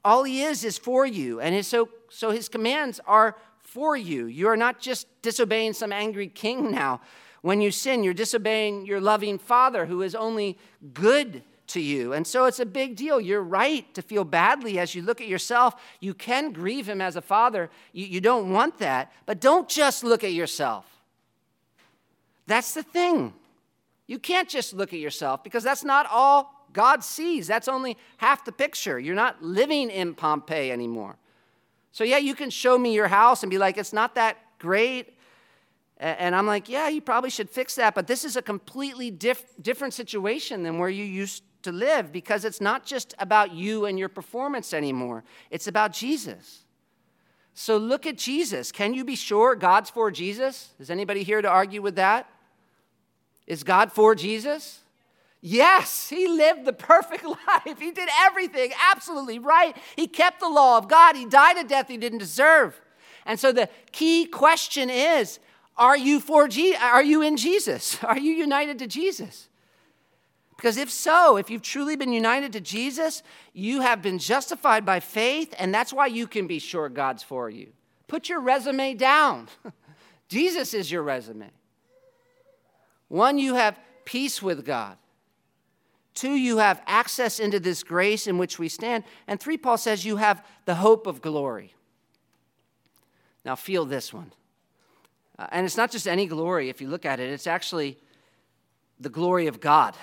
all 0.04 0.24
He 0.24 0.44
is 0.44 0.66
is 0.66 0.78
for 0.78 1.06
you. 1.06 1.40
And 1.40 1.56
his, 1.56 1.68
so, 1.68 1.90
so 2.10 2.32
His 2.32 2.50
commands 2.50 3.00
are 3.06 3.38
for 3.62 3.96
you. 3.96 4.26
You 4.26 4.48
are 4.48 4.58
not 4.58 4.82
just 4.82 5.08
disobeying 5.22 5.74
some 5.74 5.94
angry 5.94 6.28
king 6.28 6.72
now. 6.72 7.02
When 7.42 7.62
you 7.62 7.72
sin, 7.72 8.04
you're 8.04 8.14
disobeying 8.14 8.86
your 8.86 9.00
loving 9.00 9.38
Father 9.38 9.86
who 9.86 10.02
is 10.02 10.16
only 10.16 10.58
good 10.94 11.44
to 11.68 11.82
you. 11.82 12.14
And 12.14 12.26
so 12.26 12.46
it's 12.46 12.60
a 12.60 12.66
big 12.66 12.96
deal. 12.96 13.20
You're 13.20 13.44
right 13.44 13.94
to 13.94 14.02
feel 14.02 14.24
badly 14.24 14.80
as 14.80 14.96
you 14.96 15.02
look 15.02 15.22
at 15.22 15.28
yourself. 15.28 15.76
You 16.00 16.14
can 16.14 16.52
grieve 16.52 16.88
him 16.88 17.02
as 17.02 17.16
a 17.16 17.22
father. 17.22 17.70
You, 17.94 18.06
you 18.06 18.22
don't 18.22 18.52
want 18.52 18.80
that. 18.80 19.12
But 19.26 19.42
don't 19.42 19.68
just 19.68 20.04
look 20.04 20.24
at 20.24 20.34
yourself. 20.34 20.86
That's 22.48 22.74
the 22.74 22.84
thing. 22.84 23.34
You 24.08 24.20
can't 24.20 24.48
just 24.48 24.74
look 24.74 24.94
at 24.94 25.00
yourself 25.00 25.44
because 25.44 25.64
that's 25.64 25.84
not 25.84 26.08
all 26.10 26.54
God 26.72 27.04
sees. 27.04 27.48
That's 27.48 27.68
only 27.68 27.98
half 28.18 28.46
the 28.46 28.54
picture. 28.54 28.98
You're 28.98 29.16
not 29.16 29.44
living 29.44 29.90
in 29.90 30.14
Pompeii 30.14 30.72
anymore. 30.72 31.18
So, 31.92 32.04
yeah, 32.04 32.18
you 32.18 32.36
can 32.36 32.50
show 32.50 32.78
me 32.78 32.94
your 32.94 33.08
house 33.08 33.44
and 33.44 33.50
be 33.50 33.58
like, 33.58 33.78
it's 33.78 33.94
not 33.94 34.16
that 34.16 34.38
great. 34.60 35.17
And 36.00 36.36
I'm 36.36 36.46
like, 36.46 36.70
yeah, 36.70 36.90
you 36.90 37.02
probably 37.02 37.32
should 37.32 37.50
fix 37.50 37.76
that. 37.76 37.96
But 37.96 38.06
this 38.06 38.24
is 38.24 38.36
a 38.36 38.42
completely 38.42 39.10
diff- 39.10 39.54
different 39.62 39.94
situation 39.94 40.64
than 40.64 40.78
where 40.78 40.90
you 40.90 41.04
used 41.04 41.44
to 41.64 41.72
live 41.72 42.12
because 42.12 42.46
it's 42.46 42.62
not 42.62 42.86
just 42.86 43.16
about 43.18 43.54
you 43.54 43.86
and 43.86 43.98
your 43.98 44.10
performance 44.10 44.74
anymore, 44.74 45.24
it's 45.50 45.68
about 45.68 45.94
Jesus. 45.94 46.64
So 47.54 47.78
look 47.78 48.06
at 48.06 48.18
Jesus. 48.18 48.72
Can 48.72 48.94
you 48.94 49.04
be 49.04 49.16
sure 49.16 49.56
God's 49.56 49.90
for 49.90 50.12
Jesus? 50.12 50.70
Is 50.80 50.92
anybody 50.92 51.24
here 51.24 51.42
to 51.42 51.50
argue 51.50 51.82
with 51.82 51.96
that? 51.96 52.30
Is 53.48 53.64
God 53.64 53.92
for 53.92 54.14
Jesus? 54.14 54.82
Yes, 55.42 56.10
he 56.10 56.28
lived 56.28 56.66
the 56.66 56.74
perfect 56.74 57.24
life. 57.26 57.80
He 57.80 57.90
did 57.90 58.10
everything 58.20 58.72
absolutely 58.92 59.40
right. 59.40 59.76
He 59.96 60.08
kept 60.08 60.40
the 60.40 60.50
law 60.50 60.78
of 60.78 60.88
God. 60.88 61.16
He 61.16 61.26
died 61.26 61.58
a 61.58 61.64
death 61.64 61.88
he 61.88 61.98
didn't 61.98 62.20
deserve. 62.20 62.80
And 63.26 63.40
so 63.40 63.52
the 63.52 63.70
key 63.92 64.26
question 64.26 64.92
is 64.92 65.40
are 65.78 65.98
you 65.98 66.20
for 66.20 66.48
Je- 66.48 66.76
are 66.76 67.04
you 67.04 67.22
in 67.22 67.38
Jesus? 67.38 67.98
Are 68.04 68.18
you 68.18 68.34
united 68.34 68.80
to 68.80 68.88
Jesus? 68.88 69.48
Because 70.56 70.78
if 70.78 70.90
so, 70.90 71.38
if 71.38 71.52
you've 71.52 71.62
truly 71.62 71.96
been 71.96 72.12
united 72.12 72.52
to 72.54 72.62
Jesus, 72.62 73.22
you 73.54 73.82
have 73.82 74.02
been 74.02 74.18
justified 74.18 74.86
by 74.86 75.00
faith, 75.00 75.54
and 75.60 75.72
that's 75.72 75.94
why 75.94 76.08
you 76.08 76.26
can 76.26 76.48
be 76.48 76.58
sure 76.58 76.90
God's 76.90 77.22
for 77.22 77.48
you. 77.48 77.74
Put 78.08 78.28
your 78.28 78.40
resume 78.40 78.96
down. 78.96 79.50
Jesus 80.30 80.74
is 80.74 80.92
your 80.92 81.04
resume. 81.04 81.52
One, 83.08 83.38
you 83.38 83.54
have 83.54 83.80
peace 84.04 84.42
with 84.42 84.66
God. 84.66 84.98
Two, 86.16 86.34
you 86.34 86.58
have 86.58 86.82
access 86.88 87.40
into 87.40 87.60
this 87.60 87.84
grace 87.84 88.26
in 88.26 88.40
which 88.40 88.58
we 88.58 88.68
stand. 88.68 89.04
And 89.28 89.40
three, 89.40 89.58
Paul 89.58 89.78
says 89.78 90.04
you 90.04 90.18
have 90.18 90.44
the 90.66 90.76
hope 90.76 91.06
of 91.06 91.22
glory. 91.22 91.76
Now, 93.46 93.56
feel 93.56 93.86
this 93.86 94.12
one. 94.12 94.32
Uh, 95.40 95.48
and 95.52 95.66
it's 95.66 95.78
not 95.78 95.92
just 95.92 96.08
any 96.08 96.26
glory, 96.26 96.70
if 96.70 96.82
you 96.82 96.88
look 96.88 97.06
at 97.06 97.20
it, 97.20 97.30
it's 97.30 97.48
actually 97.48 97.98
the 99.00 99.10
glory 99.10 99.48
of 99.48 99.60
God. 99.60 99.96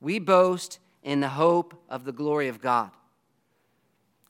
We 0.00 0.18
boast 0.18 0.78
in 1.02 1.20
the 1.20 1.28
hope 1.28 1.74
of 1.88 2.04
the 2.04 2.12
glory 2.12 2.48
of 2.48 2.60
God. 2.60 2.90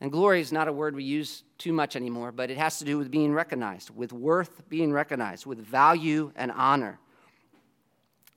And 0.00 0.10
glory 0.10 0.40
is 0.40 0.52
not 0.52 0.68
a 0.68 0.72
word 0.72 0.96
we 0.96 1.04
use 1.04 1.44
too 1.58 1.72
much 1.72 1.94
anymore, 1.94 2.32
but 2.32 2.50
it 2.50 2.58
has 2.58 2.78
to 2.80 2.84
do 2.84 2.98
with 2.98 3.10
being 3.10 3.32
recognized, 3.32 3.90
with 3.90 4.12
worth 4.12 4.68
being 4.68 4.92
recognized, 4.92 5.46
with 5.46 5.58
value 5.58 6.32
and 6.34 6.50
honor. 6.50 6.98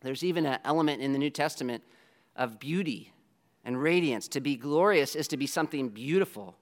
There's 0.01 0.23
even 0.23 0.45
an 0.45 0.59
element 0.63 1.01
in 1.01 1.11
the 1.11 1.17
New 1.17 1.31
Testament 1.31 1.83
of 2.35 2.59
beauty 2.59 3.11
and 3.63 3.81
radiance. 3.81 4.27
To 4.29 4.41
be 4.41 4.55
glorious 4.55 5.15
is 5.15 5.27
to 5.29 5.37
be 5.37 5.47
something 5.47 5.89
beautiful, 5.89 6.55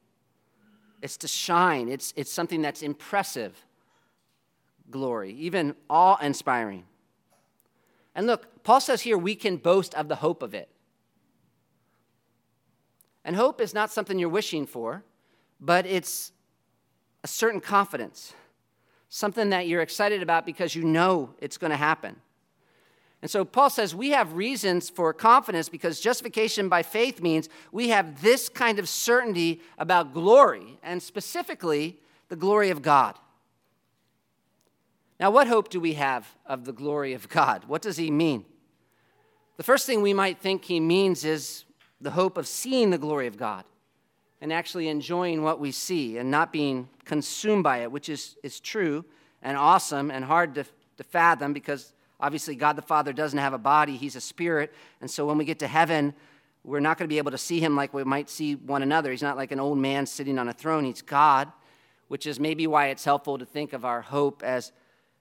it's 1.01 1.18
to 1.18 1.28
shine, 1.28 1.89
it's, 1.89 2.14
it's 2.16 2.32
something 2.32 2.61
that's 2.61 2.82
impressive 2.82 3.66
glory, 4.93 5.33
even 5.33 5.75
awe 5.89 6.15
inspiring. 6.21 6.85
And 8.15 8.25
look, 8.25 8.63
Paul 8.63 8.79
says 8.79 9.01
here 9.01 9.17
we 9.17 9.35
can 9.35 9.57
boast 9.57 9.93
of 9.95 10.07
the 10.07 10.15
hope 10.15 10.41
of 10.41 10.53
it. 10.53 10.69
And 13.25 13.35
hope 13.35 13.59
is 13.59 13.73
not 13.73 13.91
something 13.91 14.17
you're 14.17 14.29
wishing 14.29 14.65
for, 14.65 15.03
but 15.59 15.85
it's 15.85 16.31
a 17.23 17.27
certain 17.27 17.59
confidence, 17.59 18.33
something 19.09 19.49
that 19.49 19.67
you're 19.67 19.81
excited 19.81 20.21
about 20.21 20.45
because 20.45 20.75
you 20.75 20.83
know 20.83 21.33
it's 21.39 21.57
going 21.57 21.71
to 21.71 21.77
happen. 21.77 22.15
And 23.21 23.31
so 23.31 23.45
Paul 23.45 23.69
says 23.69 23.95
we 23.95 24.09
have 24.09 24.33
reasons 24.33 24.89
for 24.89 25.13
confidence 25.13 25.69
because 25.69 26.01
justification 26.01 26.67
by 26.67 26.83
faith 26.83 27.21
means 27.21 27.47
we 27.71 27.89
have 27.89 28.21
this 28.21 28.49
kind 28.49 28.79
of 28.79 28.89
certainty 28.89 29.61
about 29.77 30.13
glory, 30.13 30.77
and 30.83 31.01
specifically 31.01 32.01
the 32.27 32.35
glory 32.35 32.69
of 32.69 32.81
God. 32.81 33.17
Now, 35.24 35.32
what 35.32 35.47
hope 35.47 35.69
do 35.69 35.80
we 35.80 35.93
have 35.93 36.28
of 36.45 36.65
the 36.65 36.74
glory 36.74 37.13
of 37.13 37.30
God? 37.30 37.63
What 37.63 37.82
does 37.82 37.95
he 37.95 38.11
mean? 38.11 38.43
The 39.55 39.63
first 39.63 39.86
thing 39.86 40.01
we 40.01 40.13
might 40.13 40.39
think 40.39 40.65
he 40.65 40.82
means 40.82 41.24
is 41.24 41.63
the 42.01 42.11
hope 42.11 42.38
of 42.38 42.45
seeing 42.45 42.89
the 42.89 42.97
glory 42.97 43.28
of 43.28 43.38
God 43.38 43.63
and 44.41 44.51
actually 44.51 44.89
enjoying 44.89 45.41
what 45.41 45.61
we 45.61 45.71
see 45.71 46.17
and 46.17 46.30
not 46.30 46.51
being 46.51 46.89
consumed 47.05 47.63
by 47.63 47.84
it, 47.84 47.91
which 47.93 48.09
is, 48.09 48.36
is 48.43 48.59
true 48.59 49.05
and 49.41 49.55
awesome 49.55 50.11
and 50.11 50.26
hard 50.26 50.55
to, 50.55 50.65
to 50.97 51.05
fathom 51.05 51.53
because 51.53 51.93
obviously 52.19 52.53
God 52.57 52.76
the 52.76 52.82
Father 52.82 53.13
doesn't 53.13 53.39
have 53.39 53.53
a 53.53 53.57
body, 53.57 53.95
He's 53.95 54.17
a 54.17 54.21
spirit. 54.21 54.74
And 54.99 55.09
so 55.09 55.26
when 55.26 55.38
we 55.38 55.45
get 55.45 55.59
to 55.59 55.67
heaven, 55.67 56.13
we're 56.65 56.82
not 56.82 56.97
going 56.97 57.07
to 57.07 57.13
be 57.13 57.17
able 57.17 57.32
to 57.32 57.38
see 57.38 57.61
Him 57.61 57.78
like 57.78 57.93
we 57.93 58.03
might 58.03 58.30
see 58.30 58.55
one 58.55 58.84
another. 58.84 59.09
He's 59.11 59.21
not 59.21 59.38
like 59.38 59.53
an 59.53 59.61
old 59.61 59.78
man 59.78 60.05
sitting 60.05 60.38
on 60.38 60.49
a 60.49 60.53
throne, 60.53 60.84
He's 60.84 61.01
God. 61.01 61.49
which 62.09 62.28
is 62.28 62.41
maybe 62.41 62.67
why 62.67 62.88
it's 62.88 63.05
helpful 63.05 63.38
to 63.38 63.45
think 63.45 63.71
of 63.71 63.86
our 63.86 64.01
hope 64.01 64.43
as 64.43 64.74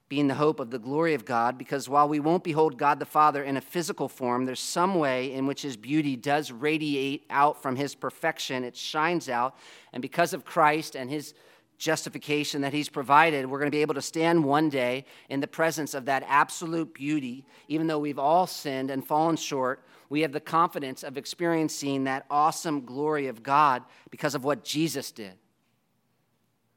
being 0.09 0.27
the 0.27 0.35
hope 0.35 0.59
of 0.59 0.69
the 0.69 0.79
glory 0.79 1.13
of 1.13 1.25
God, 1.25 1.57
because 1.57 1.89
while 1.89 2.07
we 2.07 2.19
won't 2.19 2.43
behold 2.43 2.77
God 2.77 2.99
the 2.99 3.05
Father 3.05 3.43
in 3.43 3.57
a 3.57 3.61
physical 3.61 4.07
form, 4.07 4.45
there's 4.45 4.59
some 4.59 4.95
way 4.95 5.33
in 5.33 5.47
which 5.47 5.61
his 5.61 5.77
beauty 5.77 6.15
does 6.15 6.51
radiate 6.51 7.25
out 7.29 7.61
from 7.61 7.75
his 7.75 7.95
perfection. 7.95 8.63
It 8.63 8.75
shines 8.75 9.29
out. 9.29 9.55
And 9.91 10.01
because 10.01 10.33
of 10.33 10.45
Christ 10.45 10.95
and 10.95 11.09
his 11.09 11.33
justification 11.77 12.61
that 12.61 12.73
he's 12.73 12.89
provided, 12.89 13.45
we're 13.45 13.59
going 13.59 13.71
to 13.71 13.75
be 13.75 13.81
able 13.81 13.95
to 13.95 14.01
stand 14.01 14.43
one 14.43 14.69
day 14.69 15.05
in 15.29 15.39
the 15.39 15.47
presence 15.47 15.93
of 15.93 16.05
that 16.05 16.23
absolute 16.27 16.93
beauty. 16.93 17.45
Even 17.67 17.87
though 17.87 17.99
we've 17.99 18.19
all 18.19 18.45
sinned 18.45 18.91
and 18.91 19.05
fallen 19.05 19.35
short, 19.35 19.83
we 20.09 20.21
have 20.21 20.31
the 20.31 20.39
confidence 20.39 21.03
of 21.03 21.17
experiencing 21.17 22.03
that 22.03 22.25
awesome 22.29 22.85
glory 22.85 23.27
of 23.27 23.41
God 23.41 23.83
because 24.11 24.35
of 24.35 24.43
what 24.43 24.63
Jesus 24.63 25.11
did 25.11 25.33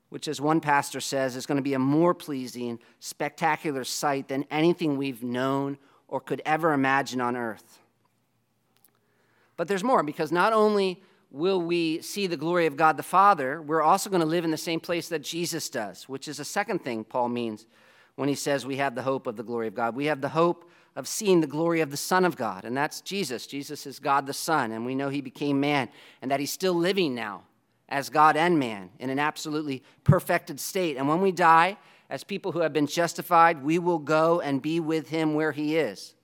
which, 0.09 0.29
as 0.29 0.41
one 0.41 0.61
pastor 0.61 1.01
says, 1.01 1.37
is 1.37 1.47
going 1.47 1.57
to 1.57 1.63
be 1.63 1.75
a 1.75 1.79
more 1.79 2.15
pleasing, 2.15 2.79
spectacular 3.01 3.85
sight 3.85 4.29
than 4.29 4.45
anything 4.51 4.97
we've 4.97 5.23
known 5.23 5.79
or 6.09 6.21
could 6.21 6.41
ever 6.47 6.73
imagine 6.73 7.21
on 7.21 7.37
earth. 7.37 7.81
But 9.57 9.69
there's 9.69 9.85
more, 9.85 10.03
because 10.03 10.31
not 10.31 10.53
only 10.53 11.03
will 11.31 11.61
we 11.61 12.01
see 12.03 12.27
the 12.27 12.37
glory 12.37 12.67
of 12.67 12.77
God 12.77 12.97
the 12.97 13.03
Father, 13.03 13.61
we're 13.61 13.83
also 13.83 14.09
going 14.09 14.21
to 14.21 14.27
live 14.27 14.45
in 14.45 14.51
the 14.51 14.57
same 14.57 14.81
place 14.81 15.09
that 15.09 15.23
Jesus 15.23 15.69
does, 15.69 16.09
which 16.09 16.29
is 16.29 16.39
a 16.39 16.45
second 16.45 16.85
thing 16.85 17.05
Paul 17.05 17.29
means 17.29 17.67
when 18.15 18.29
he 18.29 18.35
says 18.35 18.65
we 18.65 18.77
have 18.77 18.95
the 18.95 19.03
hope 19.03 19.27
of 19.27 19.37
the 19.37 19.43
glory 19.43 19.67
of 19.67 19.75
God. 19.75 19.97
We 19.97 20.07
have 20.07 20.21
the 20.21 20.29
hope 20.29 20.71
of 20.95 21.09
seeing 21.09 21.41
the 21.41 21.47
glory 21.47 21.81
of 21.81 21.91
the 21.91 21.97
Son 21.97 22.25
of 22.25 22.37
God, 22.37 22.65
and 22.65 22.77
that's 22.77 23.01
Jesus. 23.01 23.47
Jesus 23.47 23.87
is 23.87 23.99
God 23.99 24.27
the 24.27 24.33
Son, 24.33 24.73
and 24.73 24.87
we 24.87 24.95
know 24.95 25.09
he 25.09 25.21
became 25.21 25.61
man, 25.61 25.89
and 26.23 26.31
that 26.31 26.41
he's 26.41 26.53
still 26.53 26.75
living 26.75 27.15
now 27.15 27.43
as 27.89 28.11
God 28.11 28.37
and 28.37 28.59
man 28.59 28.91
in 28.99 29.11
an 29.11 29.19
absolutely 29.19 29.83
perfected 30.05 30.59
state. 30.59 30.97
And 30.97 31.09
when 31.09 31.21
we 31.21 31.33
die, 31.33 31.77
as 32.09 32.25
people 32.25 32.53
who 32.53 32.61
have 32.61 32.73
been 32.73 32.87
justified, 32.87 33.63
we 33.63 33.79
will 33.79 33.99
go 33.99 34.41
and 34.41 34.63
be 34.63 34.81
with 34.81 35.09
him 35.09 35.35
where 35.35 35.53
he 35.53 35.77
is, 35.77 36.15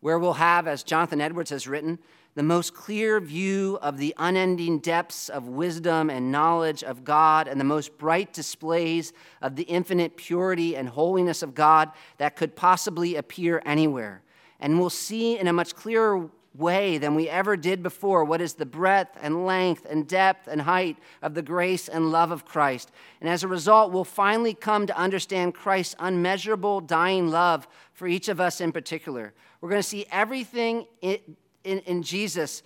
where 0.00 0.18
we'll 0.18 0.34
have, 0.34 0.66
as 0.66 0.82
Jonathan 0.82 1.20
Edwards 1.20 1.50
has 1.50 1.68
written, 1.68 1.98
the 2.34 2.42
most 2.42 2.74
clear 2.74 3.20
view 3.20 3.78
of 3.80 3.96
the 3.96 4.12
unending 4.18 4.80
depths 4.80 5.28
of 5.28 5.46
wisdom 5.46 6.10
and 6.10 6.32
knowledge 6.32 6.82
of 6.82 7.04
God 7.04 7.46
and 7.46 7.60
the 7.60 7.64
most 7.64 7.96
bright 7.96 8.32
displays 8.32 9.12
of 9.40 9.54
the 9.54 9.62
infinite 9.64 10.16
purity 10.16 10.76
and 10.76 10.88
holiness 10.88 11.44
of 11.44 11.54
God 11.54 11.92
that 12.18 12.34
could 12.34 12.56
possibly 12.56 13.14
appear 13.14 13.62
anywhere. 13.64 14.22
And 14.58 14.80
we'll 14.80 14.90
see 14.90 15.38
in 15.38 15.46
a 15.46 15.52
much 15.52 15.76
clearer 15.76 16.28
way 16.54 16.98
than 16.98 17.14
we 17.14 17.28
ever 17.28 17.56
did 17.56 17.82
before 17.82 18.24
what 18.24 18.40
is 18.40 18.54
the 18.54 18.66
breadth 18.66 19.18
and 19.20 19.44
length 19.44 19.86
and 19.88 20.06
depth 20.06 20.46
and 20.46 20.62
height 20.62 20.96
of 21.20 21.34
the 21.34 21.42
grace 21.42 21.88
and 21.88 22.12
love 22.12 22.30
of 22.30 22.44
Christ. 22.44 22.92
And 23.20 23.28
as 23.28 23.42
a 23.42 23.48
result, 23.48 23.92
we'll 23.92 24.04
finally 24.04 24.54
come 24.54 24.86
to 24.86 24.96
understand 24.96 25.54
Christ's 25.54 25.96
unmeasurable 25.98 26.80
dying 26.80 27.28
love 27.28 27.66
for 27.92 28.06
each 28.06 28.28
of 28.28 28.40
us 28.40 28.60
in 28.60 28.70
particular. 28.70 29.32
We're 29.60 29.70
going 29.70 29.82
to 29.82 29.88
see 29.88 30.06
everything 30.10 30.86
in, 31.00 31.18
in, 31.64 31.80
in 31.80 32.02
Jesus 32.02 32.62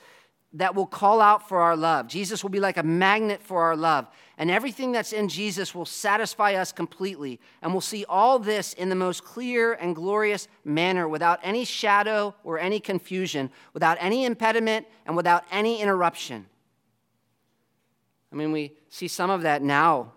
that 0.55 0.75
will 0.75 0.87
call 0.87 1.21
out 1.21 1.49
for 1.49 1.61
our 1.61 1.77
love. 1.77 2.09
Jesus 2.09 2.43
will 2.43 2.51
be 2.51 2.61
like 2.61 2.79
a 2.79 2.83
magnet 2.83 3.43
for 3.43 3.63
our 3.63 3.77
love. 3.77 4.07
And 4.39 4.51
everything 4.51 4.93
that's 4.93 5.13
in 5.13 5.29
Jesus 5.29 5.75
will 5.75 5.85
satisfy 5.85 6.55
us 6.55 6.73
completely. 6.73 7.39
And 7.61 7.73
we'll 7.73 7.81
see 7.81 8.05
all 8.09 8.39
this 8.39 8.73
in 8.73 8.89
the 8.89 8.95
most 8.95 9.25
clear 9.25 9.75
and 9.75 9.95
glorious 9.95 10.49
manner 10.65 11.07
without 11.09 11.41
any 11.43 11.65
shadow 11.65 12.35
or 12.45 12.59
any 12.59 12.81
confusion, 12.81 13.51
without 13.75 13.99
any 14.01 14.25
impediment, 14.25 14.87
and 15.07 15.17
without 15.17 15.45
any 15.51 15.83
interruption. 15.83 16.47
I 18.33 18.37
mean, 18.37 18.53
we 18.53 18.73
see 18.89 19.09
some 19.09 19.31
of 19.31 19.43
that 19.43 19.63
now 19.63 20.13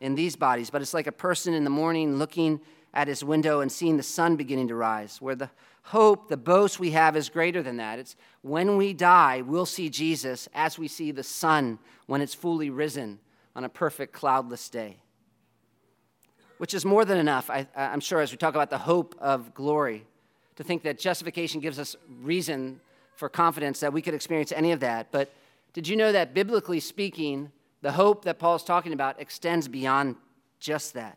in 0.00 0.14
these 0.14 0.36
bodies, 0.36 0.70
but 0.70 0.80
it's 0.80 0.94
like 0.94 1.06
a 1.06 1.12
person 1.12 1.52
in 1.52 1.64
the 1.64 1.70
morning 1.70 2.16
looking 2.16 2.60
at 2.92 3.08
his 3.08 3.22
window 3.22 3.60
and 3.60 3.70
seeing 3.70 3.96
the 3.96 4.02
sun 4.02 4.36
beginning 4.36 4.68
to 4.68 4.74
rise, 4.74 5.20
where 5.20 5.34
the 5.34 5.50
hope, 5.82 6.28
the 6.28 6.36
boast 6.36 6.80
we 6.80 6.90
have 6.90 7.16
is 7.16 7.28
greater 7.28 7.62
than 7.62 7.76
that. 7.76 7.98
It's 7.98 8.16
when 8.42 8.76
we 8.76 8.92
die, 8.92 9.42
we'll 9.42 9.66
see 9.66 9.88
Jesus 9.88 10.48
as 10.54 10.78
we 10.78 10.88
see 10.88 11.10
the 11.12 11.22
sun 11.22 11.78
when 12.06 12.20
it's 12.20 12.34
fully 12.34 12.70
risen 12.70 13.18
on 13.54 13.64
a 13.64 13.68
perfect 13.68 14.12
cloudless 14.12 14.68
day. 14.68 14.96
Which 16.58 16.74
is 16.74 16.84
more 16.84 17.04
than 17.04 17.18
enough, 17.18 17.48
I, 17.48 17.66
am 17.74 18.00
sure, 18.00 18.20
as 18.20 18.30
we 18.30 18.36
talk 18.36 18.54
about 18.54 18.70
the 18.70 18.78
hope 18.78 19.14
of 19.18 19.54
glory, 19.54 20.04
to 20.56 20.64
think 20.64 20.82
that 20.82 20.98
justification 20.98 21.60
gives 21.60 21.78
us 21.78 21.96
reason 22.20 22.80
for 23.14 23.28
confidence 23.28 23.80
that 23.80 23.92
we 23.92 24.02
could 24.02 24.14
experience 24.14 24.52
any 24.52 24.72
of 24.72 24.80
that. 24.80 25.10
But 25.10 25.32
did 25.72 25.88
you 25.88 25.96
know 25.96 26.12
that 26.12 26.34
biblically 26.34 26.80
speaking, 26.80 27.50
the 27.80 27.92
hope 27.92 28.24
that 28.24 28.38
Paul's 28.38 28.64
talking 28.64 28.92
about 28.92 29.20
extends 29.20 29.68
beyond 29.68 30.16
just 30.58 30.94
that? 30.94 31.16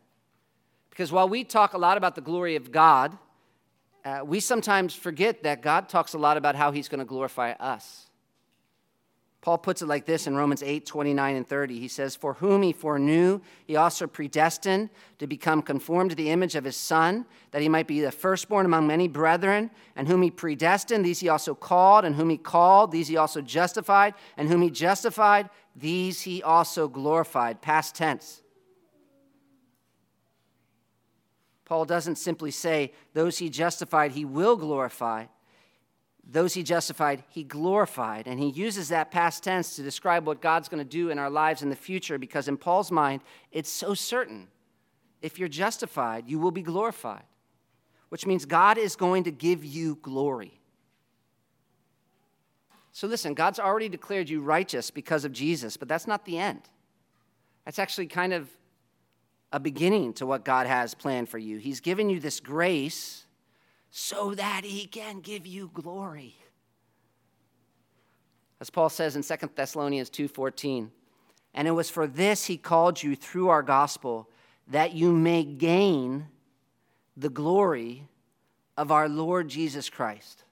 Because 0.94 1.12
while 1.12 1.28
we 1.28 1.44
talk 1.44 1.74
a 1.74 1.78
lot 1.80 1.98
about 1.98 2.14
the 2.14 2.22
glory 2.22 2.56
of 2.56 2.72
God, 2.72 3.18
uh, 4.06 4.22
we 4.24 4.40
sometimes 4.40 4.94
forget 4.94 5.42
that 5.42 5.64
God 5.64 5.90
talks 5.90 6.14
a 6.14 6.20
lot 6.20 6.38
about 6.38 6.56
how 6.56 6.72
he's 6.72 6.88
going 6.88 7.00
to 7.00 7.06
glorify 7.06 7.54
us. 7.54 8.12
Paul 9.42 9.58
puts 9.58 9.82
it 9.82 9.88
like 9.88 10.06
this 10.06 10.28
in 10.28 10.36
Romans 10.36 10.62
8, 10.62 10.86
29 10.86 11.36
and 11.36 11.48
30. 11.48 11.80
He 11.80 11.88
says, 11.88 12.16
For 12.16 12.36
whom 12.36 12.62
he 12.62 12.74
foreknew, 12.74 13.42
he 13.66 13.76
also 13.76 14.06
predestined 14.06 14.92
to 15.18 15.26
become 15.26 15.64
conformed 15.64 16.12
to 16.12 16.16
the 16.16 16.30
image 16.30 16.54
of 16.54 16.64
his 16.64 16.78
Son, 16.78 17.26
that 17.50 17.64
he 17.64 17.70
might 17.70 17.88
be 17.88 18.00
the 18.00 18.12
firstborn 18.12 18.68
among 18.68 18.86
many 18.86 19.08
brethren. 19.08 19.72
And 19.96 20.08
whom 20.08 20.22
he 20.22 20.30
predestined, 20.30 21.04
these 21.04 21.22
he 21.22 21.28
also 21.28 21.56
called. 21.56 22.06
And 22.06 22.16
whom 22.16 22.30
he 22.30 22.38
called, 22.38 22.92
these 22.92 23.08
he 23.08 23.18
also 23.18 23.42
justified. 23.42 24.14
And 24.38 24.48
whom 24.48 24.62
he 24.62 24.70
justified, 24.70 25.50
these 25.76 26.22
he 26.22 26.44
also 26.44 26.88
glorified. 26.88 27.62
Past 27.64 27.96
tense. 27.96 28.43
Paul 31.66 31.86
doesn't 31.86 32.18
simply 32.18 32.52
say, 32.52 32.94
Those 33.14 33.38
he 33.38 33.50
justified, 33.50 34.12
he 34.12 34.26
will 34.26 34.56
glorify. 34.56 35.26
Those 36.30 36.54
he 36.54 36.64
justified, 36.64 37.24
he 37.30 37.44
glorified. 37.44 38.28
And 38.28 38.40
he 38.40 38.50
uses 38.50 38.90
that 38.90 39.12
past 39.12 39.44
tense 39.44 39.76
to 39.76 39.84
describe 39.84 40.26
what 40.26 40.42
God's 40.42 40.70
going 40.70 40.84
to 40.84 40.90
do 40.90 41.10
in 41.10 41.20
our 41.20 41.30
lives 41.30 41.62
in 41.62 41.70
the 41.70 41.76
future 41.76 42.18
because, 42.18 42.48
in 42.48 42.58
Paul's 42.58 42.92
mind, 42.92 43.22
it's 43.52 43.70
so 43.70 43.94
certain. 43.94 44.48
If 45.22 45.40
you're 45.40 45.50
justified, 45.50 46.28
you 46.28 46.40
will 46.40 46.52
be 46.52 46.62
glorified, 46.62 47.24
which 48.10 48.26
means 48.26 48.46
God 48.46 48.78
is 48.78 48.96
going 48.96 49.24
to 49.26 49.32
give 49.32 49.64
you 49.64 49.98
glory. 50.02 50.60
So, 52.92 53.08
listen, 53.08 53.34
God's 53.34 53.60
already 53.60 53.90
declared 53.90 54.30
you 54.30 54.42
righteous 54.42 54.92
because 54.92 55.26
of 55.26 55.32
Jesus, 55.32 55.78
but 55.78 55.88
that's 55.88 56.08
not 56.08 56.26
the 56.26 56.38
end. 56.38 56.62
That's 57.66 57.80
actually 57.80 58.08
kind 58.08 58.34
of 58.34 58.50
a 59.54 59.60
beginning 59.60 60.12
to 60.14 60.26
what 60.26 60.44
God 60.44 60.66
has 60.66 60.96
planned 60.96 61.30
for 61.30 61.38
you. 61.38 61.60
He's 61.60 61.80
given 61.80 62.10
you 62.10 62.20
this 62.20 62.40
grace 62.40 63.28
so 63.92 64.34
that 64.34 64.66
he 64.66 64.88
can 64.88 65.20
give 65.20 65.46
you 65.46 65.70
glory. 65.72 66.36
As 68.60 68.72
Paul 68.72 68.90
says 68.90 69.16
in 69.16 69.22
2 69.22 69.56
Thessalonians 69.56 70.10
2:14, 70.10 70.92
and 71.54 71.68
it 71.68 71.72
was 71.72 71.92
for 71.92 72.08
this 72.08 72.46
he 72.46 72.58
called 72.58 73.04
you 73.04 73.16
through 73.16 73.50
our 73.50 73.62
gospel 73.62 74.28
that 74.68 74.94
you 74.94 75.12
may 75.12 75.44
gain 75.44 76.28
the 77.16 77.30
glory 77.30 78.08
of 78.76 78.92
our 78.92 79.08
Lord 79.08 79.50
Jesus 79.50 79.88
Christ. 79.88 80.46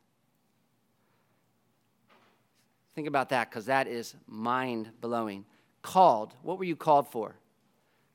Think 2.93 3.07
about 3.07 3.29
that 3.29 3.49
because 3.49 3.65
that 3.65 3.87
is 3.87 4.15
mind 4.27 4.91
blowing. 5.01 5.45
Called, 5.81 6.35
what 6.43 6.59
were 6.59 6.65
you 6.65 6.75
called 6.75 7.07
for? 7.07 7.35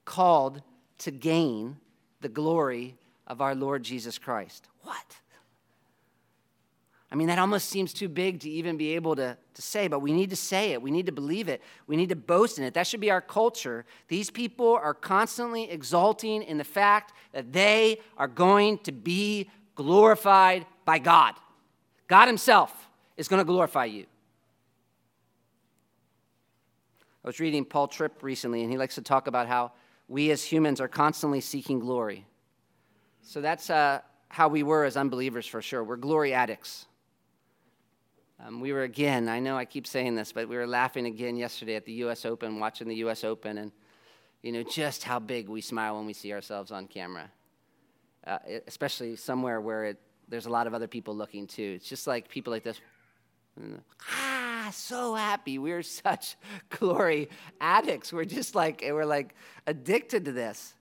Called 0.05 0.63
to 0.99 1.11
gain 1.11 1.77
the 2.21 2.29
glory 2.29 2.97
of 3.27 3.41
our 3.41 3.55
Lord 3.55 3.83
Jesus 3.83 4.19
Christ. 4.19 4.67
What? 4.83 5.17
I 7.11 7.15
mean, 7.15 7.29
that 7.29 7.39
almost 7.39 7.69
seems 7.69 7.93
too 7.93 8.09
big 8.09 8.41
to 8.41 8.51
even 8.51 8.77
be 8.77 8.95
able 8.95 9.15
to, 9.17 9.37
to 9.55 9.63
say, 9.63 9.87
but 9.87 10.01
we 10.01 10.13
need 10.13 10.31
to 10.31 10.37
say 10.37 10.73
it. 10.73 10.83
We 10.83 10.91
need 10.91 11.07
to 11.07 11.13
believe 11.13 11.49
it. 11.49 11.63
We 11.87 11.97
need 11.97 12.09
to 12.09 12.17
boast 12.17 12.59
in 12.59 12.65
it. 12.65 12.75
That 12.75 12.87
should 12.87 13.01
be 13.01 13.11
our 13.11 13.21
culture. 13.21 13.85
These 14.09 14.31
people 14.31 14.75
are 14.75 14.93
constantly 14.93 15.71
exulting 15.71 16.43
in 16.43 16.59
the 16.59 16.65
fact 16.65 17.13
that 17.33 17.53
they 17.53 18.01
are 18.19 18.27
going 18.27 18.79
to 18.79 18.93
be 18.93 19.49
glorified 19.77 20.67
by 20.85 20.99
God. 20.99 21.35
God 22.09 22.27
Himself 22.27 22.89
is 23.17 23.29
going 23.29 23.41
to 23.41 23.45
glorify 23.45 23.85
you. 23.85 24.07
I 27.25 27.29
was 27.29 27.41
reading 27.41 27.65
Paul 27.65 27.89
Tripp 27.89 28.23
recently, 28.23 28.63
and 28.63 28.71
he 28.71 28.79
likes 28.79 28.95
to 28.97 29.03
talk 29.03 29.27
about 29.27 29.49
how 29.49 29.73
we 30.09 30.31
as 30.31 30.45
humans 30.45 30.81
are 30.81 30.89
constantly 30.89 31.41
seeking 31.41 31.81
glory. 31.81 32.27
So 33.23 33.41
that's 33.41 33.71
uh, 33.71 34.01
how 34.29 34.49
we 34.49 34.63
were 34.63 34.85
as 34.85 34.97
unbelievers 34.97 35.47
for 35.47 35.61
sure. 35.61 35.83
We're 35.83 35.97
glory 35.97 36.33
addicts. 36.33 36.87
Um, 38.45 38.61
we 38.61 38.73
were 38.73 38.83
again, 38.83 39.29
I 39.29 39.41
know 39.41 39.57
I 39.57 39.65
keep 39.65 39.87
saying 39.87 40.15
this, 40.15 40.33
but 40.33 40.49
we 40.49 40.57
were 40.57 40.67
laughing 40.67 41.07
again 41.07 41.37
yesterday 41.37 41.75
at 41.75 41.87
the 41.87 41.93
U.S. 42.05 42.25
Open, 42.25 42.61
watching 42.61 42.87
the 42.87 42.97
U.S. 42.97 43.25
Open, 43.25 43.59
and 43.59 43.73
you 44.43 44.53
know 44.53 44.63
just 44.63 45.03
how 45.03 45.19
big 45.19 45.49
we 45.49 45.63
smile 45.63 45.97
when 45.97 46.07
we 46.07 46.13
see 46.13 46.33
ourselves 46.33 46.71
on 46.71 46.87
camera, 46.87 47.31
uh, 48.27 48.39
especially 48.67 49.17
somewhere 49.17 49.61
where 49.61 49.87
it, 49.87 50.01
there's 50.29 50.47
a 50.47 50.51
lot 50.51 50.67
of 50.67 50.75
other 50.75 50.87
people 50.87 51.17
looking 51.17 51.47
too. 51.47 51.73
It's 51.77 51.89
just 51.89 52.07
like 52.07 52.29
people 52.29 52.53
like 52.53 52.63
this. 52.63 52.79
Ah! 54.03 54.46
Ah, 54.67 54.71
so 54.71 55.15
happy. 55.15 55.59
We 55.59 55.73
are 55.73 55.83
such 56.05 56.37
glory 56.71 57.29
addicts. 57.61 58.13
We're 58.13 58.25
just 58.25 58.55
like, 58.55 58.83
we're 58.85 59.05
like 59.05 59.35
addicted 59.67 60.25
to 60.25 60.33
this. 60.33 60.75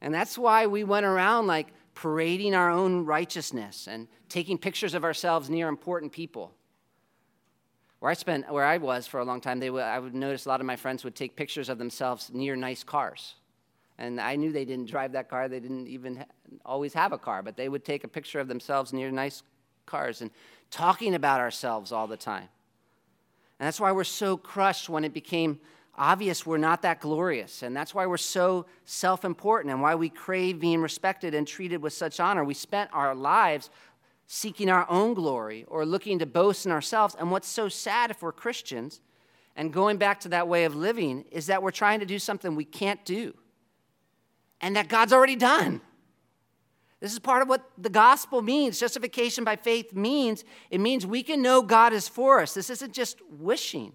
And 0.00 0.14
that's 0.14 0.38
why 0.38 0.66
we 0.66 0.84
went 0.84 1.06
around 1.06 1.46
like 1.46 1.68
parading 1.94 2.54
our 2.54 2.70
own 2.70 3.04
righteousness 3.04 3.88
and 3.88 4.06
taking 4.28 4.58
pictures 4.58 4.94
of 4.94 5.04
ourselves 5.04 5.48
near 5.48 5.68
important 5.68 6.12
people. 6.12 6.52
Where 7.98 8.10
I 8.10 8.14
spent, 8.14 8.52
where 8.52 8.64
I 8.64 8.76
was 8.76 9.06
for 9.06 9.20
a 9.20 9.24
long 9.24 9.40
time, 9.40 9.58
they 9.58 9.70
would, 9.70 9.82
I 9.82 9.98
would 9.98 10.14
notice 10.14 10.44
a 10.44 10.48
lot 10.50 10.60
of 10.60 10.66
my 10.66 10.76
friends 10.76 11.02
would 11.02 11.14
take 11.14 11.34
pictures 11.34 11.68
of 11.68 11.78
themselves 11.78 12.30
near 12.32 12.54
nice 12.54 12.84
cars. 12.84 13.34
And 13.98 14.20
I 14.20 14.36
knew 14.36 14.52
they 14.52 14.66
didn't 14.66 14.90
drive 14.90 15.12
that 15.12 15.30
car. 15.30 15.48
They 15.48 15.60
didn't 15.60 15.88
even 15.88 16.16
ha- 16.16 16.24
always 16.64 16.92
have 16.92 17.12
a 17.12 17.18
car, 17.18 17.42
but 17.42 17.56
they 17.56 17.70
would 17.70 17.84
take 17.84 18.04
a 18.04 18.08
picture 18.08 18.38
of 18.38 18.48
themselves 18.48 18.92
near 18.92 19.10
nice 19.10 19.42
cars 19.86 20.20
and 20.20 20.30
talking 20.70 21.14
about 21.14 21.40
ourselves 21.40 21.90
all 21.90 22.06
the 22.06 22.18
time. 22.18 22.48
And 23.58 23.66
that's 23.66 23.80
why 23.80 23.92
we're 23.92 24.04
so 24.04 24.36
crushed 24.36 24.88
when 24.88 25.04
it 25.04 25.14
became 25.14 25.60
obvious 25.96 26.44
we're 26.44 26.58
not 26.58 26.82
that 26.82 27.00
glorious. 27.00 27.62
And 27.62 27.74
that's 27.74 27.94
why 27.94 28.06
we're 28.06 28.16
so 28.18 28.66
self 28.84 29.24
important 29.24 29.72
and 29.72 29.80
why 29.80 29.94
we 29.94 30.08
crave 30.08 30.60
being 30.60 30.80
respected 30.80 31.34
and 31.34 31.46
treated 31.46 31.82
with 31.82 31.92
such 31.92 32.20
honor. 32.20 32.44
We 32.44 32.54
spent 32.54 32.90
our 32.92 33.14
lives 33.14 33.70
seeking 34.26 34.68
our 34.68 34.86
own 34.90 35.14
glory 35.14 35.64
or 35.68 35.86
looking 35.86 36.18
to 36.18 36.26
boast 36.26 36.66
in 36.66 36.72
ourselves. 36.72 37.16
And 37.18 37.30
what's 37.30 37.48
so 37.48 37.68
sad 37.68 38.10
if 38.10 38.22
we're 38.22 38.32
Christians 38.32 39.00
and 39.54 39.72
going 39.72 39.96
back 39.96 40.20
to 40.20 40.28
that 40.30 40.48
way 40.48 40.64
of 40.64 40.74
living 40.74 41.24
is 41.30 41.46
that 41.46 41.62
we're 41.62 41.70
trying 41.70 42.00
to 42.00 42.06
do 42.06 42.18
something 42.18 42.54
we 42.54 42.64
can't 42.64 43.04
do 43.04 43.34
and 44.60 44.76
that 44.76 44.88
God's 44.88 45.12
already 45.12 45.36
done. 45.36 45.80
This 47.00 47.12
is 47.12 47.18
part 47.18 47.42
of 47.42 47.48
what 47.48 47.70
the 47.76 47.90
gospel 47.90 48.40
means. 48.40 48.80
Justification 48.80 49.44
by 49.44 49.56
faith 49.56 49.94
means 49.94 50.44
it 50.70 50.80
means 50.80 51.06
we 51.06 51.22
can 51.22 51.42
know 51.42 51.62
God 51.62 51.92
is 51.92 52.08
for 52.08 52.40
us. 52.40 52.54
This 52.54 52.70
isn't 52.70 52.92
just 52.92 53.18
wishing. 53.30 53.92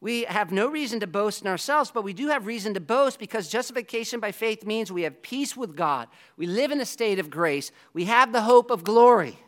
We 0.00 0.24
have 0.24 0.50
no 0.50 0.68
reason 0.68 0.98
to 1.00 1.06
boast 1.06 1.42
in 1.42 1.48
ourselves, 1.48 1.92
but 1.92 2.02
we 2.02 2.12
do 2.12 2.28
have 2.28 2.46
reason 2.46 2.74
to 2.74 2.80
boast 2.80 3.20
because 3.20 3.48
justification 3.48 4.18
by 4.18 4.32
faith 4.32 4.66
means 4.66 4.90
we 4.90 5.02
have 5.02 5.22
peace 5.22 5.56
with 5.56 5.76
God. 5.76 6.08
We 6.36 6.46
live 6.46 6.72
in 6.72 6.80
a 6.80 6.84
state 6.84 7.20
of 7.20 7.30
grace. 7.30 7.70
We 7.94 8.06
have 8.06 8.32
the 8.32 8.42
hope 8.42 8.70
of 8.72 8.82
glory. 8.82 9.38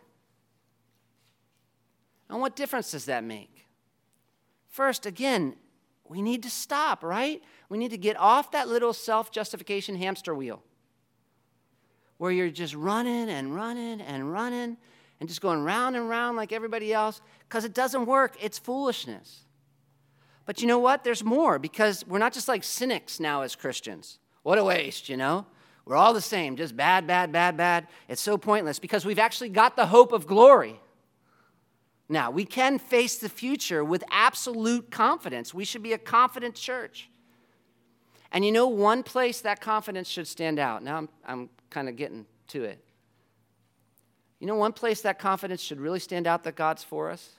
And 2.31 2.41
what 2.41 2.57
difference 2.57 2.93
does 2.93 3.07
that 3.07 3.25
make? 3.25 3.67
First, 4.69 5.07
again, 5.07 5.57
we 6.09 6.23
need 6.23 6.45
to 6.45 6.51
stop, 6.51 7.03
right? 7.03 7.43
We 7.69 7.77
need 7.77 7.91
to 7.91 7.99
get 7.99 8.17
off 8.17 8.53
that 8.53 8.69
little 8.69 8.93
self 8.93 9.33
justification 9.33 9.97
hamster 9.97 10.35
wheel 10.35 10.63
where 12.25 12.33
you're 12.33 12.49
just 12.49 12.75
running 12.75 13.29
and 13.29 13.55
running 13.55 14.01
and 14.01 14.33
running 14.33 14.79
and 15.21 15.29
just 15.29 15.43
going 15.43 15.63
round 15.63 15.95
and 15.95 16.09
round 16.09 16.39
like 16.39 16.53
everybody 16.53 16.91
else 16.91 17.21
because 17.47 17.67
it 17.67 17.75
doesn't 17.75 18.07
work. 18.07 18.35
It's 18.41 18.59
foolishness. 18.59 19.45
But 20.47 20.63
you 20.63 20.67
know 20.67 20.79
what? 20.79 21.05
There's 21.05 21.23
more 21.23 21.59
because 21.59 22.03
we're 22.07 22.19
not 22.19 22.33
just 22.33 22.49
like 22.49 22.65
cynics 22.65 23.21
now 23.21 23.43
as 23.43 23.55
Christians. 23.55 24.21
What 24.43 24.57
a 24.57 24.65
waste, 24.65 25.11
you 25.11 25.19
know? 25.19 25.45
We're 25.85 25.97
all 25.97 26.15
the 26.15 26.23
same, 26.23 26.57
just 26.57 26.75
bad, 26.75 27.07
bad, 27.07 27.31
bad, 27.31 27.59
bad. 27.59 27.89
It's 28.09 28.23
so 28.23 28.39
pointless 28.39 28.79
because 28.79 29.05
we've 29.05 29.19
actually 29.19 29.51
got 29.51 29.77
the 29.77 29.85
hope 29.85 30.11
of 30.13 30.27
glory. 30.27 30.81
Now, 32.09 32.31
we 32.31 32.47
can 32.47 32.79
face 32.79 33.19
the 33.19 33.29
future 33.29 33.85
with 33.85 34.03
absolute 34.11 34.91
confidence. 34.91 35.53
We 35.53 35.67
should 35.67 35.83
be 35.83 35.93
a 35.93 35.99
confident 35.99 36.55
church. 36.55 37.11
And 38.35 38.45
you 38.45 38.51
know, 38.51 38.67
one 38.67 39.05
place 39.05 39.41
that 39.43 39.61
confidence 39.61 40.09
should 40.09 40.27
stand 40.27 40.59
out. 40.59 40.83
Now, 40.83 40.97
I'm, 40.97 41.09
I'm 41.25 41.49
kind 41.71 41.89
of 41.89 41.95
getting 41.95 42.27
to 42.49 42.65
it. 42.65 42.85
You 44.41 44.49
know, 44.49 44.57
one 44.57 44.73
place 44.73 45.03
that 45.03 45.21
confidence 45.21 45.63
should 45.63 45.81
really 45.81 46.01
stand 46.01 46.27
out 46.27 46.43
that 46.43 46.57
God's 46.57 46.83
for 46.83 47.11
us? 47.11 47.31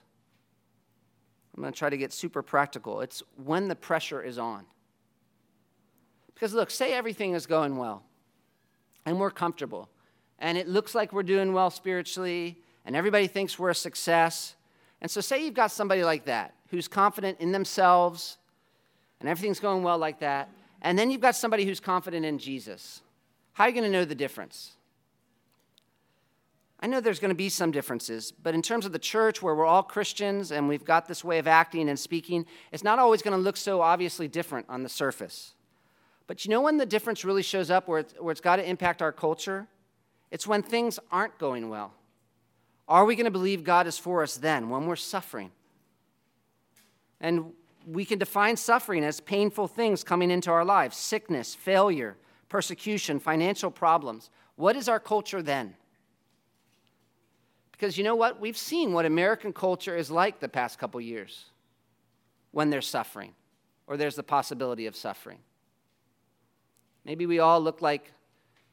I'm 1.54 1.62
going 1.62 1.72
to 1.72 1.78
try 1.78 1.90
to 1.90 1.98
get 1.98 2.14
super 2.14 2.42
practical. 2.42 3.02
It's 3.02 3.22
when 3.44 3.68
the 3.68 3.76
pressure 3.76 4.22
is 4.22 4.38
on. 4.38 4.64
Because 6.34 6.54
look, 6.54 6.70
say 6.70 6.94
everything 6.94 7.34
is 7.34 7.46
going 7.46 7.76
well 7.76 8.02
and 9.04 9.20
we're 9.20 9.30
comfortable 9.30 9.90
and 10.38 10.56
it 10.56 10.66
looks 10.66 10.94
like 10.94 11.12
we're 11.12 11.22
doing 11.22 11.52
well 11.52 11.70
spiritually 11.70 12.58
and 12.86 12.96
everybody 12.96 13.26
thinks 13.26 13.58
we're 13.58 13.70
a 13.70 13.74
success. 13.74 14.56
And 15.02 15.10
so, 15.10 15.20
say 15.20 15.44
you've 15.44 15.54
got 15.54 15.70
somebody 15.70 16.04
like 16.04 16.24
that 16.24 16.54
who's 16.70 16.88
confident 16.88 17.38
in 17.40 17.52
themselves 17.52 18.38
and 19.20 19.28
everything's 19.28 19.60
going 19.60 19.82
well 19.82 19.98
like 19.98 20.20
that. 20.20 20.48
And 20.86 20.96
then 20.96 21.10
you've 21.10 21.20
got 21.20 21.34
somebody 21.34 21.64
who's 21.64 21.80
confident 21.80 22.24
in 22.24 22.38
Jesus. 22.38 23.00
How 23.54 23.64
are 23.64 23.66
you 23.66 23.74
going 23.74 23.90
to 23.90 23.90
know 23.90 24.04
the 24.04 24.14
difference? 24.14 24.76
I 26.78 26.86
know 26.86 27.00
there's 27.00 27.18
going 27.18 27.30
to 27.30 27.34
be 27.34 27.48
some 27.48 27.72
differences, 27.72 28.30
but 28.30 28.54
in 28.54 28.62
terms 28.62 28.86
of 28.86 28.92
the 28.92 29.00
church 29.00 29.42
where 29.42 29.52
we're 29.52 29.66
all 29.66 29.82
Christians 29.82 30.52
and 30.52 30.68
we've 30.68 30.84
got 30.84 31.08
this 31.08 31.24
way 31.24 31.40
of 31.40 31.48
acting 31.48 31.88
and 31.88 31.98
speaking, 31.98 32.46
it's 32.70 32.84
not 32.84 33.00
always 33.00 33.20
going 33.20 33.36
to 33.36 33.42
look 33.42 33.56
so 33.56 33.82
obviously 33.82 34.28
different 34.28 34.64
on 34.68 34.84
the 34.84 34.88
surface. 34.88 35.54
But 36.28 36.44
you 36.44 36.52
know 36.52 36.60
when 36.60 36.76
the 36.76 36.86
difference 36.86 37.24
really 37.24 37.42
shows 37.42 37.68
up 37.68 37.88
where 37.88 37.98
it's, 37.98 38.14
where 38.20 38.30
it's 38.30 38.40
got 38.40 38.56
to 38.56 38.68
impact 38.68 39.02
our 39.02 39.10
culture? 39.10 39.66
It's 40.30 40.46
when 40.46 40.62
things 40.62 41.00
aren't 41.10 41.36
going 41.38 41.68
well. 41.68 41.94
Are 42.86 43.04
we 43.04 43.16
going 43.16 43.24
to 43.24 43.32
believe 43.32 43.64
God 43.64 43.88
is 43.88 43.98
for 43.98 44.22
us 44.22 44.36
then, 44.36 44.70
when 44.70 44.86
we're 44.86 44.94
suffering? 44.94 45.50
And 47.20 47.54
we 47.86 48.04
can 48.04 48.18
define 48.18 48.56
suffering 48.56 49.04
as 49.04 49.20
painful 49.20 49.68
things 49.68 50.02
coming 50.02 50.30
into 50.30 50.50
our 50.50 50.64
lives 50.64 50.96
sickness, 50.96 51.54
failure, 51.54 52.16
persecution, 52.48 53.20
financial 53.20 53.70
problems. 53.70 54.28
What 54.56 54.76
is 54.76 54.88
our 54.88 55.00
culture 55.00 55.40
then? 55.40 55.74
Because 57.72 57.96
you 57.96 58.04
know 58.04 58.16
what? 58.16 58.40
We've 58.40 58.56
seen 58.56 58.92
what 58.92 59.04
American 59.04 59.52
culture 59.52 59.96
is 59.96 60.10
like 60.10 60.40
the 60.40 60.48
past 60.48 60.78
couple 60.78 61.00
years 61.00 61.46
when 62.50 62.70
there's 62.70 62.88
suffering 62.88 63.34
or 63.86 63.96
there's 63.96 64.16
the 64.16 64.22
possibility 64.22 64.86
of 64.86 64.96
suffering. 64.96 65.38
Maybe 67.04 67.26
we 67.26 67.38
all 67.38 67.60
look 67.60 67.82
like, 67.82 68.12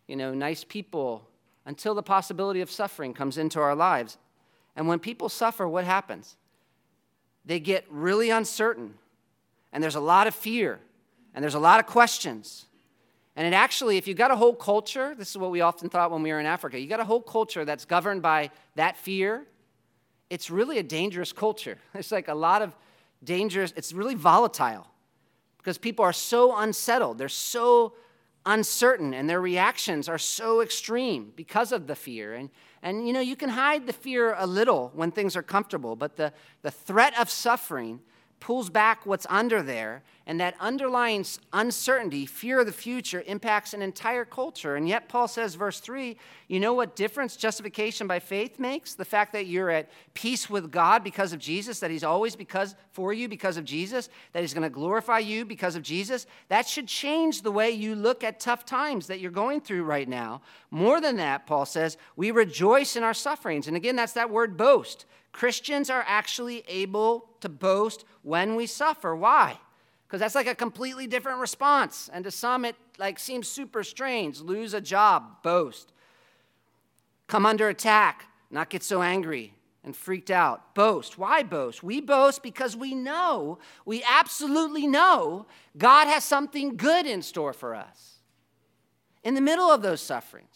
you 0.07 0.15
know, 0.15 0.33
nice 0.33 0.63
people 0.63 1.27
until 1.65 1.93
the 1.93 2.01
possibility 2.01 2.61
of 2.61 2.71
suffering 2.71 3.13
comes 3.13 3.37
into 3.37 3.59
our 3.59 3.75
lives. 3.75 4.17
And 4.75 4.87
when 4.87 4.99
people 4.99 5.29
suffer, 5.29 5.67
what 5.67 5.83
happens? 5.83 6.35
They 7.45 7.59
get 7.59 7.85
really 7.89 8.29
uncertain, 8.29 8.95
and 9.73 9.83
there's 9.83 9.95
a 9.95 9.99
lot 9.99 10.27
of 10.27 10.35
fear, 10.35 10.79
and 11.33 11.43
there's 11.43 11.55
a 11.55 11.59
lot 11.59 11.81
of 11.81 11.87
questions. 11.87 12.67
And 13.35 13.47
it 13.47 13.53
actually, 13.53 13.97
if 13.97 14.07
you've 14.07 14.17
got 14.17 14.29
a 14.29 14.35
whole 14.35 14.53
culture, 14.53 15.15
this 15.17 15.31
is 15.31 15.37
what 15.37 15.49
we 15.49 15.61
often 15.61 15.89
thought 15.89 16.11
when 16.11 16.21
we 16.21 16.31
were 16.31 16.39
in 16.39 16.45
Africa, 16.45 16.79
you 16.79 16.87
got 16.87 16.99
a 16.99 17.05
whole 17.05 17.21
culture 17.21 17.65
that's 17.65 17.83
governed 17.83 18.21
by 18.21 18.51
that 18.75 18.95
fear, 18.95 19.45
it's 20.29 20.49
really 20.49 20.77
a 20.77 20.83
dangerous 20.83 21.33
culture. 21.33 21.77
It's 21.95 22.11
like 22.11 22.27
a 22.27 22.35
lot 22.35 22.61
of 22.61 22.75
dangerous, 23.23 23.73
it's 23.75 23.91
really 23.91 24.15
volatile 24.15 24.87
because 25.57 25.77
people 25.77 26.05
are 26.05 26.13
so 26.13 26.55
unsettled. 26.55 27.17
They're 27.17 27.29
so 27.29 27.93
uncertain 28.45 29.13
and 29.13 29.29
their 29.29 29.41
reactions 29.41 30.09
are 30.09 30.17
so 30.17 30.61
extreme 30.61 31.31
because 31.35 31.71
of 31.71 31.87
the 31.87 31.95
fear. 31.95 32.33
And, 32.33 32.49
and 32.81 33.07
you 33.07 33.13
know, 33.13 33.21
you 33.21 33.35
can 33.35 33.49
hide 33.49 33.87
the 33.87 33.93
fear 33.93 34.35
a 34.37 34.45
little 34.45 34.91
when 34.93 35.11
things 35.11 35.35
are 35.35 35.43
comfortable, 35.43 35.95
but 35.95 36.17
the, 36.17 36.33
the 36.61 36.71
threat 36.71 37.17
of 37.17 37.29
suffering 37.29 38.01
pulls 38.43 38.69
back 38.69 39.05
what's 39.05 39.25
under 39.29 39.63
there, 39.63 40.03
and 40.27 40.37
that 40.41 40.53
underlying 40.59 41.25
uncertainty, 41.53 42.25
fear 42.25 42.59
of 42.59 42.65
the 42.65 42.73
future, 42.73 43.23
impacts 43.25 43.73
an 43.73 43.81
entire 43.81 44.25
culture. 44.25 44.75
And 44.75 44.85
yet, 44.85 45.07
Paul 45.07 45.29
says, 45.29 45.55
verse 45.55 45.79
3, 45.79 46.17
you 46.49 46.59
know 46.59 46.73
what 46.73 46.97
difference 46.97 47.37
justification 47.37 48.05
by 48.05 48.19
faith 48.19 48.59
makes? 48.59 48.95
The 48.95 49.05
fact 49.05 49.31
that 49.31 49.45
you're 49.45 49.69
at 49.69 49.89
peace 50.13 50.49
with 50.49 50.71
God 50.71 51.05
because 51.05 51.31
of 51.31 51.39
Jesus, 51.39 51.79
that 51.79 51.89
He's 51.89 52.03
always 52.03 52.35
because 52.35 52.75
for 52.91 53.13
you 53.13 53.29
because 53.29 53.55
of 53.55 53.63
Jesus, 53.63 54.09
that 54.33 54.41
He's 54.41 54.53
going 54.53 54.63
to 54.63 54.69
glorify 54.69 55.19
you 55.19 55.45
because 55.45 55.77
of 55.77 55.81
Jesus. 55.81 56.25
That 56.49 56.67
should 56.67 56.89
change 56.89 57.43
the 57.43 57.51
way 57.51 57.71
you 57.71 57.95
look 57.95 58.25
at 58.25 58.41
tough 58.41 58.65
times 58.65 59.07
that 59.07 59.21
you're 59.21 59.31
going 59.31 59.61
through 59.61 59.83
right 59.83 60.09
now. 60.09 60.41
More 60.69 60.99
than 60.99 61.15
that, 61.15 61.47
Paul 61.47 61.65
says, 61.65 61.97
we 62.17 62.31
rejoice 62.31 62.97
in 62.97 63.03
our 63.03 63.13
sufferings. 63.13 63.69
And 63.69 63.77
again, 63.77 63.95
that's 63.95 64.13
that 64.13 64.29
word 64.29 64.57
boast. 64.57 65.05
Christians 65.33 65.89
are 65.89 66.05
actually 66.07 66.63
able 66.67 67.27
to 67.41 67.49
boast 67.49 68.05
when 68.21 68.55
we 68.55 68.65
suffer. 68.65 69.13
Why? 69.15 69.59
Because 70.07 70.21
that's 70.21 70.35
like 70.35 70.47
a 70.47 70.55
completely 70.55 71.07
different 71.07 71.39
response. 71.39 72.09
And 72.13 72.23
to 72.23 72.31
some, 72.31 72.63
it 72.63 72.75
like 72.97 73.19
seems 73.19 73.47
super 73.47 73.83
strange. 73.83 74.39
Lose 74.39 74.73
a 74.73 74.79
job, 74.79 75.43
boast. 75.43 75.91
Come 77.27 77.45
under 77.45 77.67
attack, 77.67 78.25
not 78.51 78.69
get 78.69 78.83
so 78.83 79.01
angry 79.01 79.53
and 79.83 79.95
freaked 79.95 80.31
out. 80.31 80.75
Boast. 80.75 81.17
Why 81.17 81.43
boast? 81.43 81.83
We 81.83 81.99
boast 81.99 82.43
because 82.43 82.75
we 82.75 82.93
know, 82.93 83.57
we 83.85 84.03
absolutely 84.07 84.87
know, 84.87 85.47
God 85.77 86.07
has 86.07 86.23
something 86.23 86.77
good 86.77 87.05
in 87.05 87.21
store 87.21 87.53
for 87.53 87.75
us 87.75 88.19
in 89.23 89.33
the 89.33 89.41
middle 89.41 89.69
of 89.69 89.81
those 89.81 89.99
sufferings. 89.99 90.52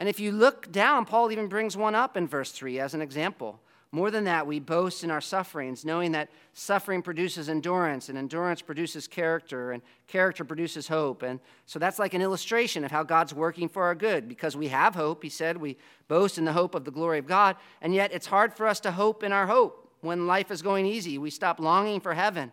And 0.00 0.08
if 0.08 0.18
you 0.18 0.32
look 0.32 0.72
down, 0.72 1.04
Paul 1.04 1.30
even 1.30 1.46
brings 1.46 1.76
one 1.76 1.94
up 1.94 2.16
in 2.16 2.26
verse 2.26 2.50
3 2.52 2.80
as 2.80 2.94
an 2.94 3.02
example. 3.02 3.60
More 3.92 4.10
than 4.10 4.24
that, 4.24 4.46
we 4.46 4.58
boast 4.58 5.04
in 5.04 5.10
our 5.10 5.20
sufferings, 5.20 5.84
knowing 5.84 6.12
that 6.12 6.30
suffering 6.54 7.02
produces 7.02 7.50
endurance, 7.50 8.08
and 8.08 8.16
endurance 8.16 8.62
produces 8.62 9.06
character, 9.06 9.72
and 9.72 9.82
character 10.06 10.42
produces 10.42 10.88
hope. 10.88 11.22
And 11.22 11.38
so 11.66 11.78
that's 11.78 11.98
like 11.98 12.14
an 12.14 12.22
illustration 12.22 12.82
of 12.82 12.90
how 12.90 13.02
God's 13.02 13.34
working 13.34 13.68
for 13.68 13.82
our 13.82 13.94
good. 13.94 14.26
Because 14.26 14.56
we 14.56 14.68
have 14.68 14.94
hope, 14.94 15.22
he 15.22 15.28
said, 15.28 15.58
we 15.58 15.76
boast 16.08 16.38
in 16.38 16.46
the 16.46 16.52
hope 16.54 16.74
of 16.74 16.84
the 16.84 16.90
glory 16.90 17.18
of 17.18 17.26
God, 17.26 17.56
and 17.82 17.94
yet 17.94 18.10
it's 18.10 18.26
hard 18.26 18.54
for 18.54 18.66
us 18.66 18.80
to 18.80 18.92
hope 18.92 19.22
in 19.22 19.32
our 19.32 19.48
hope 19.48 19.92
when 20.00 20.26
life 20.26 20.50
is 20.50 20.62
going 20.62 20.86
easy. 20.86 21.18
We 21.18 21.28
stop 21.28 21.60
longing 21.60 22.00
for 22.00 22.14
heaven. 22.14 22.52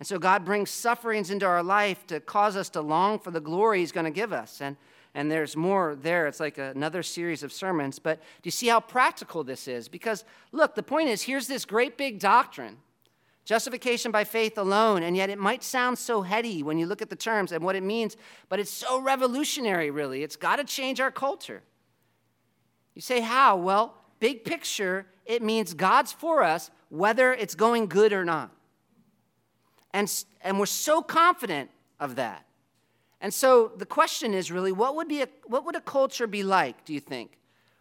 And 0.00 0.06
so 0.06 0.18
God 0.18 0.44
brings 0.44 0.70
sufferings 0.70 1.30
into 1.30 1.46
our 1.46 1.62
life 1.62 2.06
to 2.08 2.18
cause 2.18 2.56
us 2.56 2.70
to 2.70 2.80
long 2.80 3.20
for 3.20 3.30
the 3.30 3.40
glory 3.40 3.80
he's 3.80 3.92
going 3.92 4.04
to 4.04 4.10
give 4.10 4.32
us. 4.32 4.60
And 4.60 4.76
and 5.18 5.28
there's 5.28 5.56
more 5.56 5.96
there. 5.96 6.28
It's 6.28 6.38
like 6.38 6.58
another 6.58 7.02
series 7.02 7.42
of 7.42 7.52
sermons. 7.52 7.98
But 7.98 8.20
do 8.20 8.46
you 8.46 8.52
see 8.52 8.68
how 8.68 8.78
practical 8.78 9.42
this 9.42 9.66
is? 9.66 9.88
Because, 9.88 10.24
look, 10.52 10.76
the 10.76 10.82
point 10.84 11.08
is 11.08 11.22
here's 11.22 11.48
this 11.48 11.64
great 11.64 11.98
big 11.98 12.20
doctrine 12.20 12.76
justification 13.44 14.12
by 14.12 14.22
faith 14.22 14.56
alone, 14.58 15.02
and 15.02 15.16
yet 15.16 15.28
it 15.28 15.38
might 15.38 15.64
sound 15.64 15.98
so 15.98 16.22
heady 16.22 16.62
when 16.62 16.78
you 16.78 16.86
look 16.86 17.02
at 17.02 17.10
the 17.10 17.16
terms 17.16 17.50
and 17.50 17.64
what 17.64 17.74
it 17.74 17.82
means, 17.82 18.16
but 18.48 18.60
it's 18.60 18.70
so 18.70 19.00
revolutionary, 19.00 19.90
really. 19.90 20.22
It's 20.22 20.36
got 20.36 20.56
to 20.56 20.64
change 20.64 21.00
our 21.00 21.10
culture. 21.10 21.62
You 22.94 23.02
say, 23.02 23.20
how? 23.20 23.56
Well, 23.56 23.94
big 24.20 24.44
picture, 24.44 25.06
it 25.26 25.42
means 25.42 25.74
God's 25.74 26.12
for 26.12 26.44
us, 26.44 26.70
whether 26.90 27.32
it's 27.32 27.56
going 27.56 27.86
good 27.86 28.12
or 28.12 28.24
not. 28.24 28.52
And, 29.92 30.12
and 30.42 30.60
we're 30.60 30.66
so 30.66 31.02
confident 31.02 31.70
of 31.98 32.14
that. 32.16 32.44
And 33.20 33.34
so 33.34 33.72
the 33.76 33.86
question 33.86 34.32
is 34.32 34.50
really 34.50 34.72
what 34.72 34.94
would, 34.96 35.08
be 35.08 35.22
a, 35.22 35.28
what 35.46 35.64
would 35.64 35.76
a 35.76 35.80
culture 35.80 36.26
be 36.26 36.42
like, 36.42 36.84
do 36.84 36.92
you 36.92 37.00
think, 37.00 37.38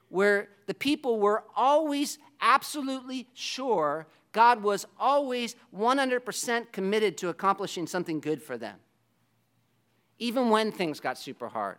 where 0.10 0.50
the 0.66 0.74
people 0.74 1.20
were 1.20 1.44
always 1.56 2.18
absolutely 2.42 3.28
sure 3.34 4.08
God 4.32 4.64
was 4.64 4.86
always 5.00 5.56
100% 5.76 6.72
committed 6.72 7.18
to 7.18 7.30
accomplishing 7.30 7.88
something 7.88 8.20
good 8.20 8.42
for 8.42 8.58
them, 8.58 8.78
even 10.18 10.50
when 10.50 10.72
things 10.72 11.00
got 11.00 11.18
super 11.18 11.50
hard? 11.50 11.78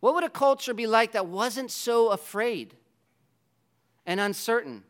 What 0.00 0.14
would 0.14 0.24
a 0.24 0.30
culture 0.30 0.74
be 0.74 0.86
like 0.86 1.12
that 1.12 1.26
wasn't 1.26 1.70
so 1.70 2.08
afraid 2.08 2.74
and 4.04 4.18
uncertain 4.18 4.82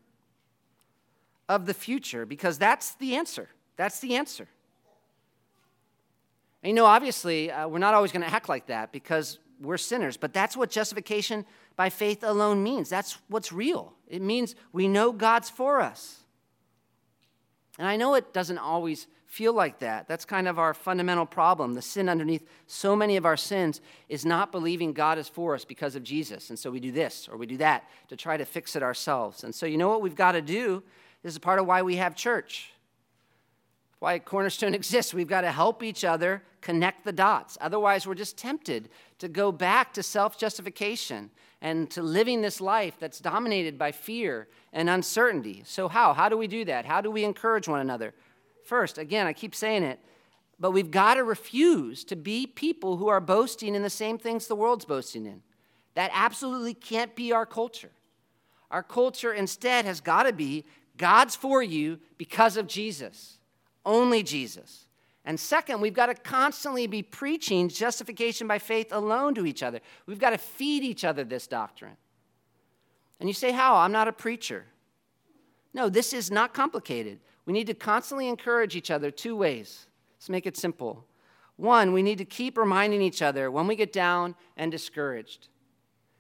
of 1.49 1.67
the 1.67 1.75
future? 1.75 2.25
Because 2.25 2.57
that's 2.57 2.95
the 2.95 3.15
answer. 3.15 3.51
That's 3.77 4.01
the 4.01 4.17
answer. 4.17 4.49
And 6.63 6.71
you 6.71 6.75
know, 6.75 6.87
obviously, 6.87 7.51
uh, 7.51 7.67
we're 7.69 7.79
not 7.79 7.95
always 7.95 8.13
going 8.13 8.23
to 8.23 8.33
act 8.33 8.49
like 8.49 8.67
that 8.67 8.93
because 8.93 9.39
we're 9.61 9.79
sinners, 9.79 10.17
but 10.17 10.33
that's 10.33 10.57
what 10.57 10.71
justification 10.71 11.45
by 11.77 11.91
faith 11.91 12.23
alone 12.23 12.63
means. 12.63 12.89
That's 12.89 13.19
what's 13.29 13.53
real. 13.53 13.95
It 14.09 14.23
means 14.23 14.55
we 14.73 14.89
know 14.89 15.13
God's 15.13 15.51
for 15.51 15.81
us. 15.81 16.21
And 17.79 17.89
I 17.89 17.97
know 17.97 18.15
it 18.15 18.33
doesn't 18.33 18.59
always 18.59 19.07
feel 19.27 19.55
like 19.55 19.79
that. 19.79 20.07
That's 20.07 20.27
kind 20.27 20.47
of 20.47 20.59
our 20.59 20.75
fundamental 20.75 21.25
problem. 21.25 21.73
The 21.73 21.81
sin 21.81 22.09
underneath 22.09 22.47
so 22.67 22.95
many 22.95 23.17
of 23.17 23.25
our 23.25 23.37
sins 23.37 23.81
is 24.11 24.27
not 24.27 24.53
believing 24.53 24.93
God 24.93 25.17
is 25.17 25.27
for 25.27 25.55
us 25.55 25.65
because 25.65 25.97
of 25.97 26.03
Jesus. 26.03 26.51
And 26.51 26.59
so 26.59 26.71
we 26.71 26.81
do 26.81 26.93
this 26.93 27.29
or 27.33 27.39
we 27.39 27.47
do 27.47 27.57
that 27.57 27.89
to 28.09 28.17
try 28.17 28.37
to 28.37 28.45
fix 28.45 28.77
it 28.77 28.83
ourselves. 28.83 29.43
And 29.43 29.55
so, 29.55 29.65
you 29.65 29.79
know 29.79 29.89
what 29.89 30.03
we've 30.03 30.15
got 30.15 30.33
to 30.33 30.43
do? 30.43 30.83
This 31.23 31.33
is 31.33 31.39
part 31.39 31.59
of 31.59 31.67
why 31.67 31.81
we 31.81 31.97
have 31.97 32.15
church 32.15 32.72
why 34.03 34.19
Cornerstone 34.19 34.75
exists. 34.75 35.15
We've 35.15 35.29
got 35.29 35.43
to 35.43 35.53
help 35.53 35.81
each 35.81 36.03
other 36.05 36.43
connect 36.61 37.05
the 37.05 37.13
dots. 37.13 37.57
Otherwise, 37.61 38.05
we're 38.05 38.17
just 38.17 38.37
tempted 38.37 38.89
to 39.21 39.29
go 39.29 39.53
back 39.53 39.95
to 39.95 40.03
self 40.03 40.37
justification 40.37 41.31
and 41.61 41.89
to 41.93 42.03
living 42.03 42.43
this 42.43 42.61
life 42.61 42.95
that's 42.99 43.21
dominated 43.21 43.79
by 43.79 43.93
fear 43.93 44.49
and 44.73 44.91
uncertainty. 44.91 45.63
So, 45.65 45.87
how? 45.87 46.15
How 46.15 46.29
do 46.29 46.37
we 46.37 46.49
do 46.49 46.65
that? 46.65 46.85
How 46.85 47.01
do 47.01 47.13
we 47.13 47.23
encourage 47.23 47.69
one 47.69 47.79
another? 47.79 48.13
First, 48.65 48.99
again, 48.99 49.29
I 49.29 49.33
keep 49.33 49.55
saying 49.55 49.85
it, 49.85 50.01
but 50.59 50.73
we've 50.73 50.91
got 50.91 51.15
to 51.15 51.23
refuse 51.23 52.03
to 52.07 52.17
be 52.17 52.49
people 52.49 52.97
who 52.97 53.07
are 53.07 53.21
boasting 53.21 53.77
in 53.77 53.83
the 53.83 53.91
same 53.91 54.19
things 54.19 54.49
the 54.49 54.57
world's 54.57 54.85
boasting 54.85 55.27
in. 55.27 55.43
That 55.95 56.11
absolutely 56.13 56.75
can't 56.75 57.15
be 57.15 57.31
our 57.31 57.47
culture. 57.47 57.93
Our 58.69 58.83
culture 58.83 59.33
instead 59.33 59.85
has 59.85 60.01
got 60.01 60.25
to 60.25 60.33
be 60.33 60.65
God's 60.97 61.37
for 61.37 61.63
you 61.63 62.01
because 62.19 62.57
of 62.57 62.67
Jesus. 62.67 63.39
Only 63.85 64.23
Jesus. 64.23 64.87
And 65.25 65.39
second, 65.39 65.81
we've 65.81 65.95
got 65.95 66.07
to 66.07 66.15
constantly 66.15 66.87
be 66.87 67.03
preaching 67.03 67.69
justification 67.69 68.49
by 68.49 68.59
faith 68.59 68.93
alone 68.93 69.35
to 69.37 69.47
each 69.47 69.63
other. 69.63 69.81
We've 70.07 70.19
got 70.19 70.31
to 70.31 70.39
feed 70.39 70.83
each 70.83 71.05
other 71.05 71.25
this 71.25 71.47
doctrine. 71.47 71.97
And 73.21 73.29
you 73.29 73.33
say, 73.33 73.53
How? 73.53 73.77
I'm 73.77 73.93
not 73.93 74.09
a 74.09 74.13
preacher. 74.13 74.67
No, 75.75 75.89
this 75.89 76.13
is 76.13 76.31
not 76.31 76.53
complicated. 76.53 77.21
We 77.47 77.53
need 77.53 77.69
to 77.69 77.75
constantly 77.75 78.29
encourage 78.29 78.77
each 78.77 78.91
other 78.91 79.11
two 79.11 79.37
ways. 79.37 79.87
Let's 80.17 80.29
make 80.29 80.47
it 80.47 80.57
simple. 80.57 81.07
One, 81.57 81.93
we 81.93 82.03
need 82.03 82.19
to 82.19 82.25
keep 82.25 82.59
reminding 82.59 83.03
each 83.03 83.23
other 83.23 83.51
when 83.51 83.67
we 83.67 83.77
get 83.77 83.93
down 83.93 84.35
and 84.57 84.71
discouraged. 84.71 85.49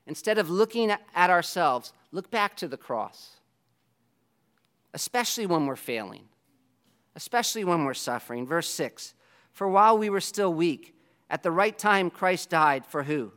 Instead 0.06 0.38
of 0.38 0.50
looking 0.50 0.90
at 0.90 1.30
ourselves, 1.30 1.92
look 2.12 2.30
back 2.30 2.56
to 2.56 2.68
the 2.68 2.76
cross, 2.76 3.36
especially 4.94 5.46
when 5.46 5.66
we're 5.66 5.76
failing 5.76 6.28
especially 7.14 7.64
when 7.64 7.84
we're 7.84 7.94
suffering. 7.94 8.46
Verse 8.46 8.68
6 8.68 9.14
For 9.52 9.68
while 9.68 9.98
we 9.98 10.10
were 10.10 10.20
still 10.20 10.52
weak, 10.52 10.94
at 11.30 11.42
the 11.42 11.50
right 11.50 11.76
time 11.76 12.10
Christ 12.10 12.50
died 12.50 12.86
for 12.86 13.02
who? 13.04 13.32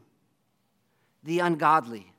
The 1.24 1.40
ungodly. 1.40 2.12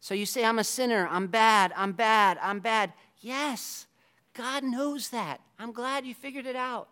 So 0.00 0.14
you 0.14 0.26
say, 0.26 0.44
I'm 0.44 0.58
a 0.58 0.64
sinner, 0.64 1.08
I'm 1.10 1.28
bad, 1.28 1.72
I'm 1.76 1.92
bad, 1.92 2.38
I'm 2.42 2.60
bad. 2.60 2.92
Yes, 3.20 3.86
God 4.34 4.62
knows 4.62 5.08
that. 5.10 5.40
I'm 5.58 5.72
glad 5.72 6.04
you 6.04 6.12
figured 6.12 6.44
it 6.44 6.56
out. 6.56 6.88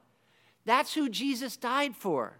That's 0.64 0.94
who 0.94 1.08
Jesus 1.10 1.56
died 1.56 1.94
for. 1.94 2.38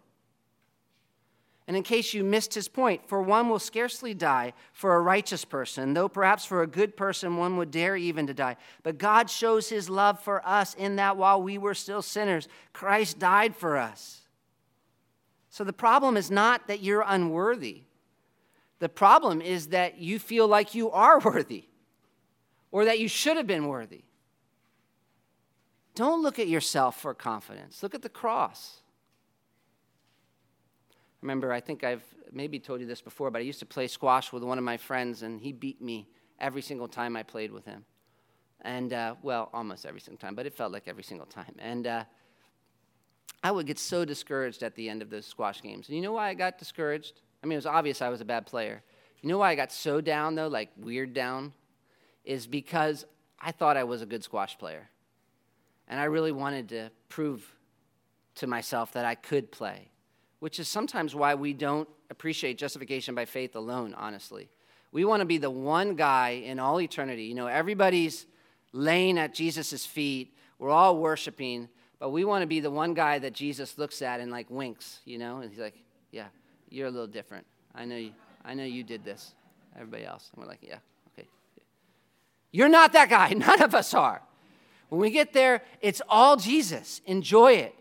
And 1.68 1.76
in 1.76 1.84
case 1.84 2.12
you 2.12 2.24
missed 2.24 2.54
his 2.54 2.66
point, 2.66 3.06
for 3.06 3.22
one 3.22 3.48
will 3.48 3.60
scarcely 3.60 4.14
die 4.14 4.52
for 4.72 4.94
a 4.94 5.00
righteous 5.00 5.44
person, 5.44 5.94
though 5.94 6.08
perhaps 6.08 6.44
for 6.44 6.62
a 6.62 6.66
good 6.66 6.96
person 6.96 7.36
one 7.36 7.56
would 7.56 7.70
dare 7.70 7.96
even 7.96 8.26
to 8.26 8.34
die. 8.34 8.56
But 8.82 8.98
God 8.98 9.30
shows 9.30 9.68
his 9.68 9.88
love 9.88 10.20
for 10.20 10.46
us 10.46 10.74
in 10.74 10.96
that 10.96 11.16
while 11.16 11.40
we 11.40 11.58
were 11.58 11.74
still 11.74 12.02
sinners, 12.02 12.48
Christ 12.72 13.20
died 13.20 13.54
for 13.54 13.76
us. 13.76 14.22
So 15.50 15.62
the 15.62 15.72
problem 15.72 16.16
is 16.16 16.30
not 16.30 16.66
that 16.66 16.82
you're 16.82 17.04
unworthy. 17.06 17.82
The 18.80 18.88
problem 18.88 19.40
is 19.40 19.68
that 19.68 19.98
you 19.98 20.18
feel 20.18 20.48
like 20.48 20.74
you 20.74 20.90
are 20.90 21.18
worthy 21.24 21.66
or 22.72 22.86
that 22.86 22.98
you 22.98 23.06
should 23.06 23.36
have 23.36 23.46
been 23.46 23.68
worthy. 23.68 24.02
Don't 25.94 26.22
look 26.22 26.38
at 26.38 26.48
yourself 26.48 27.00
for 27.00 27.14
confidence. 27.14 27.82
Look 27.82 27.94
at 27.94 28.02
the 28.02 28.08
cross 28.08 28.81
remember, 31.22 31.52
I 31.52 31.60
think 31.60 31.84
I've 31.84 32.04
maybe 32.32 32.58
told 32.58 32.80
you 32.80 32.86
this 32.86 33.00
before, 33.00 33.30
but 33.30 33.38
I 33.38 33.44
used 33.44 33.60
to 33.60 33.66
play 33.66 33.86
squash 33.86 34.32
with 34.32 34.42
one 34.42 34.58
of 34.58 34.64
my 34.64 34.76
friends, 34.76 35.22
and 35.22 35.40
he 35.40 35.52
beat 35.52 35.80
me 35.80 36.08
every 36.40 36.62
single 36.62 36.88
time 36.88 37.16
I 37.16 37.22
played 37.22 37.52
with 37.52 37.64
him. 37.64 37.84
And, 38.62 38.92
uh, 38.92 39.14
well, 39.22 39.48
almost 39.52 39.86
every 39.86 40.00
single 40.00 40.18
time, 40.18 40.34
but 40.34 40.46
it 40.46 40.54
felt 40.54 40.72
like 40.72 40.86
every 40.86 41.02
single 41.02 41.26
time. 41.26 41.54
And 41.58 41.86
uh, 41.86 42.04
I 43.42 43.50
would 43.50 43.66
get 43.66 43.78
so 43.78 44.04
discouraged 44.04 44.62
at 44.62 44.74
the 44.74 44.88
end 44.88 45.02
of 45.02 45.10
those 45.10 45.26
squash 45.26 45.62
games. 45.62 45.88
And 45.88 45.96
you 45.96 46.02
know 46.02 46.12
why 46.12 46.28
I 46.28 46.34
got 46.34 46.58
discouraged? 46.58 47.20
I 47.42 47.46
mean, 47.46 47.54
it 47.54 47.56
was 47.56 47.66
obvious 47.66 48.02
I 48.02 48.08
was 48.08 48.20
a 48.20 48.24
bad 48.24 48.46
player. 48.46 48.82
You 49.20 49.28
know 49.28 49.38
why 49.38 49.50
I 49.50 49.54
got 49.54 49.72
so 49.72 50.00
down, 50.00 50.34
though, 50.34 50.48
like 50.48 50.70
weird 50.76 51.12
down? 51.12 51.52
Is 52.24 52.46
because 52.46 53.04
I 53.40 53.50
thought 53.52 53.76
I 53.76 53.84
was 53.84 54.02
a 54.02 54.06
good 54.06 54.22
squash 54.22 54.58
player. 54.58 54.88
And 55.88 55.98
I 55.98 56.04
really 56.04 56.32
wanted 56.32 56.68
to 56.70 56.90
prove 57.08 57.52
to 58.36 58.46
myself 58.46 58.92
that 58.92 59.04
I 59.04 59.14
could 59.14 59.50
play 59.50 59.91
which 60.43 60.59
is 60.59 60.66
sometimes 60.66 61.14
why 61.14 61.36
we 61.36 61.53
don't 61.53 61.88
appreciate 62.11 62.59
justification 62.59 63.14
by 63.14 63.24
faith 63.24 63.55
alone, 63.55 63.95
honestly. 63.95 64.49
We 64.90 65.05
want 65.05 65.20
to 65.20 65.24
be 65.24 65.38
the 65.38 65.49
one 65.49 65.95
guy 65.95 66.30
in 66.30 66.59
all 66.59 66.80
eternity. 66.80 67.22
You 67.26 67.36
know, 67.36 67.47
everybody's 67.47 68.26
laying 68.72 69.18
at 69.18 69.34
Jesus' 69.34 69.86
feet, 69.86 70.36
we're 70.59 70.70
all 70.70 70.97
worshiping, 70.97 71.68
but 72.01 72.11
we 72.11 72.24
want 72.24 72.43
to 72.43 72.49
be 72.49 72.59
the 72.59 72.72
one 72.72 72.93
guy 72.93 73.20
that 73.20 73.34
Jesus 73.34 73.78
looks 73.78 74.03
at 74.03 74.18
and 74.18 74.32
like 74.32 74.51
winks, 74.51 74.99
you 75.05 75.16
know, 75.16 75.38
and 75.38 75.49
he's 75.49 75.61
like, 75.61 75.76
Yeah, 76.11 76.26
you're 76.68 76.88
a 76.88 76.90
little 76.90 77.07
different. 77.07 77.47
I 77.72 77.84
know 77.84 77.95
you, 77.95 78.11
I 78.45 78.55
know 78.55 78.64
you 78.64 78.82
did 78.82 79.05
this. 79.05 79.34
Everybody 79.76 80.05
else. 80.05 80.28
And 80.34 80.43
we're 80.43 80.49
like, 80.49 80.59
Yeah, 80.61 80.78
okay. 81.16 81.28
You're 82.51 82.68
not 82.68 82.95
that 82.95 83.09
guy. 83.09 83.28
None 83.36 83.62
of 83.62 83.76
us 83.76 83.95
are. 83.95 84.20
When 84.88 85.01
we 85.01 85.11
get 85.11 85.34
there, 85.34 85.62
it's 85.80 86.03
all 86.09 86.36
Jesus. 86.36 87.01
Enjoy 87.07 87.53
it. 87.53 87.76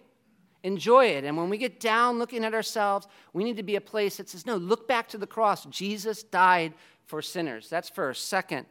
Enjoy 0.63 1.05
it. 1.05 1.23
And 1.23 1.35
when 1.35 1.49
we 1.49 1.57
get 1.57 1.79
down 1.79 2.19
looking 2.19 2.43
at 2.45 2.53
ourselves, 2.53 3.07
we 3.33 3.43
need 3.43 3.57
to 3.57 3.63
be 3.63 3.75
a 3.75 3.81
place 3.81 4.17
that 4.17 4.29
says, 4.29 4.45
no, 4.45 4.57
look 4.57 4.87
back 4.87 5.07
to 5.09 5.17
the 5.17 5.27
cross. 5.27 5.65
Jesus 5.65 6.23
died 6.23 6.73
for 7.05 7.21
sinners. 7.21 7.69
That's 7.69 7.89
first. 7.89 8.27
Second, 8.27 8.67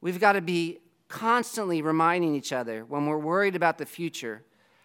we've 0.00 0.20
got 0.20 0.32
to 0.32 0.40
be 0.40 0.80
constantly 1.08 1.80
reminding 1.80 2.34
each 2.34 2.52
other 2.52 2.84
when 2.84 3.06
we're 3.06 3.18
worried 3.18 3.54
about 3.54 3.78
the 3.78 3.86
future 3.86 4.42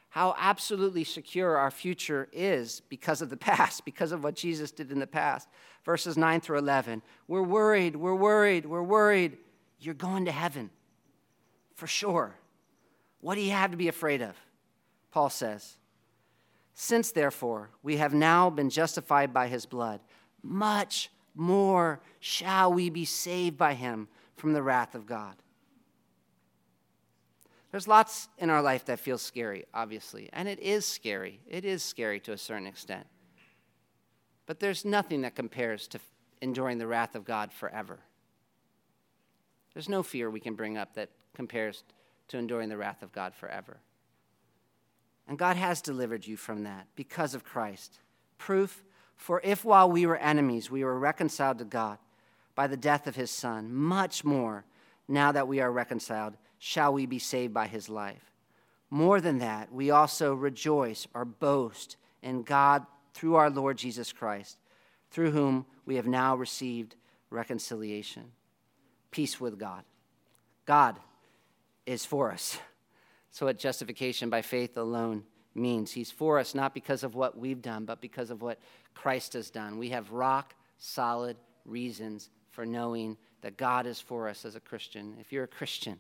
how 0.10 0.34
absolutely 0.40 1.04
secure 1.04 1.56
our 1.58 1.70
future 1.70 2.28
is 2.32 2.82
because 2.90 3.22
of 3.22 3.30
the 3.30 3.38
past, 3.50 3.86
because 3.86 4.12
of 4.12 4.24
what 4.24 4.36
Jesus 4.36 4.72
did 4.72 4.92
in 4.92 5.00
the 5.00 5.08
past. 5.08 5.48
Verses 5.86 6.18
9 6.18 6.42
through 6.42 6.58
11. 6.58 7.02
We're 7.28 7.44
worried, 7.44 7.96
we're 7.96 8.16
worried, 8.16 8.66
we're 8.66 8.84
worried. 8.84 9.38
you're 9.80 9.94
going 9.94 10.26
to 10.26 10.32
heaven 10.32 10.70
for 11.76 11.88
sure. 11.88 12.36
What 13.22 13.36
do 13.36 13.42
you 13.42 13.52
have 13.52 13.72
to 13.72 13.78
be 13.78 13.88
afraid 13.88 14.22
of? 14.22 14.36
Paul 15.12 15.30
says, 15.30 15.78
Since 16.82 17.12
therefore 17.12 17.72
we 17.84 17.98
have 17.98 18.14
now 18.14 18.50
been 18.50 18.70
justified 18.70 19.34
by 19.34 19.50
his 19.50 19.66
blood, 19.66 20.00
much 20.42 21.12
more 21.36 22.00
shall 22.22 22.72
we 22.72 22.90
be 22.90 23.04
saved 23.04 23.58
by 23.58 23.74
him 23.74 24.08
from 24.38 24.54
the 24.54 24.64
wrath 24.64 24.96
of 24.96 25.06
God. 25.06 25.36
There's 27.72 27.86
lots 27.86 28.30
in 28.38 28.50
our 28.50 28.62
life 28.62 28.86
that 28.86 29.02
feels 29.02 29.22
scary, 29.22 29.66
obviously, 29.74 30.30
and 30.32 30.48
it 30.48 30.58
is 30.62 30.86
scary. 30.86 31.42
It 31.50 31.66
is 31.66 31.84
scary 31.84 32.22
to 32.22 32.32
a 32.32 32.38
certain 32.38 32.66
extent. 32.66 33.06
But 34.46 34.62
there's 34.62 34.86
nothing 34.86 35.24
that 35.24 35.36
compares 35.36 35.86
to 35.90 36.00
enduring 36.42 36.78
the 36.78 36.88
wrath 36.88 37.14
of 37.14 37.26
God 37.26 37.52
forever. 37.52 38.00
There's 39.74 39.90
no 39.90 40.02
fear 40.02 40.30
we 40.30 40.40
can 40.40 40.56
bring 40.56 40.78
up 40.78 40.94
that 40.94 41.10
compares 41.34 41.84
to 42.30 42.38
enduring 42.38 42.70
the 42.70 42.78
wrath 42.78 43.04
of 43.04 43.12
God 43.12 43.36
forever. 43.36 43.82
And 45.30 45.38
God 45.38 45.58
has 45.58 45.82
delivered 45.82 46.26
you 46.26 46.36
from 46.36 46.64
that 46.64 46.88
because 46.96 47.36
of 47.36 47.44
Christ. 47.44 48.00
Proof 48.40 48.84
for 49.16 49.40
if 49.44 49.64
while 49.64 49.90
we 49.90 50.08
were 50.08 50.18
enemies, 50.18 50.72
we 50.72 50.84
were 50.84 50.98
reconciled 50.98 51.60
to 51.60 51.66
God 51.66 52.00
by 52.56 52.66
the 52.66 52.76
death 52.76 53.06
of 53.06 53.16
his 53.16 53.30
Son, 53.30 53.72
much 53.72 54.24
more, 54.24 54.66
now 55.08 55.32
that 55.32 55.48
we 55.48 55.60
are 55.60 55.72
reconciled, 55.72 56.36
shall 56.58 56.92
we 56.94 57.06
be 57.06 57.20
saved 57.20 57.54
by 57.54 57.68
his 57.68 57.90
life. 57.90 58.32
More 58.90 59.22
than 59.22 59.38
that, 59.38 59.72
we 59.72 59.92
also 59.92 60.34
rejoice 60.34 61.08
or 61.14 61.26
boast 61.26 61.96
in 62.24 62.42
God 62.42 62.86
through 63.14 63.36
our 63.36 63.52
Lord 63.52 63.78
Jesus 63.78 64.12
Christ, 64.12 64.58
through 65.12 65.32
whom 65.32 65.68
we 65.86 65.96
have 65.96 66.08
now 66.08 66.36
received 66.36 66.96
reconciliation. 67.30 68.32
Peace 69.12 69.40
with 69.40 69.60
God. 69.60 69.84
God 70.66 70.98
is 71.86 72.04
for 72.04 72.32
us. 72.32 72.58
So, 73.32 73.46
what 73.46 73.60
justification 73.60 74.30
by 74.30 74.42
faith 74.42 74.78
alone 74.78 75.24
means. 75.56 75.92
He's 75.92 76.12
for 76.12 76.40
us 76.40 76.56
not 76.56 76.74
because 76.74 77.04
of 77.04 77.16
what 77.16 77.38
we've 77.38 77.62
done, 77.62 77.86
but 77.86 78.02
because 78.02 78.30
of 78.30 78.42
what 78.42 78.60
Christ 78.94 79.34
has 79.34 79.50
done. 79.50 79.78
We 79.78 79.90
have 79.90 80.12
rock 80.12 80.56
solid 80.78 81.38
reasons 81.66 82.30
for 82.52 82.66
knowing 82.66 83.18
that 83.42 83.58
God 83.58 83.86
is 83.86 84.00
for 84.00 84.28
us 84.28 84.46
as 84.46 84.56
a 84.56 84.60
Christian. 84.60 85.16
If 85.20 85.32
you're 85.32 85.44
a 85.44 85.48
Christian, 85.48 86.00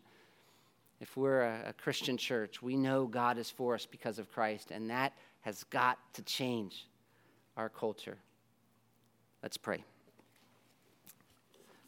if 0.99 1.15
we're 1.15 1.41
a, 1.41 1.69
a, 1.69 1.73
Christian 1.73 2.17
church, 2.17 2.61
we 2.61 2.75
know 2.75 3.05
God 3.05 3.37
is 3.37 3.49
for 3.49 3.75
us 3.75 3.85
because 3.85 4.19
of 4.19 4.31
Christ, 4.31 4.71
and 4.71 4.89
that 4.89 5.13
has 5.41 5.63
got 5.65 5.97
to 6.15 6.21
change 6.23 6.87
our 7.55 7.69
culture. 7.69 8.17
Let's 9.41 9.57
pray. 9.57 9.83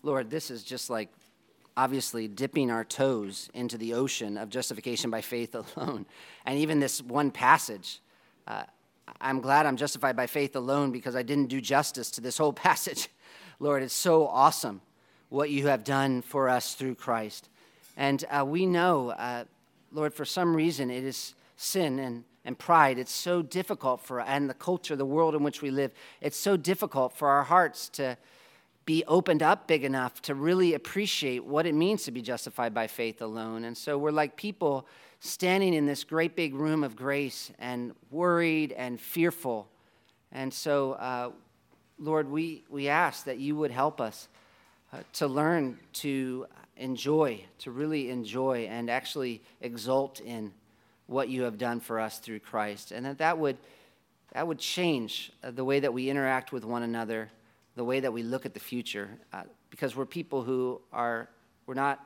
Lord, 0.04 0.30
this 0.30 0.50
is 0.50 0.64
just 0.64 0.90
like 0.90 1.10
obviously 1.82 2.28
dipping 2.28 2.70
our 2.70 2.86
toes 2.86 3.50
into 3.56 3.76
the 3.76 3.96
ocean 3.96 4.38
of 4.38 4.50
justification 4.50 5.10
by 5.10 5.20
faith 5.20 5.56
alone. 5.76 6.06
And 6.46 6.60
even 6.60 6.80
this 6.80 7.02
one 7.02 7.32
passage, 7.32 8.02
uh, 8.46 8.66
I'm 9.20 9.42
glad 9.42 9.66
I'm 9.66 9.78
justified 9.78 10.16
by 10.16 10.28
faith 10.28 10.56
alone 10.56 10.92
because 10.92 11.16
I 11.16 11.24
didn't 11.24 11.48
do 11.48 11.60
justice 11.60 12.12
to 12.12 12.22
this 12.22 12.38
whole 12.38 12.54
passage. 12.68 13.10
Lord, 13.60 13.82
it's 13.82 13.96
so 13.96 14.28
awesome 14.28 14.82
what 15.30 15.50
you 15.50 15.68
have 15.68 15.84
done 15.84 16.22
for 16.22 16.50
us 16.50 16.76
through 16.76 16.96
Christ. 16.96 17.50
And 17.98 18.24
uh, 18.30 18.46
we 18.46 18.68
know, 18.68 19.10
uh, 19.10 19.46
Lord, 19.92 20.14
for 20.14 20.26
some 20.26 20.56
reason 20.56 20.92
it 20.92 21.04
is 21.04 21.34
sin 21.58 21.98
and, 21.98 22.24
and 22.46 22.60
pride. 22.60 23.00
It's 23.00 23.12
so 23.12 23.42
difficult 23.42 24.02
for, 24.02 24.22
and 24.22 24.48
the 24.48 24.54
culture, 24.54 24.96
the 24.96 25.06
world 25.06 25.34
in 25.34 25.42
which 25.42 25.64
we 25.64 25.72
live, 25.72 25.92
it's 26.22 26.38
so 26.38 26.58
difficult 26.58 27.14
for 27.14 27.28
our 27.28 27.44
hearts 27.44 27.90
to 27.90 28.18
be 28.92 29.06
opened 29.08 29.42
up 29.42 29.68
big 29.68 29.86
enough 29.86 30.22
to 30.22 30.36
really 30.36 30.74
appreciate 30.74 31.46
what 31.46 31.66
it 31.66 31.74
means 31.74 32.04
to 32.04 32.12
be 32.12 32.22
justified 32.22 32.74
by 32.74 32.88
faith 32.88 33.22
alone. 33.22 33.64
And 33.64 33.78
so 33.78 33.98
we're 33.98 34.12
like 34.12 34.36
people 34.36 34.86
standing 35.22 35.74
in 35.74 35.86
this 35.86 36.04
great 36.04 36.36
big 36.36 36.54
room 36.54 36.84
of 36.84 36.94
grace 36.94 37.54
and 37.58 37.94
worried 38.10 38.74
and 38.74 39.00
fearful. 39.00 39.70
And 40.34 40.54
so, 40.54 40.92
uh, 40.94 41.32
Lord, 42.00 42.30
we, 42.30 42.66
we 42.70 42.90
ask 42.90 43.24
that 43.24 43.38
you 43.38 43.56
would 43.56 43.72
help 43.72 44.02
us 44.02 44.28
uh, 44.92 44.98
to 45.14 45.28
learn 45.28 45.80
to 45.94 46.48
enjoy, 46.76 47.46
to 47.60 47.72
really 47.72 48.10
enjoy 48.10 48.68
and 48.70 48.90
actually 48.90 49.42
exult 49.62 50.20
in 50.20 50.52
what 51.08 51.30
you 51.30 51.44
have 51.44 51.58
done 51.58 51.80
for 51.80 51.98
us 51.98 52.20
through 52.20 52.40
Christ. 52.40 52.92
And 52.92 53.06
that 53.06 53.20
that 53.20 53.38
would, 53.38 53.56
that 54.34 54.46
would 54.46 54.60
change 54.60 55.32
uh, 55.46 55.52
the 55.52 55.64
way 55.64 55.80
that 55.80 55.94
we 55.94 56.10
interact 56.10 56.52
with 56.52 56.66
one 56.66 56.84
another 56.84 57.30
the 57.82 57.86
way 57.86 58.00
that 58.00 58.14
we 58.14 58.22
look 58.22 58.46
at 58.46 58.54
the 58.54 58.60
future 58.60 59.10
uh, 59.34 59.42
because 59.72 59.96
we're 59.96 60.06
people 60.06 60.44
who 60.44 60.80
are, 60.94 61.28
we're 61.66 61.74
not 61.74 62.00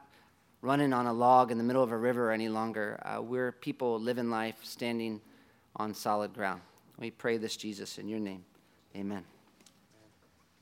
running 0.62 0.94
on 0.94 1.06
a 1.06 1.12
log 1.12 1.52
in 1.52 1.58
the 1.58 1.66
middle 1.66 1.84
of 1.84 1.92
a 1.92 1.98
river 1.98 2.32
any 2.32 2.48
longer. 2.48 2.98
Uh, 3.04 3.22
we're 3.22 3.52
people 3.52 4.00
living 4.00 4.30
life 4.30 4.56
standing 4.64 5.20
on 5.76 5.94
solid 5.94 6.34
ground. 6.34 6.62
We 6.98 7.12
pray 7.12 7.36
this, 7.36 7.58
Jesus, 7.58 7.98
in 7.98 8.08
your 8.08 8.22
name. 8.22 8.46
Amen. 8.96 9.26